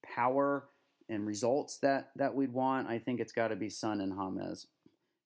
power 0.02 0.68
and 1.09 1.26
results 1.26 1.78
that, 1.78 2.11
that 2.16 2.34
we'd 2.34 2.52
want. 2.52 2.88
I 2.88 2.98
think 2.98 3.20
it's 3.20 3.32
got 3.32 3.48
to 3.48 3.56
be 3.56 3.70
Son 3.70 4.00
and 4.00 4.14
James 4.14 4.66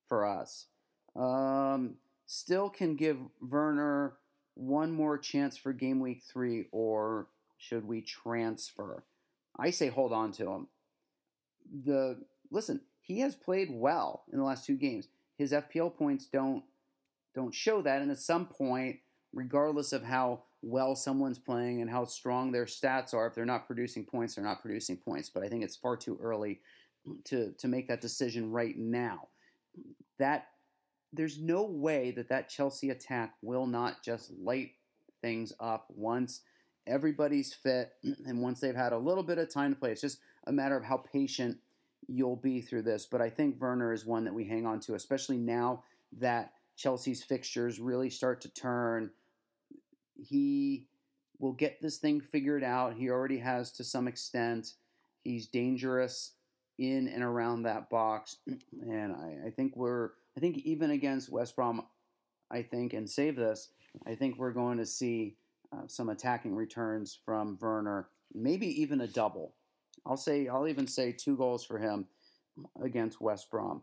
for 0.09 0.27
us. 0.27 0.67
Um, 1.15 1.97
still 2.27 2.71
can 2.71 2.97
give 2.97 3.19
Werner 3.41 4.15
one 4.55 4.93
more 4.93 5.19
chance 5.19 5.57
for 5.57 5.73
game 5.73 6.01
week 6.01 6.23
three, 6.23 6.67
or 6.73 7.29
should 7.59 7.87
we 7.87 8.01
transfer? 8.01 9.05
I 9.59 9.71
say 9.71 9.89
hold 9.89 10.13
on 10.13 10.33
to 10.33 10.51
him. 10.51 10.69
The 11.85 12.23
listen, 12.51 12.81
he 13.01 13.21
has 13.21 13.35
played 13.35 13.69
well 13.71 14.25
in 14.33 14.39
the 14.39 14.45
last 14.45 14.67
two 14.67 14.77
games 14.77 15.09
his 15.43 15.53
FPL 15.53 15.95
points 15.95 16.27
don't 16.27 16.65
don't 17.35 17.55
show 17.55 17.83
that. 17.83 18.03
And 18.03 18.11
at 18.11 18.19
some 18.19 18.47
point, 18.47 18.99
regardless 19.33 19.93
of 19.93 20.05
how 20.05 20.43
well 20.61 20.95
someone's 20.95 21.39
playing 21.39 21.81
and 21.81 21.91
how 21.91 22.05
strong 22.05 22.53
their 22.53 22.67
stats 22.67 23.15
are, 23.15 23.27
if 23.27 23.35
they're 23.35 23.45
not 23.45 23.67
producing 23.67 24.05
points, 24.05 24.35
they're 24.35 24.45
not 24.45 24.63
producing 24.63 24.97
points. 24.97 25.31
But 25.31 25.43
I 25.43 25.49
think 25.49 25.65
it's 25.65 25.77
far 25.77 25.97
too 25.97 26.19
early 26.23 26.61
to 27.25 27.53
to 27.59 27.69
make 27.69 27.89
that 27.89 28.01
decision 28.01 28.51
right 28.51 28.77
now. 28.77 29.29
That 30.19 30.49
there's 31.13 31.39
no 31.39 31.63
way 31.65 32.11
that 32.13 32.29
that 32.29 32.49
Chelsea 32.49 32.91
attack 32.91 33.35
will 33.43 33.67
not 33.67 34.03
just 34.03 34.33
light 34.33 34.73
things 35.21 35.53
up 35.61 35.87
once 35.95 36.41
everybody's 36.87 37.53
fit 37.55 37.93
and 38.27 38.41
once 38.41 38.61
they've 38.61 38.75
had 38.75 38.93
a 38.93 38.99
little 38.99 39.23
bit 39.23 39.39
of 39.39 39.53
time 39.53 39.73
to 39.73 39.79
play. 39.79 39.93
It's 39.93 40.01
just 40.01 40.19
a 40.47 40.53
matter 40.53 40.77
of 40.77 40.85
how 40.85 40.97
patient 40.97 41.59
you'll 42.09 42.37
be 42.37 42.61
through 42.61 42.83
this. 42.83 43.07
But 43.07 43.21
I 43.21 43.31
think 43.31 43.61
Werner 43.61 43.93
is 43.93 44.05
one 44.05 44.25
that 44.25 44.35
we 44.35 44.45
hang 44.45 44.67
on 44.67 44.81
to, 44.81 44.95
especially 44.95 45.37
now 45.37 45.85
that 46.19 46.53
Chelsea's 46.77 47.23
fixtures 47.23 47.79
really 47.79 48.11
start 48.11 48.41
to 48.43 48.49
turn. 48.49 49.11
He 50.17 50.87
will 51.39 51.53
get 51.53 51.81
this 51.81 51.99
thing 51.99 52.21
figured 52.21 52.65
out. 52.65 52.95
He 52.95 53.09
already 53.09 53.39
has 53.39 53.71
to 53.73 53.85
some 53.85 54.09
extent. 54.09 54.73
He's 55.25 55.47
dangerous 55.47 56.33
in 56.79 57.09
and 57.09 57.23
around 57.23 57.63
that 57.63 57.91
box. 57.91 58.39
And 58.83 59.13
I, 59.13 59.47
I 59.47 59.51
think 59.51 59.77
we're, 59.77 60.11
I 60.37 60.41
think 60.41 60.59
even 60.59 60.91
against 60.91 61.31
West 61.31 61.57
Brom, 61.57 61.83
I 62.51 62.63
think, 62.63 62.93
and 62.93 63.09
save 63.09 63.37
this, 63.37 63.69
I 64.07 64.15
think 64.15 64.39
we're 64.39 64.53
going 64.53 64.79
to 64.79 64.87
see 64.87 65.37
uh, 65.73 65.87
some 65.87 66.09
attacking 66.09 66.55
returns 66.55 67.19
from 67.25 67.59
Werner, 67.61 68.09
maybe 68.35 68.67
even 68.81 69.01
a 69.01 69.07
double. 69.07 69.55
I'll 70.05 70.17
say 70.17 70.49
I'll 70.49 70.69
even 70.69 70.87
say 70.87 71.13
two 71.13 71.37
goals 71.37 71.65
for 71.65 71.79
him 71.79 72.07
against 72.83 73.21
West 73.21 73.51
Brom. 73.51 73.83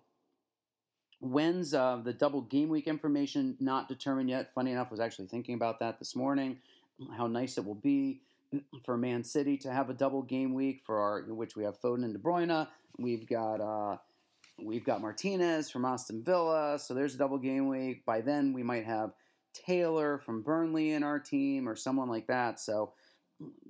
When's 1.22 1.74
uh, 1.74 1.98
the 2.04 2.14
double 2.14 2.42
game 2.42 2.70
week 2.70 2.88
information 2.88 3.58
not 3.60 3.88
determined 3.88 4.30
yet? 4.30 4.54
Funny 4.54 4.72
enough, 4.72 4.92
was 4.92 5.00
actually 5.00 5.28
thinking 5.28 5.56
about 5.56 5.80
that 5.80 6.00
this 6.00 6.16
morning. 6.16 6.60
How 7.18 7.28
nice 7.28 7.58
it 7.58 7.66
will 7.66 7.76
be 7.76 8.22
for 8.84 8.98
Man 8.98 9.24
City 9.24 9.58
to 9.58 9.72
have 9.72 9.90
a 9.90 9.94
double 9.94 10.22
game 10.22 10.54
week 10.54 10.82
for 10.86 11.00
our, 11.00 11.22
which 11.34 11.56
we 11.56 11.64
have 11.64 11.80
Foden 11.82 12.04
and 12.04 12.14
De 12.14 12.20
Bruyne. 12.20 12.68
We've 12.98 13.28
got 13.28 13.62
uh, 13.62 13.98
we've 14.64 14.84
got 14.84 15.02
Martinez 15.02 15.70
from 15.70 15.86
Aston 15.86 16.24
Villa, 16.24 16.80
so 16.80 16.94
there's 16.94 17.16
a 17.16 17.18
double 17.18 17.38
game 17.38 17.68
week. 17.68 18.06
By 18.06 18.22
then, 18.22 18.54
we 18.54 18.64
might 18.64 18.86
have 18.86 19.12
Taylor 19.54 20.20
from 20.20 20.42
Burnley 20.42 20.92
in 20.92 21.04
our 21.04 21.20
team 21.20 21.68
or 21.68 21.76
someone 21.76 22.10
like 22.10 22.28
that. 22.28 22.60
So 22.60 22.94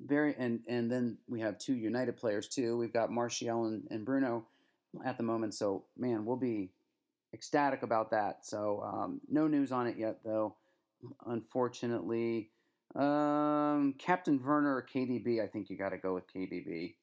very 0.03 0.35
and 0.37 0.61
and 0.67 0.91
then 0.91 1.17
we 1.27 1.41
have 1.41 1.57
two 1.57 1.75
United 1.75 2.17
players 2.17 2.47
too. 2.47 2.77
We've 2.77 2.93
got 2.93 3.11
Martial 3.11 3.65
and, 3.65 3.87
and 3.91 4.05
Bruno 4.05 4.45
at 5.05 5.17
the 5.17 5.23
moment. 5.23 5.53
So 5.53 5.85
man, 5.97 6.25
we'll 6.25 6.37
be 6.37 6.71
ecstatic 7.33 7.83
about 7.83 8.11
that. 8.11 8.45
So 8.45 8.81
um, 8.83 9.21
no 9.29 9.47
news 9.47 9.71
on 9.71 9.87
it 9.87 9.97
yet 9.97 10.19
though, 10.23 10.55
unfortunately. 11.25 12.49
Um, 12.95 13.93
Captain 13.99 14.41
Werner 14.43 14.75
or 14.75 14.85
KDB? 14.91 15.43
I 15.43 15.47
think 15.47 15.69
you 15.69 15.77
got 15.77 15.89
to 15.89 15.97
go 15.97 16.15
with 16.15 16.31
KDB. 16.33 16.95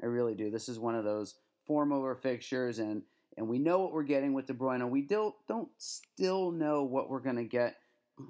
I 0.00 0.06
really 0.06 0.34
do. 0.34 0.50
This 0.50 0.68
is 0.68 0.78
one 0.78 0.94
of 0.94 1.04
those 1.04 1.34
form 1.66 1.92
over 1.92 2.14
fixtures, 2.14 2.78
and 2.78 3.02
and 3.36 3.48
we 3.48 3.58
know 3.58 3.80
what 3.80 3.92
we're 3.92 4.02
getting 4.02 4.32
with 4.32 4.46
De 4.46 4.54
Bruyne. 4.54 4.88
We 4.90 5.02
don't 5.02 5.34
don't 5.48 5.68
still 5.78 6.50
know 6.50 6.82
what 6.84 7.10
we're 7.10 7.20
going 7.20 7.36
to 7.36 7.44
get 7.44 7.76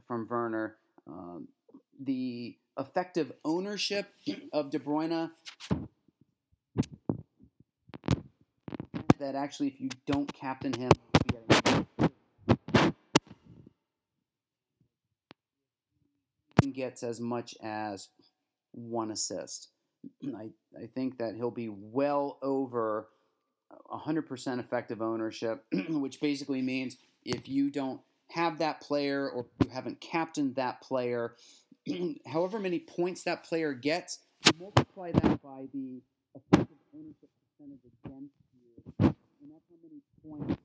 from 0.06 0.26
Werner. 0.28 0.76
Um, 1.06 1.48
the 2.00 2.56
effective 2.78 3.32
ownership 3.44 4.12
of 4.52 4.70
De 4.70 4.78
Bruyne. 4.78 5.30
That 9.18 9.34
actually, 9.34 9.68
if 9.68 9.80
you 9.80 9.88
don't 10.06 10.30
captain 10.32 10.74
him, 10.74 10.92
gets 16.76 17.02
as 17.02 17.20
much 17.20 17.56
as 17.62 18.10
one 18.72 19.10
assist. 19.10 19.70
I, 20.24 20.50
I 20.78 20.86
think 20.94 21.18
that 21.18 21.34
he'll 21.34 21.50
be 21.50 21.70
well 21.70 22.38
over 22.42 23.08
100% 23.90 24.60
effective 24.60 25.02
ownership, 25.02 25.64
which 25.88 26.20
basically 26.20 26.62
means 26.62 26.96
if 27.24 27.48
you 27.48 27.70
don't 27.70 28.00
have 28.30 28.58
that 28.58 28.80
player 28.80 29.28
or 29.28 29.46
you 29.64 29.70
haven't 29.70 30.00
captained 30.00 30.56
that 30.56 30.80
player, 30.80 31.34
however 32.26 32.58
many 32.58 32.78
points 32.78 33.22
that 33.24 33.44
player 33.44 33.72
gets, 33.72 34.18
multiply 34.58 35.12
that 35.12 35.42
by 35.42 35.66
the 35.72 36.00
effective 36.34 36.76
ownership 36.94 37.28
percentage 37.58 37.80
against 38.04 38.34
you, 38.54 38.82
and 39.00 39.50
that's 39.50 39.64
how 39.68 39.76
many 39.82 40.00
points 40.28 40.60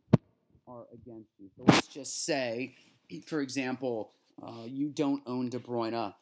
are 0.67 0.85
against 0.93 1.29
you. 1.39 1.49
So 1.55 1.63
let's 1.67 1.87
just 1.87 2.25
say, 2.25 2.75
for 3.25 3.41
example, 3.41 4.11
uh, 4.41 4.65
you 4.65 4.89
don't 4.89 5.21
own 5.25 5.49
De 5.49 5.59
Bruyne, 5.59 6.13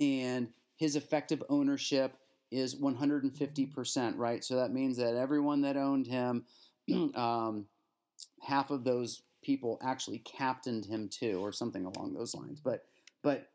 and 0.00 0.48
his 0.76 0.96
effective 0.96 1.42
ownership 1.48 2.14
is 2.50 2.76
150%, 2.76 4.14
right? 4.16 4.42
So 4.44 4.56
that 4.56 4.72
means 4.72 4.96
that 4.96 5.14
everyone 5.14 5.60
that 5.62 5.76
owned 5.76 6.06
him, 6.06 6.44
um, 7.14 7.66
half 8.42 8.70
of 8.70 8.84
those 8.84 9.22
people 9.42 9.78
actually 9.82 10.18
captained 10.18 10.86
him 10.86 11.08
too, 11.08 11.40
or 11.40 11.52
something 11.52 11.84
along 11.84 12.14
those 12.14 12.34
lines. 12.34 12.60
But 12.60 12.84
but 13.22 13.50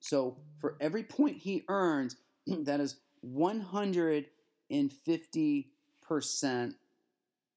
so 0.00 0.36
for 0.60 0.76
every 0.80 1.02
point 1.02 1.38
he 1.38 1.64
earns, 1.68 2.16
that 2.46 2.80
is 2.80 2.96
150 3.20 5.70
percent 6.02 6.74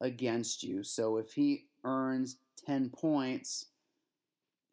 against 0.02 0.64
you. 0.64 0.84
So 0.84 1.18
if 1.18 1.34
he 1.34 1.66
earns 1.84 2.38
10 2.66 2.90
points 2.90 3.66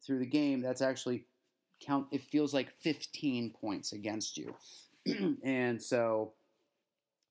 through 0.05 0.21
the 0.21 0.27
game, 0.27 0.61
that's 0.61 0.83
actually 0.83 1.25
count 1.81 2.07
it 2.11 2.23
feels 2.23 2.55
like 2.55 2.73
15 2.81 3.53
points 3.61 3.93
against 3.93 4.39
you. 4.39 4.55
and 5.43 5.81
so 5.81 6.33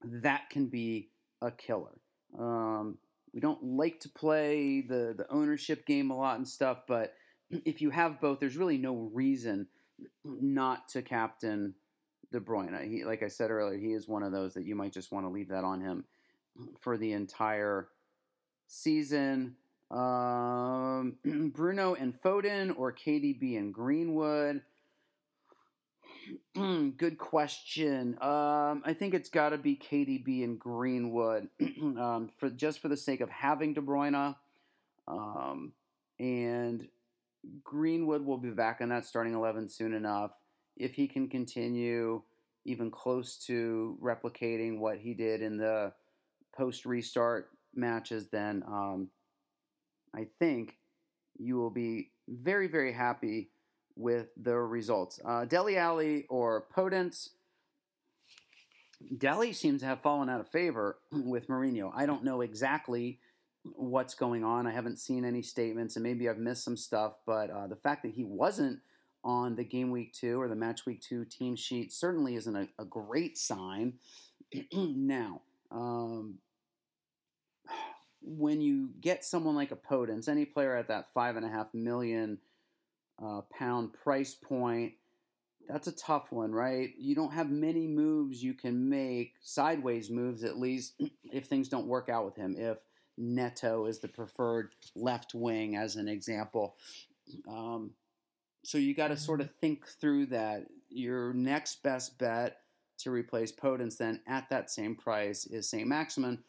that 0.04 0.50
can 0.50 0.68
be 0.68 1.10
a 1.42 1.52
killer. 1.52 2.00
Um, 2.38 2.98
we 3.34 3.40
don't 3.40 3.64
like 3.64 4.00
to 4.02 4.10
play 4.10 4.82
the, 4.82 5.14
the 5.18 5.26
ownership 5.30 5.86
game 5.86 6.10
a 6.10 6.18
lot 6.18 6.38
and 6.38 6.48
stuff, 6.48 6.80
but 6.88 7.14
if 7.50 7.82
you 7.82 7.90
have 7.90 8.22
both, 8.22 8.40
there's 8.40 8.58
really 8.58 8.78
no 8.78 9.10
reason 9.14 9.68
not 10.24 10.88
to 10.90 11.02
captain 11.02 11.76
De 12.32 12.40
Bruyne. 12.40 12.90
He, 12.90 13.04
like 13.04 13.24
I 13.24 13.28
said 13.28 13.52
earlier, 13.52 13.78
he 13.78 13.94
is 13.94 14.08
one 14.08 14.24
of 14.24 14.32
those 14.32 14.54
that 14.54 14.66
you 14.66 14.76
might 14.76 14.94
just 14.94 15.12
want 15.12 15.26
to 15.26 15.30
leave 15.30 15.50
that 15.50 15.64
on 15.64 15.82
him 15.82 16.06
for 16.82 16.98
the 16.98 17.14
entire 17.14 17.90
season. 18.68 19.56
Um, 19.92 21.18
Bruno 21.54 21.96
and 21.96 22.20
Foden 22.22 22.74
or 22.78 22.92
KDB 22.92 23.58
and 23.58 23.74
Greenwood. 23.74 24.62
Good 26.56 27.18
question. 27.18 28.18
Um, 28.22 28.82
I 28.86 28.96
think 28.98 29.14
it's 29.14 29.30
got 29.30 29.50
to 29.50 29.58
be 29.58 29.76
KDB 29.76 30.44
and 30.44 30.60
Greenwood 30.60 31.50
um, 31.82 32.30
for 32.38 32.50
just 32.50 32.82
for 32.82 32.88
the 32.88 32.98
sake 32.98 33.22
of 33.22 33.30
having 33.30 33.74
De 33.74 33.82
Bruyne, 33.82 34.36
um, 35.08 35.74
and 36.20 36.88
Greenwood 37.64 38.26
will 38.26 38.38
be 38.38 38.50
back 38.50 38.82
in 38.82 38.90
that 38.90 39.06
starting 39.06 39.34
eleven 39.34 39.68
soon 39.68 39.94
enough 39.94 40.32
if 40.78 40.96
he 40.96 41.08
can 41.08 41.28
continue 41.28 42.22
even 42.66 42.90
close 42.90 43.38
to 43.46 43.98
replicating 44.02 44.80
what 44.80 44.98
he 44.98 45.14
did 45.14 45.42
in 45.42 45.58
the 45.58 45.94
post 46.58 46.86
restart 46.86 47.50
matches. 47.76 48.30
Then 48.32 48.64
um, 48.68 49.10
I 50.16 50.28
think 50.40 50.78
you 51.38 51.58
will 51.58 51.70
be 51.70 52.12
very 52.28 52.68
very 52.68 52.94
happy 52.94 53.50
with 53.96 54.28
the 54.36 54.56
results. 54.56 55.20
Uh, 55.24 55.46
Dele 55.46 55.78
Alli 55.78 56.26
or 56.30 56.66
Podence. 56.76 57.30
Dele 59.18 59.54
seems 59.54 59.82
to 59.82 59.88
have 59.88 60.02
fallen 60.02 60.30
out 60.30 60.40
of 60.40 60.50
favor 60.50 60.98
with 61.12 61.48
Mourinho. 61.48 61.92
I 61.96 62.06
don't 62.06 62.24
know 62.24 62.42
exactly 62.42 63.20
what's 63.64 64.14
going 64.14 64.44
on. 64.44 64.68
I 64.68 64.72
haven't 64.72 65.00
seen 65.00 65.26
any 65.26 65.42
statements, 65.42 65.96
and 65.96 66.04
maybe 66.04 66.30
I've 66.30 66.38
missed 66.38 66.64
some 66.64 66.78
stuff. 66.78 67.18
But 67.26 67.50
uh, 67.50 67.68
the 67.68 67.76
fact 67.76 68.04
that 68.04 68.14
he 68.14 68.24
wasn't 68.24 68.80
on 69.24 69.56
the 69.56 69.64
game 69.64 69.90
week 69.90 70.14
two 70.14 70.40
or 70.40 70.48
the 70.48 70.56
match 70.56 70.86
week 70.86 71.02
two 71.02 71.26
team 71.26 71.56
sheet 71.56 71.92
certainly 71.92 72.36
isn't 72.36 72.56
a, 72.56 72.68
a 72.78 72.86
great 72.86 73.38
sign. 73.38 73.94
now, 74.74 75.42
um, 75.72 76.36
when 78.22 78.62
you 78.62 78.90
get 79.02 79.26
someone 79.26 79.56
like 79.56 79.72
a 79.72 79.76
Podence, 79.76 80.28
any 80.28 80.46
player 80.46 80.76
at 80.76 80.88
that 80.88 81.12
five 81.14 81.36
and 81.36 81.46
a 81.46 81.50
half 81.50 81.74
million 81.74 82.38
uh, 83.24 83.42
pound 83.58 83.94
price 83.94 84.36
point. 84.36 84.94
That's 85.68 85.88
a 85.88 85.92
tough 85.92 86.32
one, 86.32 86.52
right? 86.52 86.90
You 86.98 87.16
don't 87.16 87.34
have 87.34 87.50
many 87.50 87.88
moves 87.88 88.44
you 88.44 88.54
can 88.54 88.88
make, 88.88 89.34
sideways 89.42 90.10
moves 90.10 90.44
at 90.44 90.60
least, 90.60 90.94
if 91.32 91.46
things 91.46 91.70
don't 91.70 91.88
work 91.88 92.10
out 92.10 92.26
with 92.26 92.36
him. 92.36 92.56
If 92.58 92.78
Neto 93.18 93.86
is 93.86 94.00
the 94.00 94.08
preferred 94.08 94.74
left 94.96 95.34
wing, 95.34 95.76
as 95.76 95.96
an 95.96 96.08
example. 96.08 96.76
Um, 97.48 97.92
so 98.64 98.78
you 98.78 98.94
got 98.94 99.10
to 99.10 99.18
sort 99.18 99.42
of 99.42 99.52
think 99.52 99.88
through 99.88 100.28
that. 100.28 100.66
Your 100.90 101.34
next 101.34 101.84
best 101.84 102.18
bet 102.18 102.60
to 103.00 103.12
replace 103.12 103.52
Podence 103.52 103.98
then 103.98 104.22
at 104.28 104.50
that 104.50 104.70
same 104.70 104.96
price 104.96 105.46
is 105.46 105.70
St. 105.70 105.88
Maximin. 105.88 106.40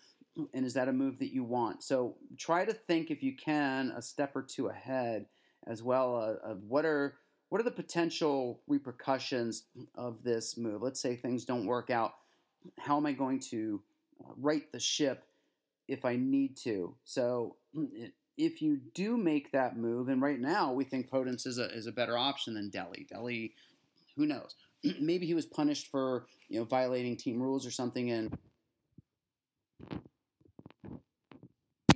And 0.55 0.67
is 0.67 0.75
that 0.75 0.89
a 0.89 0.93
move 0.93 1.19
that 1.19 1.33
you 1.33 1.45
want? 1.45 1.83
So 1.83 2.17
try 2.37 2.65
to 2.65 2.73
think, 2.73 3.11
if 3.11 3.23
you 3.23 3.35
can, 3.35 3.91
a 3.97 4.03
step 4.03 4.37
or 4.37 4.43
two 4.43 4.69
ahead 4.69 5.27
as 5.67 5.83
well 5.83 6.17
uh, 6.17 6.49
of 6.49 6.63
what 6.65 6.85
are 6.85 7.17
what 7.49 7.61
are 7.61 7.65
the 7.65 7.71
potential 7.71 8.61
repercussions 8.67 9.65
of 9.95 10.23
this 10.25 10.57
move? 10.57 10.83
Let's 10.83 11.01
say 11.01 11.15
things 11.15 11.45
don't 11.45 11.67
work 11.67 11.91
out. 11.91 12.15
How 12.79 12.97
am 12.97 13.07
I 13.07 13.13
going 13.13 13.39
to 13.51 13.83
uh, 14.21 14.33
right 14.37 14.71
the 14.73 14.81
ship 14.81 15.25
if 15.87 16.05
I 16.05 16.17
need 16.17 16.57
to? 16.59 16.97
So 17.05 17.57
if 18.37 18.61
you 18.61 18.81
do 18.95 19.17
make 19.17 19.53
that 19.53 19.77
move, 19.77 20.09
and 20.09 20.21
right 20.21 20.41
now 20.41 20.73
we 20.73 20.85
think 20.85 21.09
Podence 21.09 21.47
is 21.47 21.59
a, 21.59 21.71
is 21.71 21.87
a 21.87 21.93
better 21.93 22.19
option 22.19 22.55
than 22.55 22.69
Dele. 22.69 23.07
Dele, 23.09 23.53
who 24.17 24.27
knows? 24.27 24.55
Maybe 25.01 25.27
he 25.27 25.35
was 25.35 25.47
punished 25.47 25.89
for 25.91 26.27
you 26.49 26.59
know 26.59 26.65
violating 26.65 27.17
team 27.17 27.41
rules 27.41 27.67
or 27.67 27.71
something 27.71 28.11
and 28.11 28.37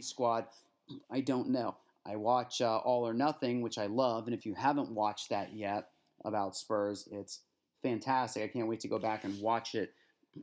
squad. 0.00 0.46
I 1.10 1.20
don't 1.20 1.50
know. 1.50 1.76
I 2.06 2.16
watch 2.16 2.60
uh, 2.60 2.78
All 2.78 3.06
or 3.06 3.14
Nothing, 3.14 3.60
which 3.62 3.78
I 3.78 3.86
love, 3.86 4.26
and 4.26 4.34
if 4.34 4.46
you 4.46 4.54
haven't 4.54 4.90
watched 4.90 5.28
that 5.30 5.52
yet 5.52 5.88
about 6.24 6.56
Spurs, 6.56 7.08
it's 7.12 7.40
fantastic. 7.82 8.42
I 8.42 8.48
can't 8.48 8.68
wait 8.68 8.80
to 8.80 8.88
go 8.88 8.98
back 8.98 9.24
and 9.24 9.40
watch 9.40 9.74
it 9.74 9.92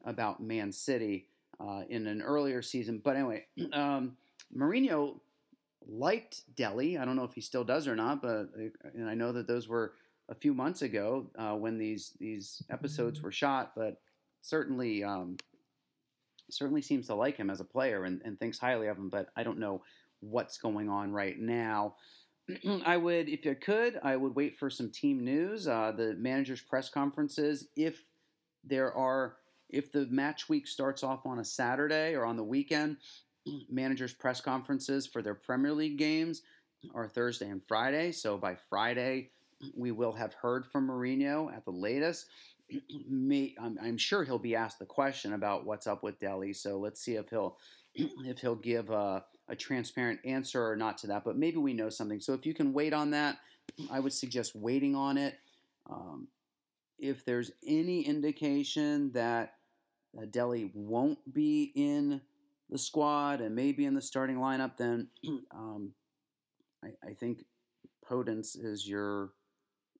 about 0.05 0.41
Man 0.41 0.72
City 0.72 1.28
uh, 1.60 1.84
in 1.89 2.08
an 2.08 2.22
earlier 2.22 2.62
season. 2.62 3.01
But 3.03 3.16
anyway, 3.16 3.45
um, 3.74 4.18
Mourinho 4.55 5.20
liked 5.88 6.41
Dele. 6.55 6.97
I 6.97 7.05
don't 7.05 7.16
know 7.16 7.24
if 7.24 7.34
he 7.34 7.41
still 7.41 7.64
does 7.64 7.88
or 7.88 7.95
not, 7.95 8.22
but 8.22 8.49
and 8.93 9.10
I 9.10 9.16
know 9.16 9.32
that 9.32 9.47
those 9.47 9.68
were 9.68 9.93
a 10.30 10.36
few 10.36 10.53
months 10.53 10.82
ago 10.82 11.28
uh, 11.38 11.53
when 11.53 11.78
these 11.78 12.14
these 12.20 12.64
episodes 12.70 13.22
were 13.22 13.32
shot. 13.32 13.74
But 13.76 13.99
certainly, 14.41 15.03
um, 15.03 15.38
certainly 16.49 16.82
seems 16.82 17.08
to 17.08 17.16
like 17.16 17.38
him 17.38 17.49
as 17.49 17.60
a 17.60 17.66
player 17.66 18.03
and, 18.03 18.22
and 18.24 18.39
thinks 18.39 18.58
highly 18.58 18.88
of 18.88 18.97
him. 18.97 19.10
But 19.10 19.30
I 19.36 19.43
don't 19.43 19.60
know 19.60 19.82
what's 20.22 20.57
going 20.57 20.89
on 20.89 21.11
right 21.11 21.39
now. 21.39 21.95
I 22.86 22.97
would, 22.97 23.30
if 23.30 23.45
you 23.45 23.55
could, 23.55 23.99
I 24.03 24.15
would 24.15 24.36
wait 24.36 24.57
for 24.57 24.70
some 24.70 24.91
team 24.91 25.24
news, 25.24 25.68
uh, 25.68 25.91
the 25.95 26.15
managers' 26.15 26.61
press 26.61 26.89
conferences. 26.89 27.68
If 27.76 28.03
there 28.63 28.93
are, 28.93 29.38
if 29.70 29.91
the 29.91 30.05
match 30.07 30.47
week 30.49 30.68
starts 30.68 31.03
off 31.03 31.26
on 31.26 31.39
a 31.39 31.45
Saturday 31.45 32.15
or 32.15 32.26
on 32.26 32.38
the 32.38 32.43
weekend, 32.43 32.97
managers' 33.70 34.13
press 34.13 34.41
conferences 34.41 35.07
for 35.07 35.22
their 35.22 35.36
Premier 35.36 35.74
League 35.74 35.97
games 35.97 36.41
are 36.93 37.07
Thursday 37.07 37.49
and 37.49 37.61
Friday. 37.68 38.11
So 38.11 38.38
by 38.38 38.55
Friday, 38.70 39.32
we 39.76 39.91
will 39.91 40.13
have 40.13 40.34
heard 40.34 40.65
from 40.65 40.88
Mourinho 40.88 41.53
at 41.55 41.65
the 41.65 41.72
latest. 41.72 42.28
I'm, 42.99 43.80
I'm 43.82 43.97
sure 43.97 44.24
he'll 44.24 44.39
be 44.39 44.55
asked 44.55 44.80
the 44.80 44.86
question 44.86 45.34
about 45.34 45.65
what's 45.65 45.88
up 45.88 46.03
with 46.03 46.20
Dele. 46.20 46.53
So 46.53 46.78
let's 46.78 47.01
see 47.01 47.15
if 47.15 47.30
he'll 47.30 47.57
if 47.95 48.39
he'll 48.39 48.55
give 48.55 48.91
a, 48.91 49.24
a 49.50 49.56
transparent 49.56 50.20
answer 50.26 50.66
or 50.66 50.76
not 50.76 50.98
to 51.00 51.08
that, 51.08 51.24
but 51.24 51.38
maybe 51.38 51.58
we 51.58 51.74
know 51.74 51.89
something. 51.89 52.20
So 52.20 52.34
if 52.34 52.45
you 52.45 52.54
can 52.54 52.74
wait 52.74 52.93
on 52.93 53.12
that, 53.12 53.38
I 53.91 54.00
would 54.00 54.14
suggest 54.14 54.56
waiting 54.56 54.95
on 54.95 55.18
it. 55.18 55.39
Um, 55.89 56.28
if 57.00 57.24
there's 57.26 57.52
any 57.66 58.02
indication 58.02 59.12
that 59.14 59.54
uh, 60.18 60.26
Dele 60.30 60.72
won't 60.74 61.34
be 61.34 61.72
in 61.76 62.22
the 62.70 62.78
squad 62.78 63.39
and 63.39 63.56
maybe 63.56 63.86
in 63.86 63.93
the 63.93 64.02
starting 64.02 64.38
lineup, 64.38 64.78
then 64.78 65.08
um, 65.52 65.93
I, 66.84 66.89
I, 67.08 67.14
think 67.14 67.45
Podence 68.10 68.58
is 68.62 68.88
your 68.88 69.32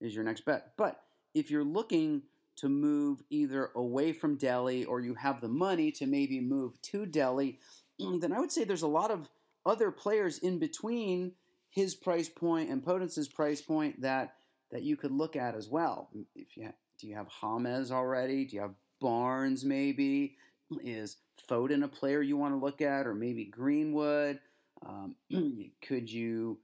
is 0.02 0.16
your 0.16 0.24
next 0.24 0.46
bet. 0.46 0.74
But 0.78 1.02
if 1.34 1.50
you're 1.52 1.64
looking 1.64 2.24
to 2.58 2.70
move 2.70 3.22
either 3.30 3.70
away 3.76 4.12
from 4.12 4.36
Dele 4.36 4.84
or 4.86 5.00
you 5.00 5.14
have 5.14 5.42
the 5.42 5.48
money 5.48 5.92
to 5.92 6.08
maybe 6.08 6.40
move 6.40 6.82
to 6.84 7.06
Dele, 7.06 7.60
then 8.00 8.34
I 8.34 8.40
would 8.40 8.52
say 8.52 8.64
there's 8.64 8.82
a 8.82 8.88
lot 8.88 9.12
of 9.12 9.30
other 9.68 9.92
players 9.92 10.38
in 10.40 10.58
between 10.58 11.34
his 11.70 11.94
price 11.94 12.30
point 12.30 12.70
and 12.70 12.84
Podence's 12.84 13.28
price 13.28 13.62
point 13.62 14.02
that 14.02 14.34
that 14.72 14.84
you 14.84 14.98
could 14.98 15.12
look 15.12 15.36
at 15.36 15.56
as 15.56 15.70
well. 15.70 16.10
If 16.36 16.58
you 16.58 16.70
do 17.00 17.08
you 17.08 17.16
have 17.16 17.28
James 17.42 17.92
already? 17.92 18.46
Do 18.46 18.56
you 18.56 18.62
have 18.62 18.74
Barnes 19.00 19.64
maybe? 19.64 20.38
Is 20.82 21.18
Foden 21.50 21.84
a 21.84 21.88
player 21.88 22.22
you 22.22 22.36
want 22.36 22.54
to 22.54 22.64
look 22.64 22.82
at, 22.82 23.08
or 23.08 23.14
maybe 23.14 23.46
Greenwood? 23.46 24.40
Um, 24.86 25.16
could 25.82 26.12
you 26.12 26.60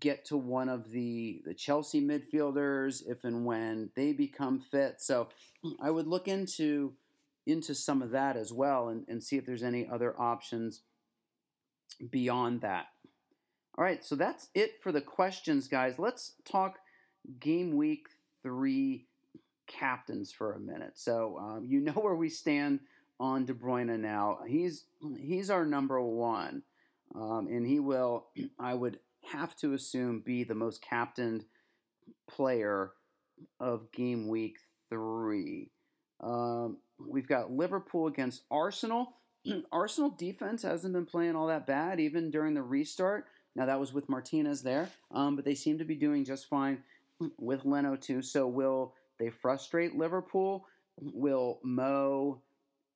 get 0.00 0.26
to 0.26 0.36
one 0.36 0.68
of 0.68 0.90
the 0.90 1.42
the 1.44 1.54
Chelsea 1.54 2.00
midfielders 2.00 3.02
if 3.06 3.24
and 3.24 3.44
when 3.44 3.90
they 3.94 4.12
become 4.12 4.58
fit? 4.58 4.96
So 4.98 5.28
I 5.80 5.90
would 5.90 6.06
look 6.06 6.28
into 6.28 6.94
into 7.46 7.74
some 7.74 8.02
of 8.02 8.10
that 8.10 8.36
as 8.36 8.52
well 8.52 8.88
and, 8.88 9.06
and 9.08 9.22
see 9.22 9.36
if 9.36 9.46
there's 9.46 9.62
any 9.62 9.88
other 9.88 10.14
options 10.20 10.82
beyond 12.10 12.60
that. 12.62 12.86
All 13.76 13.84
right, 13.84 14.04
so 14.04 14.16
that's 14.16 14.48
it 14.54 14.82
for 14.82 14.90
the 14.90 15.00
questions, 15.00 15.68
guys. 15.68 15.98
Let's 15.98 16.32
talk 16.44 16.78
game 17.38 17.76
week 17.76 18.08
three 18.42 19.06
captains 19.66 20.32
for 20.32 20.52
a 20.52 20.58
minute. 20.58 20.92
So 20.98 21.38
um, 21.38 21.66
you 21.68 21.80
know 21.80 21.92
where 21.92 22.16
we 22.16 22.28
stand 22.28 22.80
on 23.20 23.44
De 23.44 23.54
Bruyne 23.54 23.98
now. 24.00 24.38
He's 24.46 24.84
he's 25.18 25.50
our 25.50 25.64
number 25.64 26.00
one, 26.00 26.62
um, 27.14 27.46
and 27.48 27.66
he 27.66 27.78
will. 27.78 28.26
I 28.58 28.74
would 28.74 28.98
have 29.32 29.54
to 29.56 29.74
assume, 29.74 30.20
be 30.20 30.44
the 30.44 30.54
most 30.54 30.82
captained 30.82 31.44
player 32.28 32.92
of 33.60 33.92
game 33.92 34.28
week 34.28 34.56
three. 34.88 35.70
Um, 36.20 36.78
we've 36.98 37.28
got 37.28 37.52
Liverpool 37.52 38.06
against 38.06 38.42
Arsenal. 38.50 39.14
Arsenal 39.72 40.10
defense 40.10 40.62
hasn't 40.62 40.94
been 40.94 41.06
playing 41.06 41.36
all 41.36 41.46
that 41.46 41.66
bad, 41.66 42.00
even 42.00 42.30
during 42.30 42.54
the 42.54 42.62
restart. 42.62 43.26
Now, 43.54 43.66
that 43.66 43.80
was 43.80 43.92
with 43.92 44.08
Martinez 44.08 44.62
there, 44.62 44.90
um, 45.10 45.36
but 45.36 45.44
they 45.44 45.54
seem 45.54 45.78
to 45.78 45.84
be 45.84 45.96
doing 45.96 46.24
just 46.24 46.48
fine 46.48 46.82
with 47.38 47.64
Leno, 47.64 47.96
too. 47.96 48.22
So, 48.22 48.46
will 48.46 48.94
they 49.18 49.30
frustrate 49.30 49.96
Liverpool? 49.96 50.66
Will 51.00 51.58
Mo 51.62 52.40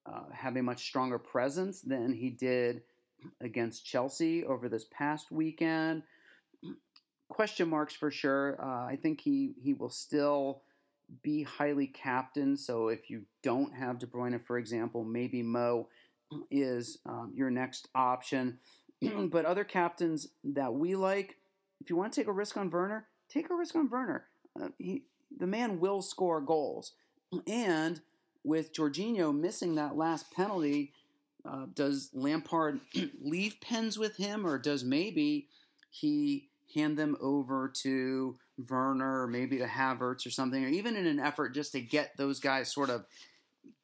uh, 0.07 0.32
have 0.32 0.57
a 0.57 0.62
much 0.62 0.84
stronger 0.84 1.18
presence 1.18 1.80
than 1.80 2.12
he 2.12 2.30
did 2.30 2.82
against 3.40 3.84
Chelsea 3.84 4.44
over 4.44 4.68
this 4.68 4.86
past 4.90 5.30
weekend? 5.32 6.03
Question 7.28 7.68
marks 7.68 7.94
for 7.94 8.11
sure. 8.11 8.59
Uh, 8.62 8.84
I 8.84 8.98
think 9.00 9.20
he, 9.20 9.55
he 9.61 9.72
will 9.72 9.90
still 9.90 10.62
be 11.22 11.42
highly 11.42 11.86
captained. 11.86 12.59
So 12.59 12.88
if 12.88 13.11
you 13.11 13.22
don't 13.42 13.74
have 13.74 13.98
De 13.98 14.07
Bruyne, 14.07 14.40
for 14.40 14.59
example, 14.59 15.05
maybe 15.05 15.42
Mo 15.42 15.88
is 16.51 16.99
um, 17.07 17.33
your 17.35 17.51
next 17.51 17.89
option. 17.95 18.59
but 19.30 19.45
other 19.45 19.64
captains 19.64 20.28
that 20.45 20.74
we 20.74 20.95
like, 20.95 21.37
if 21.80 21.91
you 21.91 21.97
want 21.97 22.12
to 22.12 22.20
take 22.20 22.28
a 22.28 22.33
risk 22.33 22.57
on 22.57 22.70
Werner, 22.70 23.09
take 23.28 23.51
a 23.51 23.55
risk 23.55 23.74
on 23.74 23.89
Werner. 23.89 24.26
Uh, 24.61 24.68
he, 24.78 25.03
the 25.37 25.47
man 25.47 25.80
will 25.80 26.03
score 26.03 26.41
goals. 26.41 26.93
And 27.47 28.03
with 28.45 28.74
Jorginho 28.74 29.35
missing 29.35 29.76
that 29.76 29.97
last 29.97 30.30
penalty, 30.33 30.93
uh, 31.49 31.66
does 31.72 32.11
Lampard 32.12 32.80
leave 33.22 33.57
pens 33.61 33.99
with 33.99 34.16
him, 34.16 34.47
or 34.47 34.59
does 34.59 34.85
maybe 34.85 35.49
he 35.91 36.49
hand 36.74 36.97
them 36.97 37.16
over 37.20 37.68
to 37.83 38.37
Werner 38.68 39.26
maybe 39.26 39.59
to 39.59 39.66
Havertz 39.66 40.26
or 40.26 40.30
something, 40.30 40.64
or 40.64 40.68
even 40.68 40.97
in 40.97 41.07
an 41.07 41.20
effort 41.20 41.55
just 41.55 41.72
to 41.72 41.80
get 41.80 42.16
those 42.16 42.41
guys 42.41 42.72
sort 42.72 42.91
of 42.91 43.07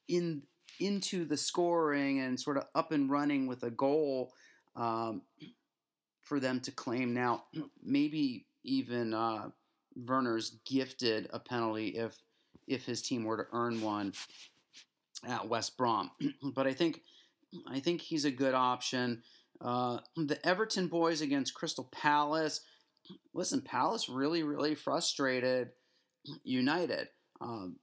in 0.07 0.43
into 0.79 1.25
the 1.25 1.37
scoring 1.37 2.19
and 2.19 2.39
sort 2.39 2.57
of 2.57 2.65
up 2.75 2.91
and 2.91 3.09
running 3.09 3.47
with 3.47 3.63
a 3.63 3.69
goal 3.69 4.33
um, 4.75 5.21
for 6.21 6.39
them 6.39 6.59
to 6.61 6.71
claim. 6.71 7.13
Now, 7.13 7.43
maybe 7.83 8.45
even 8.63 9.13
uh, 9.13 9.49
Werner's 9.95 10.57
gifted 10.65 11.29
a 11.33 11.39
penalty 11.39 11.89
if 11.89 12.17
if 12.67 12.85
his 12.85 13.01
team 13.01 13.23
were 13.23 13.37
to 13.37 13.47
earn 13.51 13.81
one 13.81 14.13
at 15.27 15.49
West 15.49 15.75
Brom, 15.75 16.11
but 16.53 16.67
I 16.67 16.73
think 16.73 17.01
I 17.67 17.79
think 17.79 18.01
he's 18.01 18.25
a 18.25 18.31
good 18.31 18.53
option. 18.53 19.23
Uh, 19.59 19.99
the 20.15 20.39
Everton 20.45 20.87
boys 20.87 21.21
against 21.21 21.53
Crystal 21.53 21.89
Palace. 21.91 22.61
Listen, 23.33 23.61
Palace 23.61 24.07
really, 24.07 24.43
really 24.43 24.75
frustrated 24.75 25.71
United. 26.43 27.09
Um, 27.41 27.77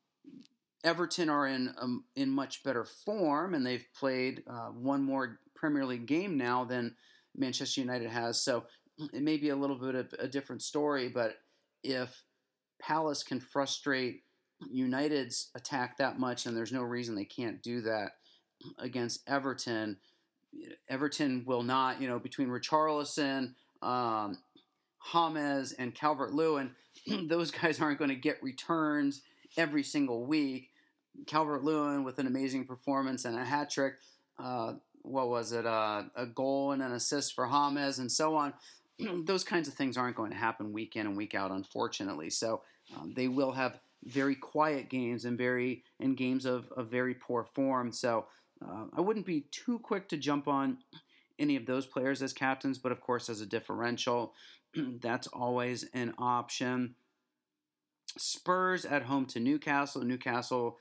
Everton 0.86 1.28
are 1.28 1.46
in 1.46 1.74
um, 1.80 2.04
in 2.14 2.30
much 2.30 2.62
better 2.62 2.84
form, 2.84 3.54
and 3.54 3.66
they've 3.66 3.86
played 3.98 4.44
uh, 4.46 4.68
one 4.68 5.02
more 5.02 5.40
Premier 5.54 5.84
League 5.84 6.06
game 6.06 6.38
now 6.38 6.64
than 6.64 6.94
Manchester 7.34 7.80
United 7.80 8.08
has. 8.08 8.40
So 8.40 8.64
it 9.12 9.20
may 9.20 9.36
be 9.36 9.48
a 9.48 9.56
little 9.56 9.76
bit 9.76 9.96
of 9.96 10.14
a 10.18 10.28
different 10.28 10.62
story, 10.62 11.08
but 11.08 11.34
if 11.82 12.22
Palace 12.80 13.22
can 13.24 13.40
frustrate 13.40 14.22
United's 14.70 15.50
attack 15.54 15.98
that 15.98 16.18
much, 16.18 16.46
and 16.46 16.56
there's 16.56 16.72
no 16.72 16.82
reason 16.82 17.14
they 17.14 17.24
can't 17.24 17.62
do 17.62 17.80
that 17.82 18.12
against 18.78 19.20
Everton. 19.28 19.98
Everton 20.88 21.44
will 21.46 21.62
not, 21.62 22.00
you 22.00 22.08
know, 22.08 22.18
between 22.18 22.48
Richarlison, 22.48 23.54
um, 23.82 24.38
James, 25.12 25.72
and 25.72 25.94
Calvert 25.94 26.32
Lewin, 26.32 26.74
those 27.28 27.50
guys 27.50 27.80
aren't 27.80 27.98
going 27.98 28.10
to 28.10 28.16
get 28.16 28.42
returns 28.42 29.22
every 29.56 29.82
single 29.82 30.24
week. 30.24 30.70
Calvert 31.26 31.64
Lewin 31.64 32.04
with 32.04 32.18
an 32.18 32.26
amazing 32.26 32.66
performance 32.66 33.24
and 33.24 33.38
a 33.38 33.44
hat 33.44 33.70
trick. 33.70 33.94
Uh, 34.38 34.74
what 35.02 35.28
was 35.28 35.52
it? 35.52 35.66
Uh, 35.66 36.04
a 36.14 36.26
goal 36.26 36.72
and 36.72 36.82
an 36.82 36.92
assist 36.92 37.34
for 37.34 37.46
James, 37.46 37.98
and 37.98 38.10
so 38.10 38.34
on. 38.34 38.52
those 39.24 39.44
kinds 39.44 39.68
of 39.68 39.74
things 39.74 39.96
aren't 39.96 40.16
going 40.16 40.30
to 40.30 40.36
happen 40.36 40.72
week 40.72 40.96
in 40.96 41.06
and 41.06 41.16
week 41.16 41.34
out, 41.34 41.50
unfortunately. 41.50 42.30
So 42.30 42.62
um, 42.96 43.12
they 43.14 43.28
will 43.28 43.52
have 43.52 43.78
very 44.04 44.34
quiet 44.34 44.88
games 44.88 45.24
and 45.24 45.36
very 45.36 45.82
and 46.00 46.16
games 46.16 46.44
of, 46.44 46.70
of 46.76 46.88
very 46.88 47.14
poor 47.14 47.44
form. 47.54 47.92
So 47.92 48.26
uh, 48.64 48.84
I 48.96 49.00
wouldn't 49.00 49.26
be 49.26 49.46
too 49.50 49.78
quick 49.78 50.08
to 50.08 50.16
jump 50.16 50.48
on 50.48 50.78
any 51.38 51.56
of 51.56 51.66
those 51.66 51.86
players 51.86 52.22
as 52.22 52.32
captains, 52.32 52.78
but 52.78 52.92
of 52.92 53.00
course, 53.00 53.28
as 53.28 53.40
a 53.40 53.46
differential, 53.46 54.32
that's 54.74 55.26
always 55.28 55.84
an 55.92 56.14
option. 56.18 56.94
Spurs 58.18 58.84
at 58.84 59.02
home 59.02 59.26
to 59.26 59.40
Newcastle. 59.40 60.02
Newcastle 60.02 60.78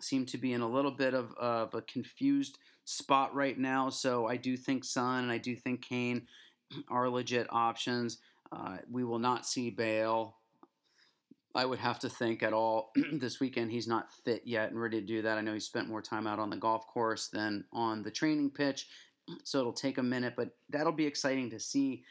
seem 0.00 0.26
to 0.26 0.38
be 0.38 0.52
in 0.52 0.60
a 0.60 0.68
little 0.68 0.90
bit 0.90 1.14
of, 1.14 1.34
of 1.34 1.74
a 1.74 1.82
confused 1.82 2.58
spot 2.84 3.34
right 3.34 3.58
now, 3.58 3.90
so 3.90 4.26
I 4.26 4.36
do 4.36 4.56
think 4.56 4.84
Son 4.84 5.24
and 5.24 5.32
I 5.32 5.38
do 5.38 5.56
think 5.56 5.82
Kane 5.82 6.26
are 6.88 7.08
legit 7.08 7.46
options. 7.50 8.18
Uh, 8.52 8.78
we 8.90 9.04
will 9.04 9.18
not 9.18 9.46
see 9.46 9.70
Bale 9.70 10.36
I 11.56 11.64
would 11.64 11.78
have 11.78 11.98
to 12.00 12.10
think 12.10 12.42
at 12.42 12.52
all 12.52 12.92
this 13.12 13.40
weekend 13.40 13.72
he's 13.72 13.88
not 13.88 14.12
fit 14.24 14.42
yet 14.44 14.70
and 14.70 14.80
ready 14.80 15.00
to 15.00 15.06
do 15.06 15.22
that. 15.22 15.38
I 15.38 15.40
know 15.40 15.54
he 15.54 15.60
spent 15.60 15.88
more 15.88 16.02
time 16.02 16.26
out 16.26 16.38
on 16.38 16.50
the 16.50 16.56
golf 16.56 16.86
course 16.86 17.28
than 17.28 17.64
on 17.72 18.02
the 18.02 18.10
training 18.10 18.50
pitch, 18.50 18.86
so 19.42 19.60
it'll 19.60 19.72
take 19.72 19.96
a 19.96 20.02
minute, 20.02 20.34
but 20.36 20.50
that'll 20.68 20.92
be 20.92 21.06
exciting 21.06 21.50
to 21.50 21.58
see 21.58 22.04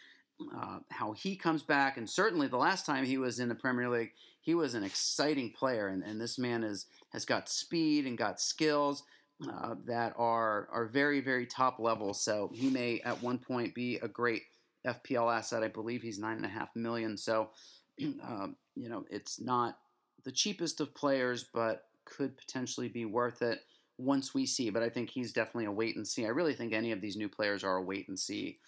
uh, 0.55 0.79
how 0.91 1.13
he 1.13 1.35
comes 1.35 1.63
back. 1.63 1.97
And 1.97 2.09
certainly 2.09 2.47
the 2.47 2.57
last 2.57 2.85
time 2.85 3.05
he 3.05 3.17
was 3.17 3.39
in 3.39 3.49
the 3.49 3.55
Premier 3.55 3.89
League, 3.89 4.11
he 4.41 4.53
was 4.53 4.75
an 4.75 4.83
exciting 4.83 5.51
player, 5.51 5.87
and, 5.87 6.03
and 6.03 6.21
this 6.21 6.37
man 6.37 6.63
is 6.63 6.85
has 7.11 7.25
got 7.25 7.49
speed 7.49 8.05
and 8.05 8.17
got 8.17 8.39
skills. 8.39 9.03
Uh, 9.45 9.75
that 9.85 10.13
are 10.15 10.69
are 10.71 10.85
very 10.85 11.19
very 11.19 11.45
top 11.45 11.77
level. 11.77 12.13
So 12.13 12.49
he 12.53 12.69
may 12.69 13.01
at 13.01 13.21
one 13.21 13.37
point 13.37 13.75
be 13.75 13.97
a 13.97 14.07
great 14.07 14.43
FPL 14.87 15.35
asset. 15.35 15.61
I 15.61 15.67
believe 15.67 16.01
he's 16.01 16.19
nine 16.19 16.37
and 16.37 16.45
a 16.45 16.49
half 16.49 16.69
million. 16.73 17.17
So 17.17 17.49
um, 18.23 18.55
you 18.75 18.87
know, 18.87 19.03
it's 19.09 19.41
not 19.41 19.77
the 20.23 20.31
cheapest 20.31 20.79
of 20.79 20.95
players, 20.95 21.45
but 21.53 21.83
could 22.05 22.37
potentially 22.37 22.87
be 22.87 23.03
worth 23.03 23.41
it 23.41 23.61
once 23.97 24.33
we 24.33 24.45
see. 24.45 24.69
But 24.69 24.83
I 24.83 24.89
think 24.89 25.09
he's 25.09 25.33
definitely 25.33 25.65
a 25.65 25.71
wait 25.71 25.95
and 25.95 26.07
see. 26.07 26.25
I 26.25 26.29
really 26.29 26.53
think 26.53 26.71
any 26.71 26.91
of 26.91 27.01
these 27.01 27.17
new 27.17 27.29
players 27.29 27.63
are 27.63 27.77
a 27.77 27.81
wait 27.81 28.07
and 28.07 28.17
see 28.17 28.59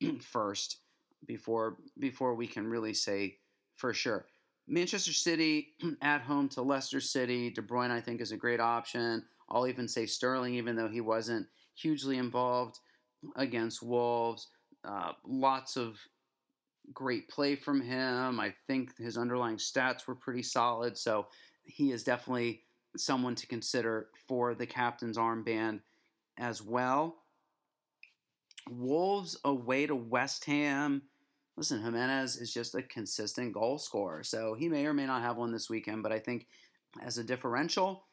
first 0.20 0.78
before 1.26 1.78
before 1.98 2.34
we 2.34 2.46
can 2.46 2.68
really 2.68 2.94
say 2.94 3.38
for 3.74 3.92
sure. 3.92 4.26
Manchester 4.68 5.12
City 5.12 5.74
at 6.02 6.22
home 6.22 6.48
to 6.50 6.62
Leicester 6.62 7.00
City. 7.00 7.50
De 7.50 7.62
Bruyne, 7.62 7.90
I 7.90 8.00
think, 8.00 8.20
is 8.20 8.32
a 8.32 8.36
great 8.36 8.60
option. 8.60 9.24
I'll 9.48 9.66
even 9.66 9.86
say 9.86 10.06
Sterling, 10.06 10.54
even 10.54 10.76
though 10.76 10.88
he 10.88 11.00
wasn't 11.00 11.46
hugely 11.74 12.18
involved 12.18 12.80
against 13.36 13.82
Wolves. 13.82 14.48
Uh, 14.84 15.12
lots 15.24 15.76
of 15.76 15.98
great 16.92 17.28
play 17.28 17.56
from 17.56 17.80
him. 17.80 18.40
I 18.40 18.54
think 18.66 18.96
his 18.98 19.16
underlying 19.16 19.56
stats 19.56 20.06
were 20.06 20.14
pretty 20.14 20.42
solid. 20.42 20.96
So 20.96 21.26
he 21.64 21.92
is 21.92 22.04
definitely 22.04 22.62
someone 22.96 23.34
to 23.36 23.46
consider 23.46 24.08
for 24.26 24.54
the 24.54 24.66
captain's 24.66 25.18
armband 25.18 25.80
as 26.38 26.62
well. 26.62 27.16
Wolves 28.68 29.38
away 29.44 29.86
to 29.86 29.94
West 29.94 30.44
Ham. 30.46 31.02
Listen, 31.56 31.82
Jimenez 31.82 32.36
is 32.36 32.52
just 32.52 32.74
a 32.74 32.82
consistent 32.82 33.52
goal 33.52 33.78
scorer. 33.78 34.22
So 34.22 34.54
he 34.54 34.68
may 34.68 34.86
or 34.86 34.92
may 34.92 35.06
not 35.06 35.22
have 35.22 35.36
one 35.36 35.52
this 35.52 35.70
weekend, 35.70 36.02
but 36.02 36.12
I 36.12 36.18
think 36.18 36.46
as 37.02 37.16
a 37.16 37.24
differential, 37.24 38.04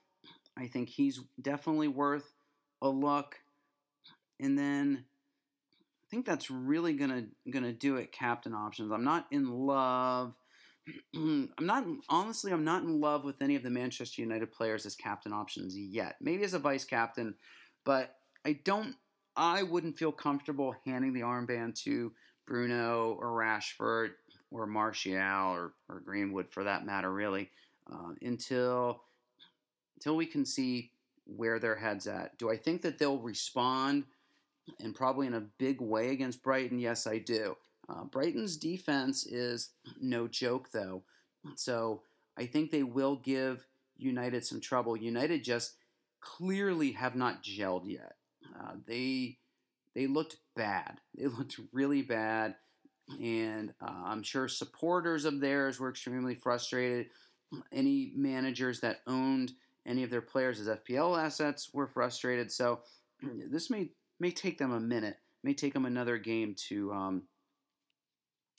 I 0.58 0.68
think 0.68 0.90
he's 0.90 1.20
definitely 1.42 1.90
worth 1.90 2.32
a 2.82 2.90
look. 2.90 3.36
And 4.40 4.58
then 4.58 5.06
I 6.04 6.08
think 6.10 6.26
that's 6.26 6.50
really 6.50 6.94
gonna 6.94 7.26
gonna 7.50 7.74
do 7.74 7.98
it. 7.98 8.12
Captain 8.12 8.54
options. 8.54 8.92
I'm 8.92 9.04
not 9.04 9.28
in 9.32 9.50
love. 9.50 10.36
I'm 11.16 11.50
not 11.60 11.86
honestly. 12.10 12.52
I'm 12.52 12.64
not 12.64 12.84
in 12.84 13.02
love 13.02 13.26
with 13.26 13.42
any 13.42 13.56
of 13.56 13.64
the 13.64 13.70
Manchester 13.70 14.22
United 14.22 14.52
players 14.52 14.86
as 14.86 14.96
captain 14.96 15.34
options 15.34 15.78
yet. 15.78 16.16
Maybe 16.22 16.44
as 16.44 16.54
a 16.54 16.60
vice 16.60 16.86
captain, 16.86 17.36
but 17.84 18.16
I 18.46 18.54
don't. 18.64 18.96
I 19.36 19.64
wouldn't 19.64 19.98
feel 19.98 20.12
comfortable 20.12 20.76
handing 20.86 21.14
the 21.14 21.22
armband 21.22 21.76
to 21.84 22.12
Bruno 22.46 23.18
or 23.20 23.28
Rashford 23.28 24.12
or 24.52 24.66
Martial 24.66 25.16
or, 25.16 25.74
or 25.90 26.00
Greenwood 26.00 26.50
for 26.50 26.64
that 26.64 26.86
matter, 26.86 27.12
really, 27.12 27.50
uh, 27.92 28.14
until 28.22 29.02
until 29.96 30.16
we 30.16 30.26
can 30.26 30.46
see 30.46 30.92
where 31.26 31.60
their 31.60 31.76
heads 31.76 32.08
at. 32.08 32.38
Do 32.38 32.50
I 32.50 32.58
think 32.58 32.82
that 32.82 32.98
they'll 32.98 33.20
respond 33.20 34.04
and 34.80 34.94
probably 34.94 35.28
in 35.28 35.34
a 35.34 35.42
big 35.58 35.80
way 35.82 36.10
against 36.10 36.44
Brighton? 36.44 36.80
Yes, 36.80 37.08
I 37.08 37.20
do. 37.20 37.56
Uh, 37.88 38.04
Brighton's 38.06 38.58
defense 38.58 39.26
is 39.26 39.70
no 40.00 40.28
joke, 40.28 40.72
though. 40.72 41.04
So 41.56 42.02
I 42.38 42.46
think 42.46 42.72
they 42.72 42.84
will 42.84 43.18
give 43.18 43.66
United 43.98 44.46
some 44.46 44.62
trouble. 44.62 44.96
United 44.96 45.44
just 45.44 45.76
clearly 46.22 46.94
have 46.94 47.16
not 47.16 47.44
gelled 47.44 47.90
yet. 47.90 48.16
Uh, 48.58 48.74
they 48.86 49.38
they 49.96 50.08
looked 50.08 50.38
bad. 50.56 51.00
They 51.16 51.28
looked 51.38 51.60
really 51.72 52.02
bad. 52.02 52.56
and 53.22 53.74
uh, 53.82 54.04
I'm 54.06 54.24
sure 54.24 54.48
supporters 54.48 55.26
of 55.26 55.40
theirs 55.40 55.80
were 55.80 55.90
extremely 55.90 56.36
frustrated. 56.36 57.08
Any 57.72 58.12
managers 58.16 58.80
that 58.80 59.02
owned 59.06 59.54
any 59.86 60.04
of 60.04 60.10
their 60.10 60.22
players 60.22 60.60
as 60.60 60.68
FPL 60.68 61.22
assets 61.22 61.70
were 61.74 61.88
frustrated. 61.88 62.52
So 62.52 62.82
this 63.22 63.70
may 63.70 63.90
may 64.20 64.32
take 64.32 64.58
them 64.58 64.72
a 64.72 64.80
minute, 64.80 65.18
may 65.44 65.54
take 65.54 65.74
them 65.74 65.86
another 65.86 66.18
game 66.18 66.56
to 66.70 66.94
um, 66.94 67.24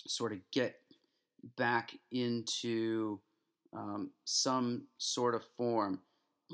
sort 0.07 0.33
of 0.33 0.39
get 0.51 0.81
back 1.57 1.97
into 2.11 3.21
um, 3.73 4.11
some 4.25 4.87
sort 4.99 5.35
of 5.35 5.43
form. 5.57 6.01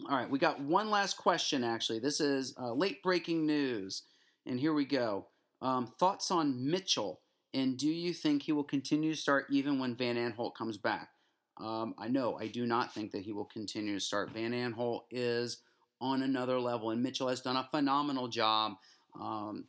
All 0.09 0.17
right, 0.17 0.31
we 0.31 0.39
got 0.39 0.61
one 0.61 0.91
last 0.91 1.17
question. 1.17 1.65
Actually, 1.65 1.99
this 1.99 2.21
is 2.21 2.55
uh, 2.59 2.73
late 2.73 3.03
breaking 3.03 3.47
news, 3.47 4.03
and 4.47 4.61
here 4.61 4.73
we 4.73 4.85
go. 4.85 5.27
Um, 5.63 5.87
thoughts 5.99 6.31
on 6.31 6.71
Mitchell, 6.71 7.21
and 7.53 7.77
do 7.77 7.89
you 7.89 8.13
think 8.13 8.43
he 8.43 8.53
will 8.53 8.65
continue 8.65 9.15
to 9.15 9.21
start 9.21 9.47
even 9.51 9.79
when 9.79 9.95
Van 9.95 10.17
Aanholt 10.17 10.55
comes 10.55 10.79
back? 10.79 11.11
Um, 11.59 11.95
I 11.99 12.09
know 12.09 12.39
I 12.39 12.47
do 12.47 12.67
not 12.67 12.95
think 12.95 13.13
that 13.13 13.23
he 13.23 13.33
will 13.33 13.45
continue 13.45 13.95
to 13.95 14.01
start. 14.01 14.31
Van 14.31 14.53
Aanholt 14.53 15.03
is 15.11 15.59
on 16.01 16.23
another 16.23 16.59
level, 16.59 16.91
and 16.91 17.03
Mitchell 17.03 17.29
has 17.29 17.41
done 17.41 17.57
a 17.57 17.69
phenomenal 17.71 18.29
job 18.29 18.75
um, 19.21 19.67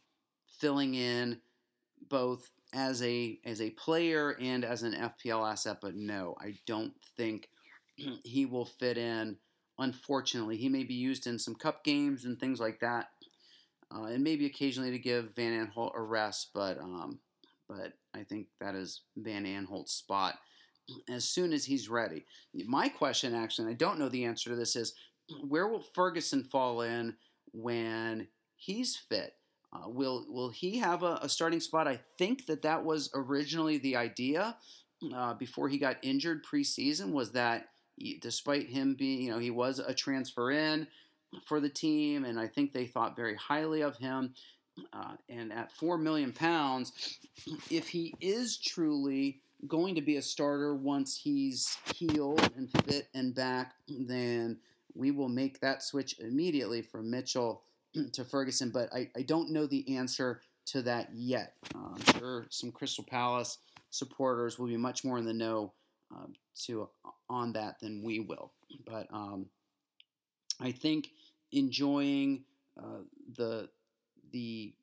filling 0.59 0.95
in 0.95 1.41
both 2.09 2.49
as 2.74 3.01
a 3.03 3.39
as 3.45 3.61
a 3.61 3.72
player 3.72 4.38
and 4.39 4.63
as 4.63 4.84
an 4.84 4.93
FPL 4.93 5.49
asset. 5.49 5.80
But 5.82 5.95
no, 5.95 6.36
I 6.39 6.55
don't 6.65 6.93
think 7.17 7.49
he 8.24 8.45
will 8.45 8.65
fit 8.65 8.97
in. 8.97 9.38
Unfortunately, 9.78 10.57
he 10.57 10.69
may 10.69 10.84
be 10.84 10.93
used 10.93 11.28
in 11.28 11.39
some 11.39 11.55
cup 11.55 11.84
games 11.84 12.24
and 12.24 12.39
things 12.39 12.59
like 12.59 12.80
that, 12.82 13.09
uh, 13.93 14.03
and 14.05 14.23
maybe 14.23 14.45
occasionally 14.45 14.91
to 14.91 14.99
give 14.99 15.35
Van 15.35 15.67
Aanholt 15.67 15.95
a 15.95 16.01
rest. 16.01 16.49
But 16.53 16.79
um, 16.79 17.19
but 17.67 17.93
I 18.13 18.23
think 18.23 18.47
that 18.59 18.75
is 18.75 19.01
Van 19.17 19.45
Aanholt's 19.45 19.93
spot 19.93 20.35
as 21.09 21.25
soon 21.25 21.53
as 21.53 21.65
he's 21.65 21.89
ready. 21.89 22.25
My 22.65 22.89
question, 22.89 23.33
actually, 23.33 23.65
and 23.65 23.73
I 23.73 23.77
don't 23.77 23.99
know 23.99 24.09
the 24.09 24.25
answer 24.25 24.49
to 24.49 24.55
this, 24.55 24.75
is 24.75 24.93
where 25.47 25.67
will 25.67 25.83
Ferguson 25.93 26.43
fall 26.43 26.81
in 26.81 27.15
when 27.53 28.27
he's 28.55 28.95
fit? 28.95 29.35
Uh, 29.73 29.87
will 29.87 30.25
will 30.27 30.49
he 30.49 30.79
have 30.79 31.03
a, 31.03 31.19
a, 31.21 31.29
starting 31.29 31.61
spot? 31.61 31.87
I 31.87 31.99
think 32.17 32.45
that 32.47 32.63
that 32.63 32.83
was 32.83 33.09
originally 33.13 33.77
the 33.77 33.95
idea 33.95 34.57
uh, 35.15 35.33
before 35.35 35.69
he 35.69 35.77
got 35.77 35.97
injured 36.01 36.43
preseason. 36.45 37.11
Was 37.11 37.31
that 37.31 37.69
despite 38.19 38.67
him 38.67 38.95
being, 38.95 39.21
you 39.21 39.31
know, 39.31 39.39
he 39.39 39.51
was 39.51 39.79
a 39.79 39.93
transfer 39.93 40.51
in 40.51 40.87
for 41.45 41.59
the 41.59 41.69
team, 41.69 42.25
and 42.25 42.39
I 42.39 42.47
think 42.47 42.73
they 42.73 42.86
thought 42.86 43.15
very 43.15 43.36
highly 43.36 43.82
of 43.82 43.97
him. 43.97 44.34
Uh, 44.93 45.15
and 45.29 45.51
at 45.51 45.71
four 45.73 45.97
million 45.97 46.32
pounds, 46.32 47.19
if 47.69 47.89
he 47.89 48.15
is 48.21 48.57
truly 48.57 49.41
going 49.67 49.95
to 49.95 50.01
be 50.01 50.17
a 50.17 50.21
starter 50.21 50.73
once 50.73 51.17
he's 51.17 51.77
healed 51.95 52.41
and 52.55 52.69
fit 52.86 53.09
and 53.13 53.36
back, 53.36 53.73
then 53.88 54.57
we 54.95 55.11
will 55.11 55.29
make 55.29 55.59
that 55.59 55.84
switch 55.84 56.19
immediately 56.19 56.82
from 56.82 57.11
Mitchell 57.11 57.63
to 58.13 58.23
Ferguson. 58.23 58.71
But 58.71 58.93
I, 58.93 59.09
I 59.15 59.21
don't 59.21 59.51
know 59.51 59.67
the 59.67 59.97
answer 59.97 60.41
to 60.67 60.82
that 60.84 61.09
yet. 61.13 61.53
Uh, 61.75 61.89
I'm 61.95 62.19
sure 62.19 62.45
some 62.49 62.71
Crystal 62.71 63.03
Palace 63.03 63.57
supporters 63.89 64.57
will 64.57 64.67
be 64.67 64.77
much 64.77 65.03
more 65.03 65.17
in 65.17 65.25
the 65.25 65.34
know 65.34 65.73
uh, 66.13 66.27
to 66.63 66.89
on 67.29 67.53
that 67.53 67.79
than 67.82 68.03
we 68.03 68.19
will. 68.19 68.51
But 68.86 69.07
um, 69.11 69.47
I 70.62 70.72
think 70.72 71.09
enjoying 71.51 72.43
uh, 72.78 73.03
the 73.36 73.70
the 74.32 74.74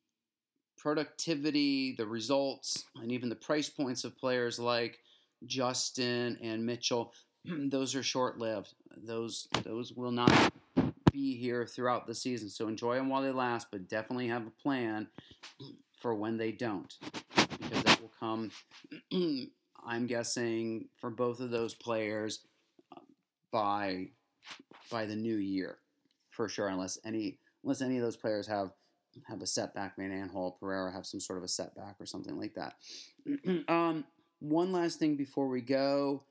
productivity, 0.77 1.95
the 1.97 2.07
results, 2.07 2.85
and 2.97 3.11
even 3.13 3.29
the 3.29 3.35
price 3.37 3.69
points 3.69 4.05
of 4.05 4.17
players 4.17 4.59
like 4.59 5.01
Justin 5.47 6.39
and 6.43 6.65
Mitchell, 6.65 7.13
those 7.45 7.95
are 7.95 8.03
short 8.03 8.39
lived. 8.39 8.75
Those 8.97 9.49
those 9.65 9.93
will 9.93 10.13
not 10.13 10.53
be 11.13 11.37
here 11.37 11.67
throughout 11.67 12.07
the 12.07 12.15
season. 12.15 12.49
So 12.49 12.69
enjoy 12.69 12.97
them 12.97 13.09
while 13.09 13.23
they 13.23 13.33
last, 13.33 13.69
but 13.71 13.89
definitely 13.89 14.29
have 14.29 14.47
a 14.47 14.63
plan 14.63 15.09
for 16.01 16.15
when 16.15 16.37
they 16.37 16.53
don't, 16.53 16.95
because 17.35 17.83
that 17.85 18.01
will 18.01 18.13
come. 18.19 18.51
I'm 19.87 20.07
guessing 20.07 20.89
for 20.99 21.11
both 21.11 21.41
of 21.41 21.51
those 21.51 21.75
players 21.75 22.41
uh, 22.95 23.01
by 23.51 24.09
by 24.91 25.07
the 25.07 25.17
new 25.17 25.37
year, 25.37 25.79
for 26.31 26.49
sure. 26.49 26.69
Unless 26.69 26.99
any 27.05 27.39
unless 27.63 27.83
any 27.83 27.97
of 27.97 28.03
those 28.03 28.17
players 28.17 28.47
have 28.47 28.71
have 29.27 29.43
a 29.43 29.47
setback, 29.47 29.97
Van 29.97 30.11
Aanholt, 30.11 30.59
Pereira 30.61 30.93
have 30.93 31.07
some 31.07 31.21
sort 31.21 31.39
of 31.39 31.45
a 31.45 31.49
setback 31.49 31.97
or 32.01 32.07
something 32.07 32.39
like 32.39 32.55
that. 32.55 32.75
um, 33.69 34.05
one 34.41 34.73
last 34.73 34.99
thing 34.99 35.17
before 35.17 35.49
we 35.49 35.61
go. 35.61 36.25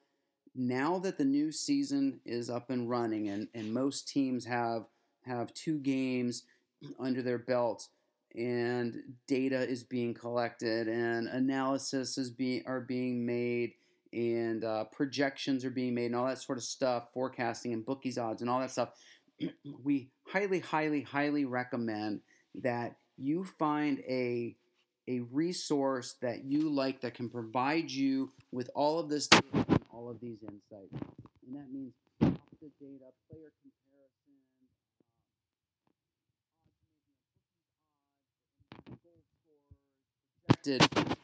Now 0.55 0.97
that 0.99 1.18
the 1.18 1.26
new 1.26 1.51
season 1.51 2.20
is 2.26 2.49
up 2.49 2.70
and 2.70 2.89
running, 2.89 3.28
and, 3.28 3.47
and 3.53 3.74
most 3.74 4.07
teams 4.07 4.45
have 4.45 4.86
have 5.26 5.53
two 5.53 5.80
games 5.80 6.43
under 6.99 7.22
their 7.22 7.38
belt, 7.38 7.88
and 8.36 8.95
data 9.28 9.68
is 9.68 9.84
being 9.84 10.13
collected, 10.13 10.88
and 10.88 11.28
analysis 11.28 12.18
is 12.18 12.32
being 12.32 12.63
are 12.65 12.82
being 12.82 13.26
made, 13.26 13.74
and 14.18 14.63
uh, 14.63 14.86
projections 14.86 15.63
are 15.63 15.70
being 15.70 15.93
made, 15.93 16.07
and 16.07 16.15
all 16.15 16.26
that 16.26 16.41
sort 16.41 16.57
of 16.57 16.63
stuff, 16.63 17.13
forecasting 17.13 17.72
and 17.72 17.86
bookies 17.86 18.18
odds 18.18 18.41
and 18.41 18.49
all 18.49 18.59
that 18.59 18.72
stuff. 18.72 18.89
we 19.84 20.09
highly, 20.28 20.59
highly, 20.59 21.03
highly 21.03 21.45
recommend 21.45 22.22
that 22.55 22.97
you 23.15 23.43
find 23.43 23.99
a 24.09 24.55
a 25.07 25.20
resource 25.32 26.15
that 26.22 26.43
you 26.43 26.70
like 26.70 26.99
that 27.01 27.13
can 27.13 27.30
provide 27.30 27.89
you 27.89 28.32
with 28.51 28.70
all 28.76 28.99
of 28.99 29.07
this 29.07 29.28
data 29.28 29.45
and 29.70 29.80
all 29.93 30.09
of 30.09 30.20
these 30.20 30.39
insights. 30.41 30.91
And 31.45 31.55
that 31.55 31.72
means 31.72 31.93
the 32.20 32.72
data, 32.82 33.05
player 33.30 33.53
comparison, 33.61 34.41
projected 40.68 41.16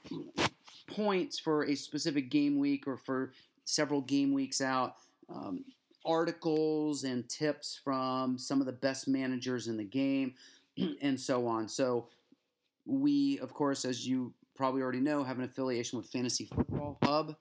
points 0.96 1.40
for 1.40 1.66
a 1.66 1.76
specific 1.76 2.30
game 2.30 2.58
week 2.58 2.88
or 2.88 2.98
for 2.98 3.34
several 3.66 4.02
game 4.02 4.34
weeks 4.34 4.62
out, 4.62 4.96
um, 5.30 5.64
articles 6.06 7.04
and 7.04 7.28
tips 7.30 7.80
from 7.84 8.38
some 8.38 8.60
of 8.60 8.66
the 8.66 8.74
best 8.74 9.08
managers 9.08 9.68
in 9.68 9.78
the 9.78 9.84
game. 9.84 10.34
and 11.02 11.20
so 11.20 11.48
on. 11.48 11.68
So 11.68 12.08
we, 12.86 13.40
of 13.40 13.54
course, 13.54 13.86
as 13.86 14.08
you 14.08 14.34
probably 14.56 14.82
already 14.82 15.00
know, 15.00 15.24
have 15.24 15.38
an 15.38 15.46
affiliation 15.46 15.98
with 15.98 16.08
Fantasy 16.08 16.46
Football 16.46 16.98
Hub. 17.04 17.36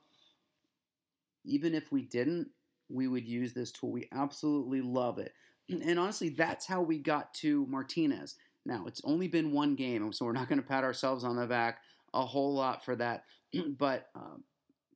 Even 1.44 1.74
if 1.74 1.90
we 1.90 2.02
didn't, 2.02 2.48
we 2.88 3.08
would 3.08 3.26
use 3.26 3.52
this 3.52 3.72
tool. 3.72 3.90
We 3.90 4.08
absolutely 4.12 4.80
love 4.80 5.18
it. 5.18 5.32
And 5.68 5.98
honestly, 5.98 6.28
that's 6.28 6.66
how 6.66 6.82
we 6.82 6.98
got 6.98 7.32
to 7.34 7.66
Martinez. 7.66 8.34
Now, 8.66 8.84
it's 8.86 9.00
only 9.04 9.26
been 9.26 9.52
one 9.52 9.74
game, 9.74 10.12
so 10.12 10.26
we're 10.26 10.32
not 10.32 10.48
going 10.48 10.60
to 10.60 10.66
pat 10.66 10.84
ourselves 10.84 11.24
on 11.24 11.36
the 11.36 11.46
back 11.46 11.78
a 12.14 12.24
whole 12.24 12.54
lot 12.54 12.84
for 12.84 12.96
that. 12.96 13.24
but 13.78 14.08
um, 14.14 14.44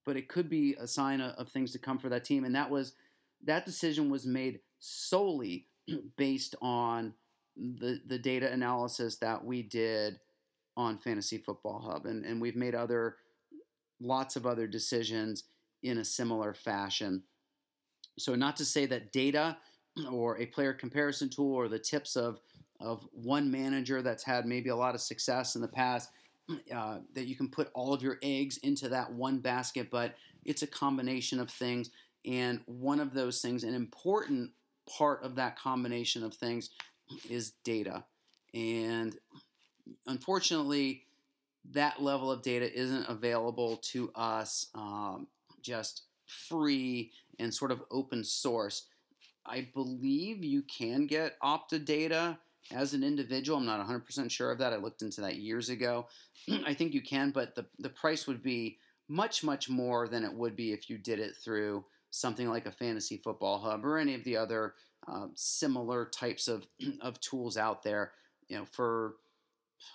but 0.05 0.17
it 0.17 0.29
could 0.29 0.49
be 0.49 0.75
a 0.79 0.87
sign 0.87 1.21
of, 1.21 1.33
of 1.33 1.49
things 1.49 1.73
to 1.73 1.79
come 1.79 1.99
for 1.99 2.09
that 2.09 2.25
team. 2.25 2.45
And 2.45 2.55
that 2.55 2.71
was 2.71 2.95
that 3.45 3.65
decision 3.65 4.11
was 4.11 4.27
made 4.27 4.61
solely 4.79 5.67
based 6.17 6.55
on 6.63 7.15
the 7.57 8.01
the 8.07 8.19
data 8.19 8.51
analysis 8.51 9.17
that 9.17 9.45
we 9.45 9.63
did 9.63 10.19
on 10.77 10.99
Fantasy 10.99 11.39
Football 11.39 11.81
Hub, 11.91 12.07
and 12.07 12.25
and 12.25 12.41
we've 12.41 12.57
made 12.57 12.75
other 12.75 13.17
lots 14.01 14.37
of 14.37 14.47
other 14.47 14.67
decisions 14.67 15.45
in 15.83 15.99
a 15.99 16.05
similar 16.05 16.53
fashion. 16.53 17.23
So 18.19 18.35
not 18.35 18.57
to 18.57 18.65
say 18.65 18.87
that 18.87 19.13
data 19.13 19.57
or 20.11 20.39
a 20.39 20.47
player 20.47 20.73
comparison 20.73 21.29
tool 21.31 21.55
or 21.55 21.69
the 21.69 21.79
tips 21.79 22.17
of 22.17 22.41
of 22.79 23.07
one 23.13 23.51
manager 23.51 24.03
that's 24.03 24.25
had 24.25 24.45
maybe 24.45 24.69
a 24.69 24.77
lot 24.77 24.95
of 24.95 25.01
success 25.01 25.57
in 25.57 25.63
the 25.63 25.69
past 25.69 26.11
uh, 26.73 26.99
that 27.15 27.27
you 27.27 27.35
can 27.35 27.49
put 27.49 27.71
all 27.75 27.93
of 27.93 28.03
your 28.03 28.19
eggs 28.23 28.57
into 28.59 28.89
that 28.89 29.13
one 29.13 29.39
basket, 29.39 29.91
but 29.91 30.15
it's 30.45 30.63
a 30.63 30.67
combination 30.67 31.41
of 31.41 31.51
things. 31.51 31.91
And 32.25 32.61
one 32.67 33.01
of 33.01 33.15
those 33.15 33.41
things, 33.41 33.65
an 33.65 33.75
important 33.75 34.51
part 34.89 35.25
of 35.25 35.35
that 35.37 35.59
combination 35.59 36.23
of 36.23 36.35
things, 36.35 36.71
is 37.29 37.53
data. 37.65 38.05
And 38.55 39.17
unfortunately, 40.07 41.05
that 41.73 42.01
level 42.03 42.31
of 42.31 42.43
data 42.43 42.73
isn't 42.73 43.09
available 43.09 43.77
to 43.77 44.11
us 44.15 44.69
um, 44.75 45.27
just 45.63 46.03
free 46.27 47.13
and 47.39 47.53
sort 47.53 47.71
of 47.71 47.83
open 47.91 48.25
source. 48.25 48.87
I 49.45 49.69
believe 49.75 50.45
you 50.45 50.63
can 50.63 51.07
get 51.07 51.39
Opta 51.41 51.85
data 51.85 52.39
as 52.73 52.95
an 52.95 53.03
individual. 53.03 53.59
I'm 53.59 53.67
not 53.67 53.87
100% 53.87 54.31
sure 54.31 54.51
of 54.51 54.59
that. 54.59 54.73
I 54.73 54.77
looked 54.77 55.03
into 55.03 55.21
that 55.21 55.37
years 55.37 55.69
ago. 55.69 56.09
I 56.67 56.75
think 56.75 56.95
you 56.95 57.03
can, 57.03 57.31
but 57.31 57.55
the, 57.55 57.67
the 57.79 57.89
price 57.89 58.27
would 58.27 58.43
be 58.43 58.79
much, 59.09 59.45
much 59.45 59.69
more 59.69 60.09
than 60.09 60.25
it 60.25 60.35
would 60.35 60.57
be 60.57 60.73
if 60.73 60.91
you 60.91 60.99
did 60.99 61.21
it 61.21 61.37
through 61.37 61.85
something 62.11 62.49
like 62.49 62.67
a 62.67 62.73
fantasy 62.73 63.17
football 63.17 63.61
hub 63.61 63.85
or 63.85 63.99
any 63.99 64.15
of 64.15 64.25
the 64.25 64.37
other 64.37 64.75
um, 65.07 65.33
similar 65.35 66.07
types 66.07 66.49
of, 66.49 66.67
of 67.01 67.21
tools 67.21 67.57
out 67.57 67.83
there. 67.83 68.13
You 68.49 68.59
know, 68.59 68.67
for 68.71 69.15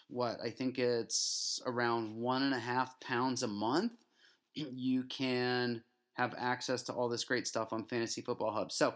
what 0.09 0.37
I 0.43 0.49
think 0.49 0.77
it's 0.77 1.61
around 1.65 2.15
one 2.15 2.43
and 2.43 2.53
a 2.53 2.59
half 2.59 2.99
pounds 2.99 3.43
a 3.43 3.47
month, 3.47 3.93
you 4.53 5.03
can 5.03 5.83
have 6.13 6.35
access 6.37 6.83
to 6.83 6.93
all 6.93 7.09
this 7.09 7.23
great 7.23 7.47
stuff 7.47 7.73
on 7.73 7.85
Fantasy 7.85 8.21
Football 8.21 8.51
Hub. 8.51 8.71
So 8.71 8.93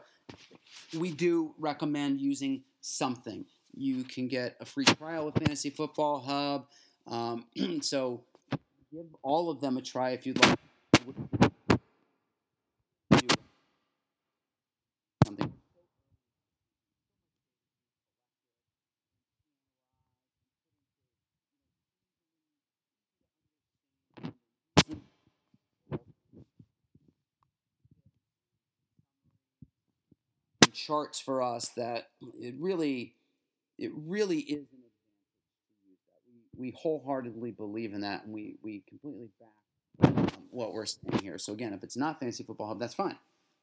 we 0.98 1.12
do 1.12 1.54
recommend 1.58 2.20
using 2.20 2.64
something. 2.82 3.46
You 3.78 4.04
can 4.04 4.28
get 4.28 4.56
a 4.60 4.66
free 4.66 4.86
trial 4.86 5.26
with 5.26 5.36
Fantasy 5.36 5.70
Football 5.70 6.22
Hub. 6.22 6.68
Um, 7.08 7.46
so 7.82 8.24
give 8.92 9.06
all 9.22 9.50
of 9.50 9.60
them 9.62 9.78
a 9.78 9.82
try 9.82 10.12
if 10.12 10.26
you'd 10.26 10.44
like. 10.44 10.60
Charts 30.74 31.20
for 31.20 31.42
us 31.42 31.70
that 31.78 32.10
it 32.40 32.54
really 32.60 33.16
it 33.78 33.92
really 33.96 34.40
is 34.40 34.68
an 34.72 34.80
advantage 34.80 34.96
we 36.58 36.72
wholeheartedly 36.72 37.52
believe 37.52 37.94
in 37.94 38.02
that 38.02 38.24
and 38.24 38.34
we, 38.34 38.56
we 38.64 38.84
completely 38.88 39.30
back 39.40 40.08
um, 40.18 40.28
what 40.52 40.74
we're 40.74 40.86
saying 40.86 41.20
here. 41.22 41.38
So 41.38 41.54
again, 41.54 41.74
if 41.74 41.84
it's 41.84 41.98
not 41.98 42.20
Fantasy 42.20 42.44
Football 42.44 42.68
Hub, 42.68 42.80
that's 42.80 42.94
fine. 42.94 43.18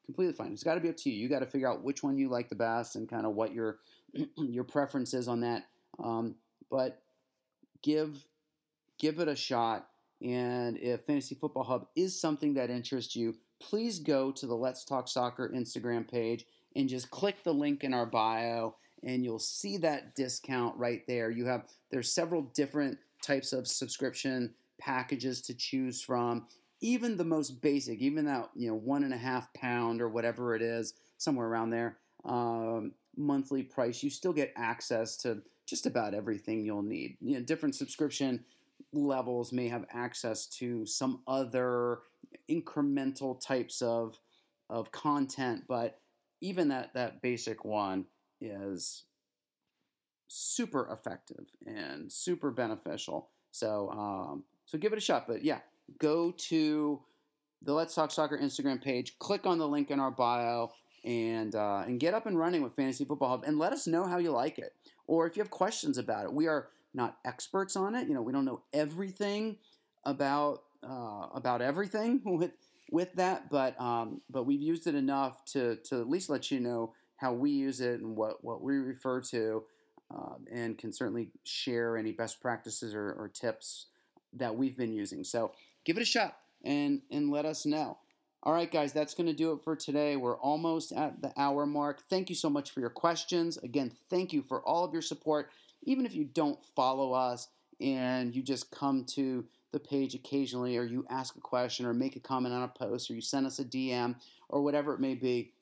Completely 0.05 0.35
fine. 0.35 0.53
It's 0.53 0.65
got 0.65 0.75
to 0.75 0.81
be 0.81 0.89
up 0.89 0.97
to 0.99 1.11
you. 1.11 1.17
You 1.17 1.29
got 1.29 1.41
to 1.41 1.47
figure 1.47 1.71
out 1.71 1.83
which 1.83 2.03
one 2.03 2.19
you 2.19 2.29
like 2.29 2.49
the 2.49 2.57
best 2.57 2.97
and 2.97 3.09
kind 3.09 3.25
of 3.25 3.35
what 3.35 3.55
your 3.55 3.79
your 4.37 4.65
preference 4.65 5.15
is 5.15 5.29
on 5.29 5.41
that. 5.41 5.67
Um, 6.03 6.37
but 6.71 7.03
give 7.83 8.25
give 8.99 9.21
it 9.21 9.29
a 9.29 9.37
shot. 9.37 9.87
And 10.21 10.77
if 10.79 11.03
Fantasy 11.03 11.35
Football 11.35 11.65
Hub 11.65 11.87
is 11.97 12.21
something 12.21 12.55
that 12.55 12.71
interests 12.71 13.17
you, 13.17 13.37
please 13.61 13.99
go 13.99 14.31
to 14.33 14.47
the 14.47 14.55
Let's 14.55 14.85
Talk 14.85 15.09
Soccer 15.09 15.51
Instagram 15.55 16.09
page 16.09 16.47
and 16.77 16.89
just 16.89 17.11
click 17.11 17.43
the 17.45 17.53
link 17.53 17.85
in 17.85 17.95
our 17.95 18.07
bio 18.07 18.77
and 19.05 19.25
you'll 19.25 19.39
see 19.39 19.77
that 19.79 20.15
discount 20.15 20.77
right 20.77 21.03
there. 21.07 21.31
You 21.31 21.47
have 21.47 21.65
there's 21.91 22.13
several 22.13 22.43
different 22.43 22.99
types 23.23 23.53
of 23.53 23.67
subscription 23.67 24.55
packages 24.81 25.41
to 25.43 25.55
choose 25.55 26.03
from. 26.03 26.47
Even 26.81 27.17
the 27.17 27.25
most 27.25 27.63
basic, 27.63 28.01
even 28.01 28.25
that 28.27 28.51
you 28.55 28.69
know 28.69 28.75
one 28.75 29.05
and 29.05 29.15
a 29.15 29.19
half 29.19 29.53
pound 29.55 30.01
or 30.01 30.09
whatever 30.09 30.55
it 30.55 30.63
is, 30.63 30.95
somewhere 31.19 31.47
around 31.47 31.71
there, 31.71 31.99
um, 32.25 32.93
monthly 33.17 33.63
price, 33.63 34.03
you 34.03 34.11
still 34.11 34.33
get 34.33 34.53
access 34.57 35.17
to 35.19 35.43
just 35.67 35.87
about 35.87 36.15
everything 36.15 36.65
you'll 36.65 36.83
need. 36.83 37.17
You 37.21 37.39
know, 37.39 37.45
different 37.45 37.75
subscription 37.75 38.45
levels 38.93 39.53
may 39.53 39.69
have 39.69 39.87
access 39.93 40.47
to 40.47 40.85
some 40.87 41.21
other 41.27 42.01
incremental 42.51 43.41
types 43.41 43.83
of 43.83 44.19
of 44.69 44.91
content, 44.91 45.65
but 45.69 45.99
even 46.41 46.69
that 46.69 46.95
that 46.95 47.23
basic 47.23 47.65
one 47.65 48.07
is 48.43 49.05
super 50.29 50.91
effective 50.91 51.47
and 51.67 52.11
super 52.11 52.51
beneficial. 52.51 53.29
So 53.51 53.91
um, 53.91 54.45
so 54.67 54.79
give 54.79 54.93
it 54.93 54.99
a 54.99 55.03
shot. 55.03 55.27
But 55.27 55.45
yeah, 55.45 55.61
go 55.99 56.33
to 56.33 57.01
the 57.61 57.73
Let's 57.73 57.95
Talk 57.95 58.11
Soccer 58.11 58.39
Instagram 58.39 58.83
page, 58.83 59.19
click 59.19 59.47
on 59.47 59.59
the 59.59 59.69
link 59.69 59.91
in 59.91 60.01
our 60.01 60.11
bio, 60.11 60.73
and 61.05 61.55
uh, 61.55 61.85
and 61.87 62.01
get 62.01 62.15
up 62.15 62.27
and 62.27 62.39
running 62.39 62.63
with 62.63 62.75
Fantasy 62.75 63.05
Football 63.05 63.29
Hub, 63.29 63.45
and 63.45 63.59
let 63.59 63.73
us 63.73 63.87
know 63.87 64.07
how 64.07 64.19
you 64.19 64.31
like 64.31 64.59
it, 64.59 64.75
or 65.07 65.27
if 65.27 65.37
you 65.37 65.43
have 65.43 65.51
questions 65.51 65.99
about 65.99 66.25
it. 66.25 66.33
We 66.33 66.47
are 66.49 66.69
not 66.95 67.19
experts 67.25 67.77
on 67.77 67.95
it. 67.95 68.09
You 68.09 68.15
know, 68.15 68.23
we 68.23 68.33
don't 68.33 68.45
know 68.45 68.63
everything 68.73 69.57
about 70.05 70.63
uh, 70.83 71.27
about 71.35 71.63
everything 71.63 72.21
with 72.25 72.53
with 72.91 73.13
that, 73.15 73.51
but 73.51 73.81
um, 73.81 74.21
but 74.31 74.45
we've 74.45 74.63
used 74.63 74.87
it 74.87 74.95
enough 74.95 75.45
to 75.47 75.77
to 75.85 76.01
at 76.01 76.09
least 76.09 76.31
let 76.31 76.51
you 76.51 76.61
know 76.61 76.95
how 77.23 77.33
we 77.33 77.51
use 77.51 77.81
it 77.81 78.01
and 78.01 78.17
what 78.17 78.45
what 78.45 78.61
we 78.63 78.77
refer 78.77 79.21
to, 79.21 79.65
uh, 80.15 80.35
and 80.51 80.77
can 80.77 80.93
certainly 80.93 81.31
share 81.45 81.97
any 81.97 82.13
best 82.13 82.43
practices 82.43 82.95
or, 82.95 83.13
or 83.13 83.31
tips 83.33 83.87
that 84.35 84.57
we've 84.57 84.77
been 84.77 84.93
using. 84.93 85.25
So 85.25 85.53
give 85.85 85.97
it 85.97 86.03
a 86.03 86.07
shot 86.07 86.37
and 86.65 87.01
and 87.11 87.31
let 87.31 87.47
us 87.47 87.65
know. 87.65 87.99
All 88.45 88.53
right, 88.53 88.71
guys, 88.71 88.93
that's 88.93 89.15
going 89.15 89.29
to 89.29 89.33
do 89.33 89.53
it 89.53 89.61
for 89.63 89.77
today. 89.77 90.17
We're 90.17 90.37
almost 90.37 90.91
at 90.91 91.23
the 91.23 91.33
hour 91.37 91.65
mark. 91.65 92.03
Thank 92.11 92.29
you 92.29 92.35
so 92.35 92.51
much 92.51 92.73
for 92.73 92.81
your 92.81 92.91
questions. 92.91 93.57
Again, 93.59 93.93
thank 94.11 94.33
you 94.33 94.43
for 94.43 94.61
all 94.63 94.85
of 94.85 94.93
your 94.93 95.03
support. 95.03 95.51
Even 95.85 96.05
if 96.05 96.13
you 96.13 96.25
don't 96.25 96.59
follow 96.75 97.13
us 97.13 97.49
and 97.81 98.35
you 98.35 98.43
just 98.43 98.73
come 98.73 99.05
to 99.05 99.45
the 99.71 99.79
page 99.79 100.17
occasionally, 100.17 100.77
or 100.77 100.83
you 100.83 101.07
ask 101.09 101.37
a 101.37 101.41
question, 101.41 101.87
or 101.87 101.95
make 101.95 102.17
a 102.17 102.21
comment 102.21 102.53
on 102.55 102.63
a 102.63 102.69
post, 102.69 103.11
or 103.11 103.15
you 103.15 103.21
send 103.21 103.47
us 103.47 103.59
a 103.59 103.65
DM, 103.65 104.17
or 104.49 104.63
whatever 104.63 104.93
it 104.93 105.01
may 105.01 105.15
be, 105.15 105.53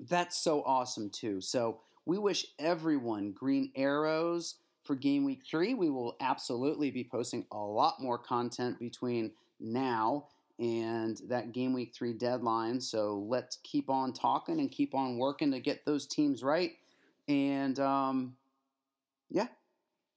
that's 0.00 0.36
so 0.36 0.62
awesome 0.62 1.10
too. 1.10 1.40
So 1.40 1.80
we 2.06 2.18
wish 2.18 2.46
everyone 2.58 3.32
green 3.32 3.70
arrows 3.76 4.56
for 4.82 4.94
game 4.94 5.24
week 5.24 5.42
three. 5.48 5.74
We 5.74 5.90
will 5.90 6.16
absolutely 6.20 6.90
be 6.90 7.04
posting 7.04 7.46
a 7.52 7.58
lot 7.58 8.00
more 8.00 8.18
content 8.18 8.78
between 8.78 9.32
now 9.60 10.26
and 10.58 11.20
that 11.28 11.52
game 11.52 11.72
week 11.72 11.92
three 11.94 12.12
deadline. 12.12 12.80
So 12.80 13.24
let's 13.28 13.58
keep 13.62 13.90
on 13.90 14.12
talking 14.12 14.58
and 14.58 14.70
keep 14.70 14.94
on 14.94 15.18
working 15.18 15.52
to 15.52 15.60
get 15.60 15.84
those 15.84 16.06
teams 16.06 16.42
right. 16.42 16.72
And 17.28 17.78
um, 17.78 18.36
yeah, 19.30 19.48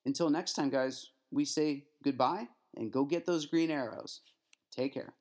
until 0.06 0.30
next 0.30 0.54
time, 0.54 0.70
guys, 0.70 1.10
we 1.32 1.46
say 1.46 1.84
goodbye 2.04 2.48
and 2.76 2.92
go 2.92 3.06
get 3.06 3.26
those 3.26 3.46
green 3.46 3.70
arrows. 3.70 4.22
Take 4.72 4.94
care. 4.94 5.14